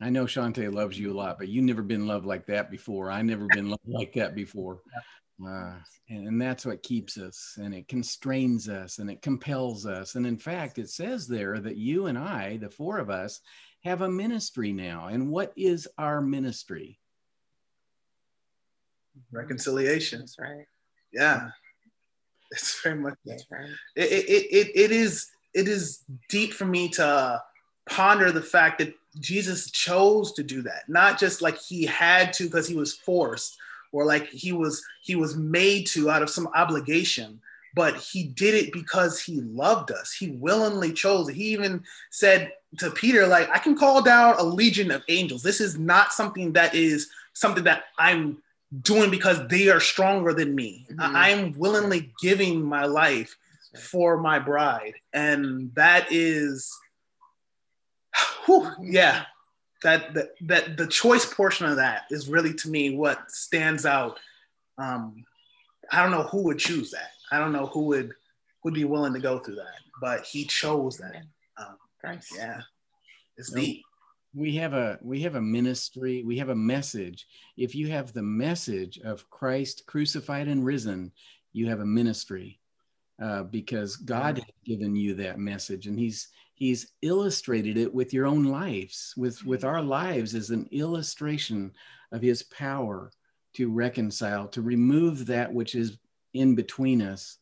I 0.00 0.10
know 0.10 0.24
Shante 0.24 0.72
loves 0.72 0.98
you 0.98 1.12
a 1.12 1.14
lot, 1.14 1.38
but 1.38 1.48
you've 1.48 1.64
never 1.64 1.82
been 1.82 2.06
loved 2.06 2.24
like 2.24 2.46
that 2.46 2.70
before. 2.70 3.10
I've 3.10 3.26
never 3.26 3.46
been 3.54 3.68
loved 3.68 3.86
like 3.86 4.14
that 4.14 4.34
before. 4.34 4.80
Uh, 5.46 5.72
and, 6.08 6.28
and, 6.28 6.42
that's 6.42 6.66
what 6.66 6.82
keeps 6.82 7.16
us 7.16 7.56
and 7.58 7.74
it 7.74 7.88
constrains 7.88 8.68
us 8.68 8.98
and 8.98 9.10
it 9.10 9.22
compels 9.22 9.86
us. 9.86 10.14
And 10.14 10.26
in 10.26 10.36
fact, 10.36 10.78
it 10.78 10.90
says 10.90 11.26
there 11.26 11.58
that 11.60 11.76
you 11.76 12.06
and 12.06 12.18
I, 12.18 12.58
the 12.58 12.68
four 12.68 12.98
of 12.98 13.08
us, 13.08 13.40
have 13.82 14.02
a 14.02 14.10
ministry 14.10 14.72
now. 14.72 15.06
And 15.06 15.30
what 15.30 15.52
is 15.56 15.88
our 15.96 16.20
ministry? 16.20 17.00
reconciliation. 19.32 20.20
That's 20.20 20.38
right. 20.38 20.66
Yeah, 21.12 21.50
it's 22.50 22.80
very 22.82 22.96
much. 22.96 23.14
That's 23.24 23.44
right. 23.50 23.70
It, 23.96 24.12
it, 24.12 24.46
it, 24.50 24.70
it 24.74 24.90
is 24.90 25.28
it 25.54 25.68
is 25.68 26.04
deep 26.28 26.52
for 26.52 26.64
me 26.64 26.88
to 26.90 27.42
ponder 27.88 28.30
the 28.30 28.42
fact 28.42 28.78
that 28.78 28.94
Jesus 29.18 29.70
chose 29.70 30.32
to 30.34 30.42
do 30.42 30.62
that, 30.62 30.84
not 30.88 31.18
just 31.18 31.42
like 31.42 31.58
he 31.58 31.84
had 31.84 32.32
to 32.34 32.44
because 32.44 32.68
he 32.68 32.76
was 32.76 32.94
forced 32.94 33.56
or 33.92 34.04
like 34.04 34.28
he 34.28 34.52
was 34.52 34.84
he 35.02 35.16
was 35.16 35.36
made 35.36 35.86
to 35.86 36.10
out 36.10 36.22
of 36.22 36.30
some 36.30 36.48
obligation 36.54 37.40
but 37.74 37.96
he 37.96 38.24
did 38.24 38.54
it 38.54 38.72
because 38.72 39.20
he 39.20 39.40
loved 39.42 39.90
us 39.90 40.12
he 40.12 40.30
willingly 40.32 40.92
chose 40.92 41.28
it 41.28 41.34
he 41.34 41.44
even 41.44 41.82
said 42.10 42.52
to 42.78 42.90
peter 42.90 43.26
like 43.26 43.48
i 43.50 43.58
can 43.58 43.76
call 43.76 44.02
down 44.02 44.34
a 44.38 44.42
legion 44.42 44.90
of 44.90 45.02
angels 45.08 45.42
this 45.42 45.60
is 45.60 45.78
not 45.78 46.12
something 46.12 46.52
that 46.52 46.74
is 46.74 47.08
something 47.32 47.64
that 47.64 47.84
i'm 47.98 48.36
doing 48.82 49.10
because 49.10 49.46
they 49.48 49.68
are 49.68 49.80
stronger 49.80 50.32
than 50.32 50.54
me. 50.54 50.86
Mm-hmm. 50.90 51.16
I'm 51.16 51.58
willingly 51.58 52.12
giving 52.20 52.62
my 52.62 52.84
life 52.84 53.36
for 53.90 54.16
my 54.16 54.38
bride. 54.38 54.94
And 55.12 55.74
that 55.74 56.06
is, 56.10 56.72
whew, 58.46 58.70
yeah, 58.80 59.24
that, 59.82 60.14
that, 60.14 60.30
that 60.42 60.76
the 60.76 60.86
choice 60.86 61.24
portion 61.24 61.66
of 61.66 61.76
that 61.76 62.02
is 62.10 62.28
really 62.28 62.54
to 62.54 62.68
me 62.68 62.96
what 62.96 63.30
stands 63.30 63.86
out. 63.86 64.18
Um, 64.78 65.24
I 65.90 66.02
don't 66.02 66.12
know 66.12 66.24
who 66.24 66.42
would 66.44 66.58
choose 66.58 66.90
that. 66.90 67.10
I 67.32 67.38
don't 67.38 67.52
know 67.52 67.66
who 67.66 67.84
would 67.86 68.12
would 68.62 68.74
be 68.74 68.84
willing 68.84 69.14
to 69.14 69.20
go 69.20 69.38
through 69.38 69.54
that, 69.56 69.78
but 70.00 70.24
he 70.24 70.44
chose 70.44 70.98
that. 70.98 71.24
Um, 71.56 72.18
yeah, 72.36 72.60
it's 73.36 73.50
deep. 73.50 73.82
We 74.34 74.54
have 74.56 74.74
a 74.74 74.98
we 75.02 75.20
have 75.22 75.34
a 75.34 75.40
ministry 75.40 76.22
we 76.24 76.38
have 76.38 76.50
a 76.50 76.54
message. 76.54 77.26
If 77.56 77.74
you 77.74 77.88
have 77.88 78.12
the 78.12 78.22
message 78.22 78.98
of 78.98 79.28
christ 79.30 79.84
crucified 79.86 80.46
and 80.46 80.64
risen 80.64 81.12
you 81.52 81.68
have 81.68 81.80
a 81.80 81.86
ministry 81.86 82.60
uh, 83.20 83.42
because 83.44 83.96
god 83.96 84.38
has 84.38 84.46
given 84.64 84.94
you 84.94 85.14
that 85.14 85.38
message 85.38 85.86
and 85.86 85.98
he's 85.98 86.28
he's 86.60 86.92
illustrated 87.02 87.78
it 87.78 87.92
with 87.92 88.12
your 88.12 88.26
own 88.26 88.44
lives 88.44 89.14
with 89.16 89.44
with 89.44 89.64
our 89.64 89.82
lives 89.82 90.36
as 90.36 90.50
an 90.50 90.68
illustration 90.70 91.72
of 92.12 92.22
his 92.22 92.44
power 92.44 93.10
to 93.54 93.72
reconcile 93.72 94.46
to 94.48 94.62
remove 94.62 95.26
that 95.26 95.52
which 95.52 95.74
is 95.74 95.98
in 96.34 96.54
between 96.54 97.02
us 97.02 97.38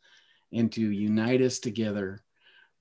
and 0.53 0.73
to 0.73 0.81
unite 0.81 1.43
us 1.43 1.59
together 1.59 2.23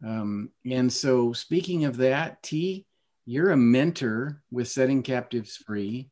Um, 0.06 0.52
and 0.64 0.94
so, 0.94 1.34
speaking 1.34 1.86
of 1.86 1.98
that, 1.98 2.44
T, 2.44 2.86
you're 3.26 3.52
a 3.52 3.58
mentor 3.58 4.44
with 4.52 4.68
Setting 4.70 5.04
Captives 5.04 5.58
Free. 5.58 6.10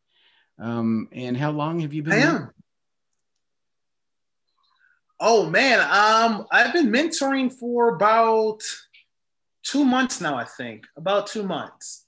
Um, 0.59 1.07
and 1.11 1.37
how 1.37 1.51
long 1.51 1.81
have 1.81 1.93
you 1.93 2.03
been? 2.03 2.13
I 2.13 2.17
am. 2.17 2.49
Oh 5.19 5.49
man, 5.49 5.79
um, 5.79 6.45
I've 6.51 6.73
been 6.73 6.89
mentoring 6.91 7.51
for 7.53 7.95
about 7.95 8.61
two 9.65 9.83
months 9.83 10.21
now. 10.21 10.35
I 10.35 10.45
think 10.45 10.85
about 10.95 11.27
two 11.27 11.43
months. 11.43 12.05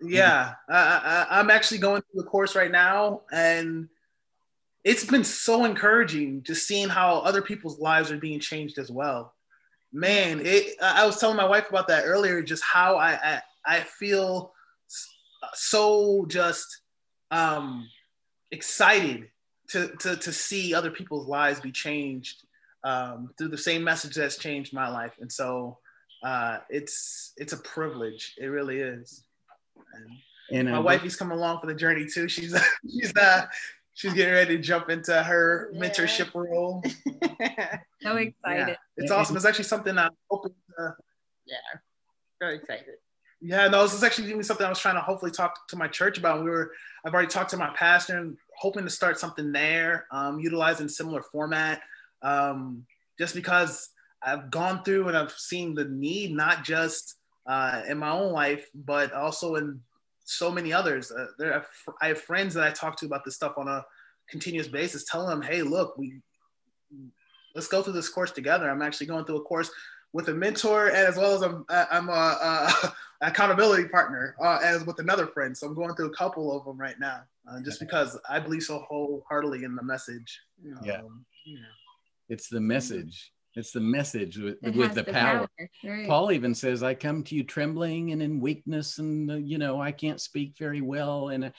Yeah, 0.00 0.54
I, 0.68 1.26
I, 1.30 1.40
I'm 1.40 1.50
actually 1.50 1.78
going 1.78 2.02
through 2.02 2.22
the 2.22 2.28
course 2.28 2.56
right 2.56 2.70
now, 2.70 3.22
and 3.32 3.88
it's 4.84 5.04
been 5.04 5.24
so 5.24 5.64
encouraging 5.64 6.42
just 6.42 6.66
seeing 6.66 6.88
how 6.88 7.18
other 7.18 7.40
people's 7.40 7.78
lives 7.78 8.10
are 8.10 8.18
being 8.18 8.40
changed 8.40 8.78
as 8.78 8.90
well. 8.90 9.32
Man, 9.92 10.40
it. 10.44 10.74
I 10.82 11.06
was 11.06 11.18
telling 11.18 11.36
my 11.36 11.48
wife 11.48 11.70
about 11.70 11.88
that 11.88 12.04
earlier. 12.04 12.42
Just 12.42 12.64
how 12.64 12.96
I 12.96 13.12
I, 13.12 13.42
I 13.64 13.80
feel 13.80 14.52
so 15.54 16.26
just 16.28 16.82
um, 17.30 17.88
excited 18.50 19.28
to, 19.68 19.88
to, 20.00 20.16
to 20.16 20.32
see 20.32 20.74
other 20.74 20.90
people's 20.90 21.28
lives 21.28 21.60
be 21.60 21.72
changed 21.72 22.42
um, 22.84 23.30
through 23.36 23.48
the 23.48 23.58
same 23.58 23.82
message 23.82 24.14
that's 24.14 24.36
changed 24.36 24.72
my 24.72 24.88
life. 24.88 25.12
And 25.20 25.30
so 25.30 25.78
uh, 26.22 26.58
it's 26.70 27.32
it's 27.36 27.52
a 27.52 27.56
privilege. 27.58 28.34
It 28.38 28.46
really 28.46 28.80
is. 28.80 29.24
And, 29.94 30.10
and 30.58 30.70
my 30.70 30.78
uh, 30.78 30.82
wifey's 30.82 31.16
coming 31.16 31.36
along 31.36 31.60
for 31.60 31.66
the 31.66 31.74
journey 31.74 32.06
too. 32.06 32.28
She's 32.28 32.54
she's 32.90 33.14
uh, 33.16 33.46
she's 33.94 34.14
getting 34.14 34.34
ready 34.34 34.56
to 34.56 34.62
jump 34.62 34.90
into 34.90 35.22
her 35.22 35.70
yeah. 35.72 35.80
mentorship 35.80 36.34
role. 36.34 36.82
so 38.02 38.16
excited! 38.16 38.68
Yeah. 38.68 38.74
It's 38.96 39.10
awesome. 39.10 39.36
It's 39.36 39.44
actually 39.44 39.64
something 39.64 39.96
I'm 39.98 40.10
hoping 40.30 40.54
to. 40.78 40.94
Yeah, 41.46 41.56
very 42.40 42.56
excited. 42.56 42.94
Yeah, 43.44 43.66
no, 43.66 43.82
this 43.82 43.92
is 43.92 44.04
actually 44.04 44.30
even 44.30 44.44
something 44.44 44.64
I 44.64 44.68
was 44.68 44.78
trying 44.78 44.94
to 44.94 45.00
hopefully 45.00 45.32
talk 45.32 45.66
to 45.68 45.76
my 45.76 45.88
church 45.88 46.16
about. 46.16 46.44
We 46.44 46.50
were, 46.50 46.70
I've 47.04 47.12
already 47.12 47.26
talked 47.26 47.50
to 47.50 47.56
my 47.56 47.70
pastor 47.74 48.16
and 48.18 48.36
hoping 48.56 48.84
to 48.84 48.90
start 48.90 49.18
something 49.18 49.50
there, 49.50 50.06
um, 50.12 50.38
utilizing 50.38 50.88
similar 50.88 51.22
format. 51.22 51.80
Um, 52.22 52.86
just 53.18 53.34
because 53.34 53.88
I've 54.24 54.50
gone 54.50 54.82
through 54.84 55.08
and 55.08 55.16
I've 55.16 55.32
seen 55.32 55.74
the 55.74 55.84
need, 55.84 56.34
not 56.34 56.64
just 56.64 57.16
uh, 57.46 57.82
in 57.88 57.98
my 57.98 58.10
own 58.10 58.32
life, 58.32 58.68
but 58.74 59.12
also 59.12 59.56
in 59.56 59.80
so 60.24 60.50
many 60.50 60.72
others. 60.72 61.10
Uh, 61.10 61.26
there, 61.38 61.54
are, 61.54 61.66
I 62.00 62.08
have 62.08 62.20
friends 62.20 62.54
that 62.54 62.64
I 62.64 62.70
talk 62.70 62.96
to 62.98 63.06
about 63.06 63.24
this 63.24 63.34
stuff 63.34 63.54
on 63.56 63.68
a 63.68 63.84
continuous 64.30 64.68
basis, 64.68 65.04
telling 65.04 65.28
them, 65.28 65.42
"Hey, 65.42 65.62
look, 65.62 65.96
we 65.98 66.20
let's 67.54 67.66
go 67.66 67.82
through 67.82 67.94
this 67.94 68.08
course 68.08 68.30
together." 68.30 68.70
I'm 68.70 68.82
actually 68.82 69.06
going 69.06 69.24
through 69.24 69.38
a 69.38 69.42
course 69.42 69.70
with 70.12 70.28
a 70.28 70.34
mentor, 70.34 70.88
and 70.88 70.96
as 70.96 71.16
well 71.16 71.34
as 71.34 71.42
I'm 71.42 71.64
I'm 71.68 72.08
a, 72.08 72.12
a 72.12 72.94
accountability 73.22 73.88
partner 73.88 74.36
uh, 74.40 74.60
as 74.62 74.84
with 74.84 74.98
another 74.98 75.26
friend. 75.26 75.56
So 75.56 75.66
I'm 75.66 75.74
going 75.74 75.94
through 75.94 76.06
a 76.06 76.16
couple 76.16 76.56
of 76.56 76.64
them 76.64 76.78
right 76.78 76.98
now, 77.00 77.22
uh, 77.50 77.60
just 77.62 77.80
because 77.80 78.18
I 78.28 78.38
believe 78.38 78.62
so 78.62 78.78
wholeheartedly 78.88 79.64
in 79.64 79.74
the 79.74 79.82
message. 79.82 80.40
Um, 80.64 80.84
yeah. 80.84 81.00
it's 82.28 82.48
the 82.48 82.60
message. 82.60 83.31
It's 83.54 83.72
the 83.72 83.80
message 83.80 84.38
with, 84.38 84.56
with 84.62 84.94
the, 84.94 85.02
the, 85.02 85.12
power. 85.12 85.48
power. 85.58 85.68
Right. 85.84 86.06
Paul 86.06 86.32
even 86.32 86.54
says, 86.54 86.82
"I 86.82 86.94
come 86.94 87.22
to 87.24 87.34
you 87.34 87.44
trembling 87.44 88.12
and 88.12 88.22
in 88.22 88.40
weakness, 88.40 88.98
and 88.98 89.30
uh, 89.30 89.34
you 89.36 89.58
know 89.58 89.80
I 89.80 89.92
can't 89.92 90.20
speak 90.20 90.56
very 90.58 90.80
well, 90.80 91.28
and 91.28 91.46
uh, 91.46 91.50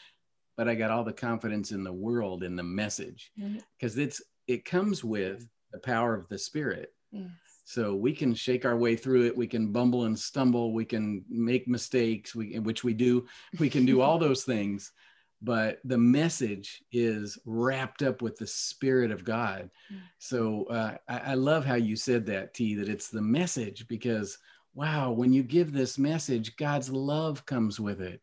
but 0.58 0.68
I 0.68 0.76
got 0.76 0.92
all 0.92 1.04
the 1.04 1.14
confidence 1.14 1.72
in 1.72 1.84
the 1.84 1.94
world 1.94 2.44
in 2.44 2.56
the 2.56 2.64
message 2.64 3.32
because 3.36 3.94
mm-hmm. 3.94 4.02
it's 4.02 4.22
it 4.48 4.66
comes 4.66 5.04
with 5.04 5.48
the 5.72 5.80
power 5.80 6.16
of 6.16 6.28
the 6.30 6.40
Spirit." 6.40 6.92
Yes. 7.12 7.30
So 7.66 7.96
we 7.96 8.14
can 8.14 8.34
shake 8.34 8.66
our 8.66 8.76
way 8.76 8.96
through 8.96 9.26
it. 9.28 9.38
We 9.38 9.48
can 9.48 9.72
bumble 9.72 10.04
and 10.04 10.18
stumble. 10.18 10.74
We 10.74 10.86
can 10.86 11.24
make 11.30 11.68
mistakes, 11.68 12.36
we, 12.36 12.60
which 12.60 12.84
we 12.84 12.94
do. 12.94 13.26
We 13.60 13.70
can 13.70 13.86
do 13.86 14.02
all 14.02 14.18
those 14.20 14.44
things. 14.44 14.92
But 15.44 15.80
the 15.84 15.98
message 15.98 16.84
is 16.94 17.38
wrapped 17.46 18.02
up 18.02 18.22
with 18.22 18.38
the 18.38 18.48
Spirit 18.48 19.12
of 19.12 19.26
God. 19.26 19.70
Mm. 19.94 20.00
So 20.18 20.64
uh, 20.66 20.96
I, 21.10 21.18
I 21.18 21.34
love 21.34 21.66
how 21.66 21.76
you 21.76 21.98
said 21.98 22.26
that, 22.28 22.54
T, 22.54 22.76
that 22.76 22.88
it's 22.88 23.10
the 23.10 23.22
message 23.22 23.88
because, 23.90 24.38
wow, 24.74 25.12
when 25.12 25.34
you 25.34 25.44
give 25.44 25.74
this 25.74 25.98
message, 25.98 26.56
God's 26.56 26.90
love 26.90 27.46
comes 27.46 27.78
with 27.78 28.02
it. 28.02 28.22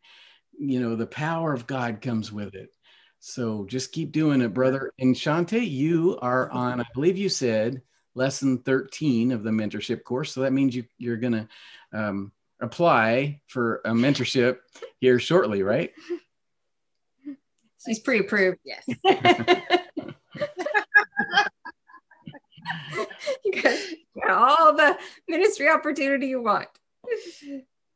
You 0.58 0.80
know, 0.80 0.96
the 0.96 1.06
power 1.06 1.52
of 1.52 1.66
God 1.66 2.00
comes 2.00 2.32
with 2.32 2.54
it. 2.54 2.70
So 3.18 3.66
just 3.66 3.92
keep 3.92 4.12
doing 4.12 4.40
it, 4.40 4.54
brother. 4.54 4.90
And 4.98 5.14
Shante, 5.14 5.68
you 5.68 6.18
are 6.22 6.50
on, 6.52 6.80
I 6.80 6.86
believe 6.94 7.18
you 7.18 7.28
said, 7.28 7.82
lesson 8.14 8.58
13 8.58 9.30
of 9.30 9.42
the 9.42 9.50
mentorship 9.50 10.04
course. 10.04 10.32
So 10.32 10.40
that 10.40 10.54
means 10.54 10.74
you, 10.74 10.84
you're 10.96 11.18
going 11.18 11.34
to 11.34 11.48
um, 11.92 12.32
apply 12.60 13.40
for 13.46 13.82
a 13.84 13.90
mentorship 13.90 14.58
here 15.00 15.18
shortly, 15.18 15.62
right? 15.62 15.92
She's 17.86 17.98
pre-approved. 17.98 18.58
Yes. 18.64 18.84
you 23.44 23.62
got 23.62 23.78
all 24.28 24.76
the 24.76 24.98
ministry 25.28 25.68
opportunity 25.68 26.28
you 26.28 26.42
want. 26.42 26.68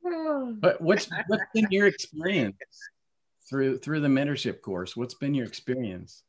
but 0.60 0.80
what's 0.80 1.08
what's 1.26 1.44
been 1.52 1.66
your 1.70 1.86
experience 1.86 2.56
through 3.48 3.78
through 3.78 4.00
the 4.00 4.08
mentorship 4.08 4.62
course? 4.62 4.96
What's 4.96 5.14
been 5.14 5.34
your 5.34 5.46
experience? 5.46 6.22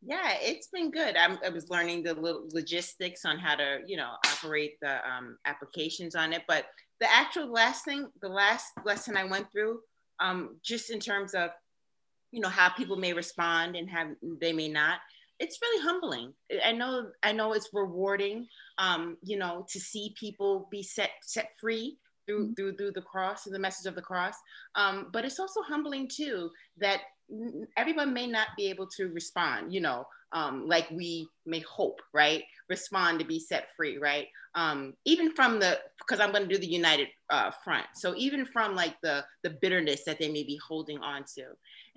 Yeah, 0.00 0.34
it's 0.40 0.68
been 0.68 0.90
good. 0.90 1.16
I'm, 1.16 1.38
i 1.44 1.48
was 1.48 1.70
learning 1.70 2.04
the 2.04 2.14
logistics 2.52 3.24
on 3.24 3.38
how 3.38 3.56
to, 3.56 3.80
you 3.84 3.96
know, 3.96 4.12
operate 4.26 4.78
the 4.80 4.96
um, 5.08 5.38
applications 5.44 6.14
on 6.14 6.32
it. 6.32 6.42
But 6.46 6.66
the 7.00 7.12
actual 7.12 7.50
last 7.50 7.84
thing, 7.84 8.06
the 8.22 8.28
last 8.28 8.66
lesson 8.84 9.16
I 9.16 9.24
went 9.24 9.50
through, 9.50 9.80
um, 10.20 10.56
just 10.62 10.90
in 10.90 11.00
terms 11.00 11.34
of, 11.34 11.50
you 12.30 12.40
know, 12.40 12.48
how 12.48 12.68
people 12.70 12.96
may 12.96 13.12
respond 13.12 13.76
and 13.76 13.88
how 13.88 14.08
they 14.40 14.52
may 14.52 14.68
not, 14.68 14.98
it's 15.38 15.58
really 15.62 15.84
humbling. 15.84 16.32
I 16.64 16.72
know, 16.72 17.10
I 17.22 17.32
know 17.32 17.52
it's 17.52 17.70
rewarding, 17.72 18.46
um, 18.78 19.16
you 19.22 19.38
know, 19.38 19.66
to 19.70 19.80
see 19.80 20.14
people 20.18 20.68
be 20.70 20.82
set 20.82 21.10
set 21.22 21.50
free 21.60 21.98
through 22.26 22.44
mm-hmm. 22.44 22.52
through 22.54 22.76
through 22.76 22.92
the 22.92 23.02
cross 23.02 23.46
and 23.46 23.54
the 23.54 23.58
message 23.58 23.86
of 23.86 23.94
the 23.94 24.02
cross. 24.02 24.34
Um, 24.74 25.08
but 25.12 25.24
it's 25.24 25.38
also 25.40 25.62
humbling 25.62 26.08
too 26.08 26.50
that 26.78 27.00
everyone 27.76 28.12
may 28.12 28.26
not 28.26 28.48
be 28.56 28.68
able 28.68 28.86
to 28.96 29.08
respond, 29.08 29.72
you 29.72 29.80
know, 29.80 30.06
um, 30.32 30.66
like 30.66 30.90
we 30.90 31.28
may 31.46 31.60
hope, 31.60 32.00
right? 32.12 32.44
Respond 32.68 33.18
to 33.18 33.24
be 33.24 33.38
set 33.40 33.68
free, 33.76 33.98
right? 33.98 34.26
Um, 34.54 34.94
even 35.04 35.34
from 35.34 35.60
the, 35.60 35.78
because 35.98 36.20
I'm 36.20 36.32
going 36.32 36.48
to 36.48 36.54
do 36.54 36.60
the 36.60 36.66
united 36.66 37.08
uh, 37.30 37.50
front. 37.64 37.86
So 37.94 38.14
even 38.16 38.44
from 38.44 38.74
like 38.74 39.00
the 39.02 39.24
the 39.42 39.50
bitterness 39.50 40.04
that 40.04 40.18
they 40.18 40.28
may 40.28 40.42
be 40.42 40.58
holding 40.66 40.98
on 40.98 41.24
to, 41.36 41.44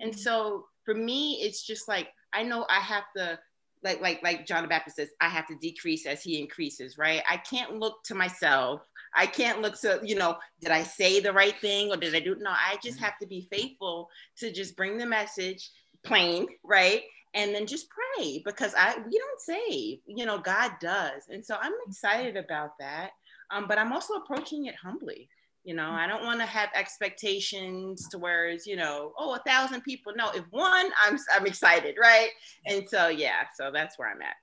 and 0.00 0.12
mm-hmm. 0.12 0.20
so 0.20 0.66
for 0.84 0.94
me, 0.94 1.40
it's 1.42 1.66
just 1.66 1.88
like 1.88 2.08
I 2.32 2.42
know 2.42 2.66
I 2.68 2.80
have 2.80 3.04
to 3.16 3.38
like 3.82 4.00
like 4.00 4.22
like 4.22 4.46
John 4.46 4.62
the 4.62 4.68
Baptist 4.68 4.96
says, 4.96 5.10
I 5.20 5.28
have 5.28 5.46
to 5.48 5.56
decrease 5.56 6.06
as 6.06 6.22
he 6.22 6.40
increases, 6.40 6.98
right? 6.98 7.22
I 7.28 7.36
can't 7.38 7.78
look 7.78 8.02
to 8.04 8.14
myself. 8.14 8.82
I 9.14 9.26
can't 9.26 9.60
look 9.60 9.78
to, 9.80 10.00
you 10.02 10.14
know, 10.14 10.36
did 10.60 10.70
I 10.70 10.84
say 10.84 11.20
the 11.20 11.32
right 11.32 11.58
thing 11.60 11.90
or 11.90 11.96
did 11.96 12.14
I 12.14 12.20
do 12.20 12.36
no, 12.38 12.50
I 12.50 12.78
just 12.82 12.98
have 13.00 13.18
to 13.20 13.26
be 13.26 13.46
faithful 13.50 14.08
to 14.38 14.52
just 14.52 14.76
bring 14.76 14.96
the 14.96 15.06
message 15.06 15.70
plain, 16.04 16.46
right? 16.64 17.02
And 17.34 17.54
then 17.54 17.66
just 17.66 17.88
pray 17.88 18.42
because 18.44 18.74
I 18.76 18.96
we 18.96 19.18
don't 19.18 19.40
save, 19.40 20.00
you 20.06 20.26
know, 20.26 20.38
God 20.38 20.72
does. 20.80 21.24
And 21.28 21.44
so 21.44 21.56
I'm 21.60 21.72
excited 21.86 22.36
about 22.36 22.70
that. 22.78 23.10
Um, 23.50 23.66
but 23.68 23.78
I'm 23.78 23.92
also 23.92 24.14
approaching 24.14 24.66
it 24.66 24.74
humbly 24.74 25.28
you 25.64 25.74
know, 25.74 25.90
I 25.90 26.08
don't 26.08 26.24
want 26.24 26.40
to 26.40 26.46
have 26.46 26.70
expectations 26.74 28.08
to 28.08 28.18
where 28.18 28.48
it's, 28.48 28.66
you 28.66 28.74
know, 28.74 29.12
oh, 29.16 29.34
a 29.34 29.38
thousand 29.46 29.82
people. 29.82 30.12
No, 30.16 30.30
if 30.30 30.44
one, 30.50 30.90
I'm 31.04 31.18
I'm 31.34 31.46
excited, 31.46 31.96
right? 32.00 32.30
And 32.66 32.88
so 32.88 33.08
yeah, 33.08 33.44
so 33.54 33.70
that's 33.72 33.98
where 33.98 34.10
I'm 34.10 34.22
at. 34.22 34.34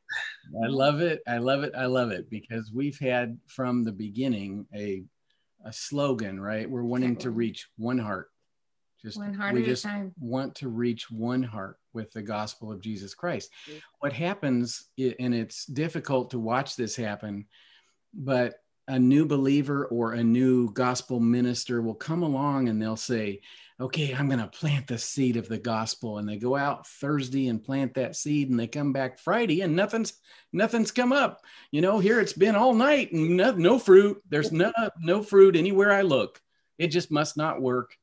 I 0.63 0.67
love 0.67 1.01
it. 1.01 1.21
I 1.27 1.37
love 1.37 1.63
it. 1.63 1.73
I 1.77 1.87
love 1.87 2.11
it 2.11 2.29
because 2.29 2.71
we've 2.73 2.97
had 2.99 3.37
from 3.47 3.83
the 3.83 3.91
beginning 3.91 4.65
a 4.73 5.03
a 5.65 5.73
slogan, 5.73 6.39
right? 6.39 6.69
We're 6.69 6.83
wanting 6.83 7.17
to 7.17 7.31
reach 7.31 7.67
one 7.75 7.97
heart. 7.97 8.29
Just 9.01 9.17
one 9.17 9.33
heart 9.33 9.53
we 9.53 9.63
just 9.63 9.85
want 10.19 10.55
to 10.55 10.69
reach 10.69 11.11
one 11.11 11.43
heart 11.43 11.78
with 11.93 12.11
the 12.11 12.21
gospel 12.21 12.71
of 12.71 12.81
Jesus 12.81 13.13
Christ. 13.13 13.51
What 13.99 14.13
happens, 14.13 14.85
and 14.97 15.33
it's 15.33 15.65
difficult 15.65 16.31
to 16.31 16.39
watch 16.39 16.75
this 16.75 16.95
happen, 16.95 17.45
but 18.13 18.55
a 18.89 18.97
new 18.97 19.23
believer 19.25 19.85
or 19.85 20.13
a 20.13 20.23
new 20.23 20.73
gospel 20.73 21.19
minister 21.19 21.81
will 21.81 21.93
come 21.93 22.23
along 22.23 22.69
and 22.69 22.81
they'll 22.81 22.95
say, 22.95 23.39
okay, 23.79 24.13
I'm 24.13 24.27
going 24.27 24.39
to 24.39 24.47
plant 24.47 24.87
the 24.87 24.97
seed 24.97 25.37
of 25.37 25.47
the 25.47 25.59
gospel. 25.59 26.17
And 26.17 26.27
they 26.27 26.37
go 26.37 26.55
out 26.55 26.87
Thursday 26.87 27.47
and 27.47 27.63
plant 27.63 27.93
that 27.93 28.15
seed 28.15 28.49
and 28.49 28.59
they 28.59 28.67
come 28.67 28.91
back 28.91 29.19
Friday 29.19 29.61
and 29.61 29.75
nothing's, 29.75 30.13
nothing's 30.51 30.91
come 30.91 31.13
up. 31.13 31.41
You 31.71 31.81
know, 31.81 31.99
here 31.99 32.19
it's 32.19 32.33
been 32.33 32.55
all 32.55 32.73
night 32.73 33.11
and 33.11 33.37
no, 33.37 33.51
no 33.51 33.79
fruit. 33.79 34.21
There's 34.27 34.51
no, 34.51 34.73
no 34.99 35.21
fruit 35.21 35.55
anywhere 35.55 35.93
I 35.93 36.01
look. 36.01 36.41
It 36.79 36.87
just 36.87 37.11
must 37.11 37.37
not 37.37 37.61
work. 37.61 37.95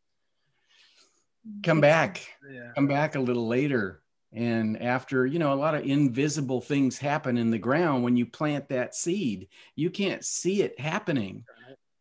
Come 1.62 1.80
back, 1.80 2.26
yeah. 2.50 2.72
come 2.74 2.86
back 2.86 3.14
a 3.14 3.20
little 3.20 3.46
later. 3.46 4.02
And 4.32 4.82
after 4.82 5.26
you 5.26 5.38
know 5.38 5.52
a 5.52 5.54
lot 5.54 5.74
of 5.74 5.84
invisible 5.84 6.60
things 6.60 6.98
happen 6.98 7.38
in 7.38 7.50
the 7.50 7.58
ground 7.58 8.04
when 8.04 8.16
you 8.16 8.26
plant 8.26 8.68
that 8.68 8.94
seed 8.94 9.48
you 9.76 9.90
can't 9.90 10.24
see 10.24 10.62
it 10.62 10.78
happening. 10.78 11.44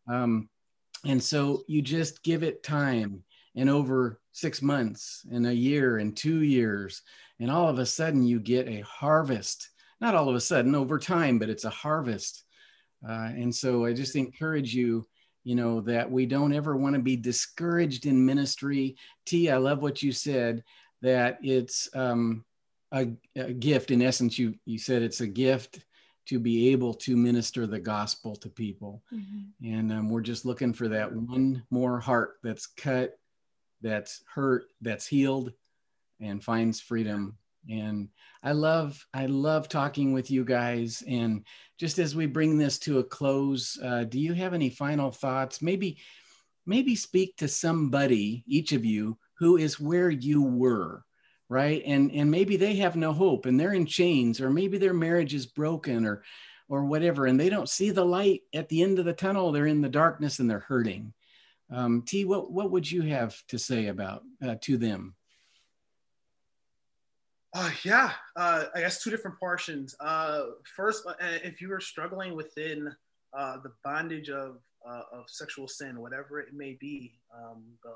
Um, 0.08 0.50
and 1.06 1.24
so 1.24 1.64
you 1.68 1.82
just 1.82 2.24
give 2.24 2.44
it 2.44 2.64
time 2.64 3.24
and 3.56 3.70
over 3.70 4.20
six 4.32 4.62
months 4.62 5.26
and 5.32 5.48
a 5.48 5.56
year 5.56 5.98
and 5.98 6.16
two 6.16 6.42
years 6.42 7.02
and 7.40 7.50
all 7.50 7.70
of 7.70 7.80
a 7.80 7.86
sudden 7.86 8.24
you 8.24 8.40
get 8.40 8.68
a 8.68 8.82
harvest. 8.82 9.70
Not 10.02 10.16
all 10.16 10.28
of 10.28 10.36
a 10.36 10.42
sudden 10.42 10.76
over 10.76 11.00
time 11.00 11.40
but 11.40 11.50
it's 11.50 11.66
a 11.66 11.70
harvest. 11.70 12.44
Uh, 13.08 13.30
and 13.36 13.54
so 13.54 13.86
i 13.86 13.94
just 13.94 14.16
encourage 14.16 14.74
you 14.74 15.06
you 15.46 15.56
know 15.56 15.80
that 15.80 16.12
we 16.12 16.26
don't 16.26 16.54
ever 16.54 16.76
want 16.76 16.96
to 16.96 17.02
be 17.02 17.16
discouraged 17.16 18.06
in 18.06 18.26
ministry 18.26 18.98
t 19.26 19.50
i 19.50 19.56
love 19.56 19.82
what 19.82 20.04
you 20.04 20.12
said 20.12 20.62
that 21.02 21.38
it's 21.42 21.88
um, 21.96 22.44
a, 22.92 23.14
a, 23.36 23.54
gift. 23.54 23.92
In 23.92 24.02
essence, 24.02 24.40
you 24.40 24.56
you 24.66 24.78
said 24.78 25.02
it's 25.02 25.22
a 25.22 25.28
gift 25.28 25.86
to 26.28 26.40
be 26.40 26.70
able 26.70 26.94
to 26.96 27.16
minister 27.16 27.68
the 27.68 27.80
gospel 27.80 28.36
to 28.38 28.50
people, 28.50 29.04
mm-hmm. 29.14 29.74
and 29.74 29.92
um, 29.92 30.10
we're 30.10 30.22
just 30.22 30.46
looking 30.46 30.74
for 30.74 30.88
that 30.88 31.14
one 31.14 31.64
more 31.70 32.00
heart 32.00 32.38
that's 32.44 32.66
cut, 32.66 33.20
that's 33.82 34.24
hurt, 34.34 34.66
that's 34.82 35.06
healed, 35.06 35.52
and 36.20 36.44
finds 36.44 36.80
freedom. 36.80 37.38
And 37.70 38.10
I 38.44 38.52
love 38.52 39.04
I 39.14 39.26
love 39.26 39.68
talking 39.70 40.14
with 40.14 40.30
you 40.30 40.46
guys. 40.46 41.04
And 41.08 41.46
just 41.80 42.00
as 42.00 42.16
we 42.16 42.26
bring 42.26 42.58
this 42.58 42.78
to 42.80 43.00
a 43.00 43.04
close, 43.04 43.78
uh, 43.84 44.04
do 44.04 44.20
you 44.20 44.34
have 44.34 44.54
any 44.54 44.70
final 44.70 45.12
thoughts? 45.12 45.62
Maybe 45.62 45.98
maybe 46.66 46.96
speak 46.96 47.38
to 47.38 47.48
somebody, 47.48 48.44
each 48.48 48.72
of 48.72 48.86
you, 48.86 49.18
who 49.36 49.58
is 49.58 49.80
where 49.80 50.10
you 50.10 50.44
were 50.44 51.04
right 51.50 51.84
and 51.86 52.12
and 52.12 52.30
maybe 52.32 52.58
they 52.58 52.76
have 52.76 52.96
no 52.96 53.14
hope 53.14 53.46
and 53.46 53.60
they're 53.60 53.74
in 53.74 53.86
chains 53.86 54.42
or 54.42 54.50
maybe 54.50 54.78
their 54.78 54.94
marriage 54.94 55.34
is 55.34 55.46
broken 55.46 56.06
or 56.06 56.24
or 56.68 56.86
whatever 56.86 57.28
and 57.28 57.40
they 57.40 57.50
don't 57.50 57.70
see 57.70 57.92
the 57.92 58.04
light 58.04 58.42
at 58.54 58.68
the 58.70 58.82
end 58.82 58.98
of 58.98 59.06
the 59.06 59.14
tunnel 59.14 59.52
they're 59.52 59.68
in 59.68 59.82
the 59.82 59.90
darkness 59.90 60.40
and 60.40 60.50
they're 60.50 60.60
hurting 60.60 61.14
um, 61.72 62.02
t 62.02 62.26
what 62.26 62.52
what 62.52 62.72
would 62.72 62.90
you 62.90 63.04
have 63.04 63.36
to 63.48 63.60
say 63.60 63.88
about 63.88 64.24
uh, 64.44 64.56
to 64.62 64.78
them 64.78 65.16
uh, 67.56 67.72
yeah 67.84 68.12
uh, 68.36 68.66
i 68.76 68.80
guess 68.82 69.02
two 69.02 69.10
different 69.10 69.40
portions 69.40 69.96
uh, 70.00 70.42
first 70.76 71.04
uh, 71.08 71.14
if 71.20 71.60
you 71.62 71.72
are 71.74 71.80
struggling 71.80 72.36
within 72.36 72.94
uh, 73.38 73.58
the 73.64 73.72
bondage 73.84 74.30
of 74.30 74.60
of 75.12 75.24
sexual 75.28 75.68
sin 75.68 76.00
whatever 76.00 76.40
it 76.40 76.54
may 76.54 76.78
be 76.80 77.12
um, 77.36 77.64
the 77.82 77.90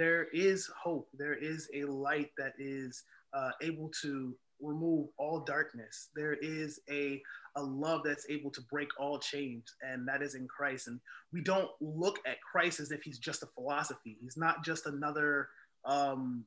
there 0.00 0.28
is 0.32 0.66
hope. 0.82 1.08
There 1.12 1.34
is 1.34 1.68
a 1.74 1.84
light 1.84 2.30
that 2.38 2.54
is 2.58 3.04
uh, 3.34 3.50
able 3.60 3.90
to 4.00 4.34
remove 4.60 5.08
all 5.18 5.40
darkness. 5.40 6.08
There 6.16 6.34
is 6.40 6.80
a, 6.90 7.20
a 7.56 7.62
love 7.62 8.02
that's 8.04 8.26
able 8.30 8.50
to 8.52 8.62
break 8.62 8.88
all 8.98 9.18
chains, 9.18 9.74
and 9.82 10.08
that 10.08 10.22
is 10.22 10.34
in 10.34 10.48
Christ. 10.48 10.88
And 10.88 11.00
we 11.32 11.42
don't 11.42 11.68
look 11.82 12.18
at 12.26 12.40
Christ 12.40 12.80
as 12.80 12.92
if 12.92 13.02
he's 13.02 13.18
just 13.18 13.42
a 13.42 13.46
philosophy. 13.46 14.16
He's 14.20 14.36
not 14.38 14.64
just 14.64 14.86
another 14.86 15.48
um, 15.84 16.44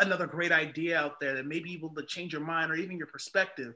another 0.00 0.26
great 0.26 0.52
idea 0.52 0.98
out 0.98 1.20
there 1.20 1.34
that 1.34 1.46
may 1.46 1.60
be 1.60 1.74
able 1.74 1.94
to 1.94 2.04
change 2.04 2.32
your 2.32 2.42
mind 2.42 2.70
or 2.70 2.76
even 2.76 2.98
your 2.98 3.06
perspective. 3.06 3.74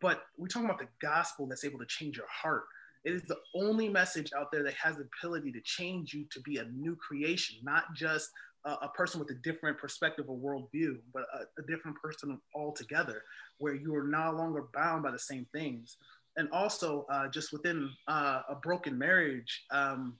But 0.00 0.22
we're 0.36 0.48
talking 0.48 0.68
about 0.68 0.78
the 0.78 0.88
gospel 1.00 1.46
that's 1.46 1.64
able 1.64 1.78
to 1.80 1.86
change 1.86 2.16
your 2.16 2.28
heart. 2.28 2.64
It 3.04 3.12
is 3.12 3.22
the 3.22 3.38
only 3.54 3.88
message 3.88 4.32
out 4.36 4.50
there 4.52 4.62
that 4.64 4.74
has 4.74 4.96
the 4.96 5.08
ability 5.22 5.52
to 5.52 5.60
change 5.62 6.14
you 6.14 6.24
to 6.30 6.40
be 6.40 6.58
a 6.58 6.64
new 6.64 6.96
creation, 6.96 7.58
not 7.62 7.84
just 7.94 8.30
a, 8.64 8.70
a 8.82 8.88
person 8.88 9.20
with 9.20 9.30
a 9.30 9.34
different 9.34 9.78
perspective 9.78 10.26
or 10.28 10.36
worldview, 10.36 10.98
but 11.12 11.24
a, 11.34 11.60
a 11.60 11.66
different 11.66 11.96
person 12.02 12.40
altogether, 12.54 13.22
where 13.58 13.74
you 13.74 13.94
are 13.94 14.06
no 14.06 14.32
longer 14.32 14.66
bound 14.74 15.02
by 15.02 15.10
the 15.10 15.18
same 15.18 15.46
things. 15.52 15.96
And 16.36 16.48
also, 16.52 17.06
uh, 17.10 17.28
just 17.28 17.52
within 17.52 17.90
uh, 18.06 18.42
a 18.48 18.54
broken 18.56 18.96
marriage, 18.96 19.64
um, 19.70 20.18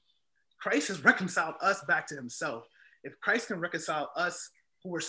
Christ 0.61 0.89
has 0.89 1.05
reconciled 1.05 1.55
us 1.61 1.85
back 1.87 2.07
to 2.09 2.17
himself. 2.17 2.65
If 3.05 3.19
Christ 3.21 3.49
can 3.49 3.61
reconcile 3.61 4.11
us 4.17 4.51
who 4.83 4.95
are 4.95 5.03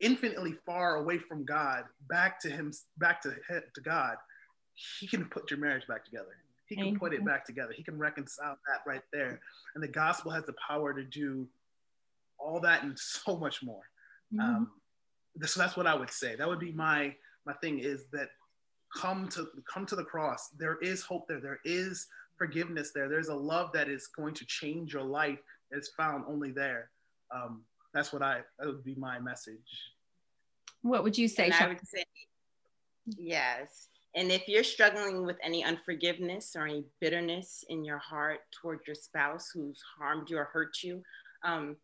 infinitely 0.00 0.54
far 0.64 0.96
away 0.96 1.18
from 1.18 1.44
God 1.44 1.84
back 2.08 2.40
to 2.40 2.50
him, 2.50 2.72
back 2.98 3.22
to, 3.22 3.34
to 3.50 3.80
God, 3.80 4.16
he 4.74 5.06
can 5.06 5.24
put 5.26 5.50
your 5.50 5.58
marriage 5.58 5.86
back 5.86 6.04
together. 6.04 6.36
He 6.66 6.74
can 6.74 6.98
put 6.98 7.14
it 7.14 7.24
back 7.24 7.46
together. 7.46 7.72
He 7.74 7.84
can 7.84 7.96
reconcile 7.96 8.58
that 8.66 8.80
right 8.90 9.02
there. 9.12 9.40
And 9.74 9.82
the 9.82 9.88
gospel 9.88 10.32
has 10.32 10.44
the 10.44 10.54
power 10.66 10.92
to 10.92 11.04
do 11.04 11.46
all 12.38 12.60
that 12.60 12.82
and 12.82 12.98
so 12.98 13.36
much 13.36 13.62
more. 13.62 13.82
Mm-hmm. 14.34 14.40
Um, 14.40 14.70
so 15.44 15.60
that's 15.60 15.76
what 15.76 15.86
I 15.86 15.94
would 15.94 16.10
say. 16.10 16.34
That 16.34 16.48
would 16.48 16.58
be 16.58 16.72
my 16.72 17.14
my 17.44 17.52
thing 17.54 17.78
is 17.78 18.06
that 18.12 18.30
come 18.94 19.28
to 19.28 19.46
come 19.72 19.86
to 19.86 19.96
the 19.96 20.02
cross. 20.02 20.48
There 20.58 20.78
is 20.82 21.02
hope 21.02 21.28
there. 21.28 21.40
There 21.40 21.60
is 21.64 22.08
forgiveness 22.36 22.90
there. 22.94 23.08
There's 23.08 23.28
a 23.28 23.34
love 23.34 23.70
that 23.72 23.88
is 23.88 24.08
going 24.08 24.34
to 24.34 24.44
change 24.46 24.92
your 24.92 25.04
life. 25.04 25.38
It's 25.70 25.90
found 25.90 26.24
only 26.26 26.50
there. 26.50 26.90
Um, 27.34 27.62
that's 27.94 28.12
what 28.12 28.22
I 28.22 28.40
that 28.58 28.66
would 28.66 28.84
be 28.84 28.94
my 28.94 29.18
message. 29.18 29.92
What 30.82 31.02
would 31.02 31.16
you 31.16 31.28
say? 31.28 31.50
I 31.50 31.68
would 31.68 31.86
say 31.86 32.04
yes. 33.16 33.88
And 34.14 34.32
if 34.32 34.48
you're 34.48 34.64
struggling 34.64 35.26
with 35.26 35.36
any 35.42 35.62
unforgiveness 35.62 36.56
or 36.56 36.66
any 36.66 36.84
bitterness 37.00 37.64
in 37.68 37.84
your 37.84 37.98
heart 37.98 38.40
toward 38.50 38.80
your 38.86 38.94
spouse 38.94 39.50
who's 39.52 39.82
harmed 39.98 40.30
you 40.30 40.38
or 40.38 40.44
hurt 40.44 40.82
you, 40.82 41.02
um, 41.44 41.76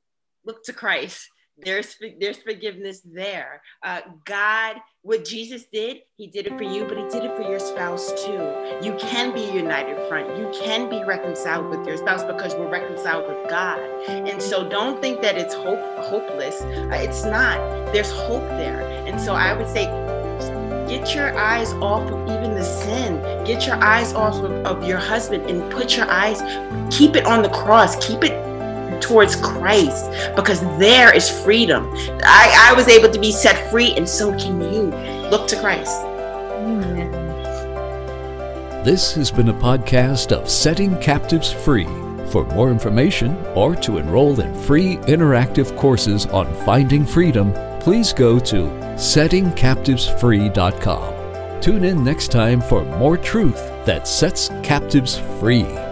look 0.47 0.65
to 0.65 0.73
Christ. 0.73 1.29
There's 1.59 1.97
there's 2.21 2.39
forgiveness 2.39 3.01
there. 3.05 3.63
Uh, 3.83 4.01
God, 4.25 4.77
what 5.03 5.25
Jesus 5.25 5.65
did, 5.73 5.99
He 6.17 6.29
did 6.29 6.47
it 6.47 6.57
for 6.57 6.65
you, 6.65 6.85
but 6.85 6.97
He 6.97 7.05
did 7.09 7.25
it 7.25 7.37
for 7.37 7.43
your 7.43 7.61
spouse 7.61 8.09
too. 8.25 8.43
You 8.83 8.97
can 8.99 9.33
be 9.33 9.43
united 9.43 10.09
front. 10.09 10.39
You 10.39 10.51
can 10.55 10.89
be 10.89 11.05
reconciled 11.05 11.69
with 11.69 11.87
your 11.87 11.97
spouse 11.97 12.25
because 12.25 12.55
we're 12.55 12.71
reconciled 12.71 13.29
with 13.29 13.51
God. 13.51 13.79
And 14.09 14.41
so 14.41 14.69
don't 14.69 15.01
think 15.01 15.21
that 15.23 15.37
it's 15.37 15.55
hope 15.55 15.81
hopeless. 16.05 16.63
Uh, 16.63 16.99
it's 17.01 17.25
not. 17.25 17.59
There's 17.93 18.11
hope 18.11 18.49
there. 18.49 18.81
And 19.07 19.21
so 19.21 19.35
I 19.35 19.53
would 19.53 19.69
say 19.69 19.87
Get 20.93 21.15
your 21.15 21.35
eyes 21.39 21.73
off 21.75 22.03
of 22.11 22.29
even 22.29 22.55
the 22.55 22.63
sin. 22.63 23.23
Get 23.47 23.67
your 23.67 23.77
eyes 23.77 24.13
off 24.13 24.35
of, 24.45 24.53
of 24.67 24.87
your 24.87 24.99
husband 24.99 25.49
and 25.49 25.73
put 25.73 25.97
your 25.97 26.05
eyes, 26.11 26.43
keep 26.95 27.17
it 27.17 27.25
on 27.25 27.41
the 27.41 27.49
cross. 27.49 27.97
Keep 28.07 28.25
it 28.25 28.52
towards 29.01 29.36
Christ 29.36 30.11
because 30.36 30.61
there 30.78 31.14
is 31.14 31.30
freedom. 31.45 31.88
I, 32.24 32.70
I 32.70 32.74
was 32.74 32.88
able 32.88 33.11
to 33.11 33.18
be 33.18 33.32
set 33.32 33.70
free, 33.70 33.95
and 33.97 34.09
so 34.09 34.30
can 34.38 34.61
you. 34.61 34.90
Look 35.30 35.49
to 35.49 35.61
Christ. 35.61 36.03
This 38.84 39.14
has 39.14 39.30
been 39.30 39.49
a 39.49 39.55
podcast 39.55 40.32
of 40.32 40.51
Setting 40.51 40.99
Captives 40.99 41.53
Free. 41.53 41.86
For 42.30 42.45
more 42.47 42.68
information 42.70 43.36
or 43.55 43.76
to 43.76 43.99
enroll 43.99 44.40
in 44.40 44.53
free 44.62 44.97
interactive 44.97 45.76
courses 45.76 46.26
on 46.26 46.53
finding 46.64 47.07
freedom, 47.07 47.53
please 47.78 48.12
go 48.12 48.40
to 48.40 48.64
settingcaptivesfree.com. 48.97 51.61
Tune 51.61 51.84
in 51.84 52.03
next 52.03 52.32
time 52.32 52.61
for 52.61 52.84
more 52.97 53.16
truth 53.16 53.61
that 53.84 54.09
sets 54.09 54.49
captives 54.64 55.18
free. 55.38 55.91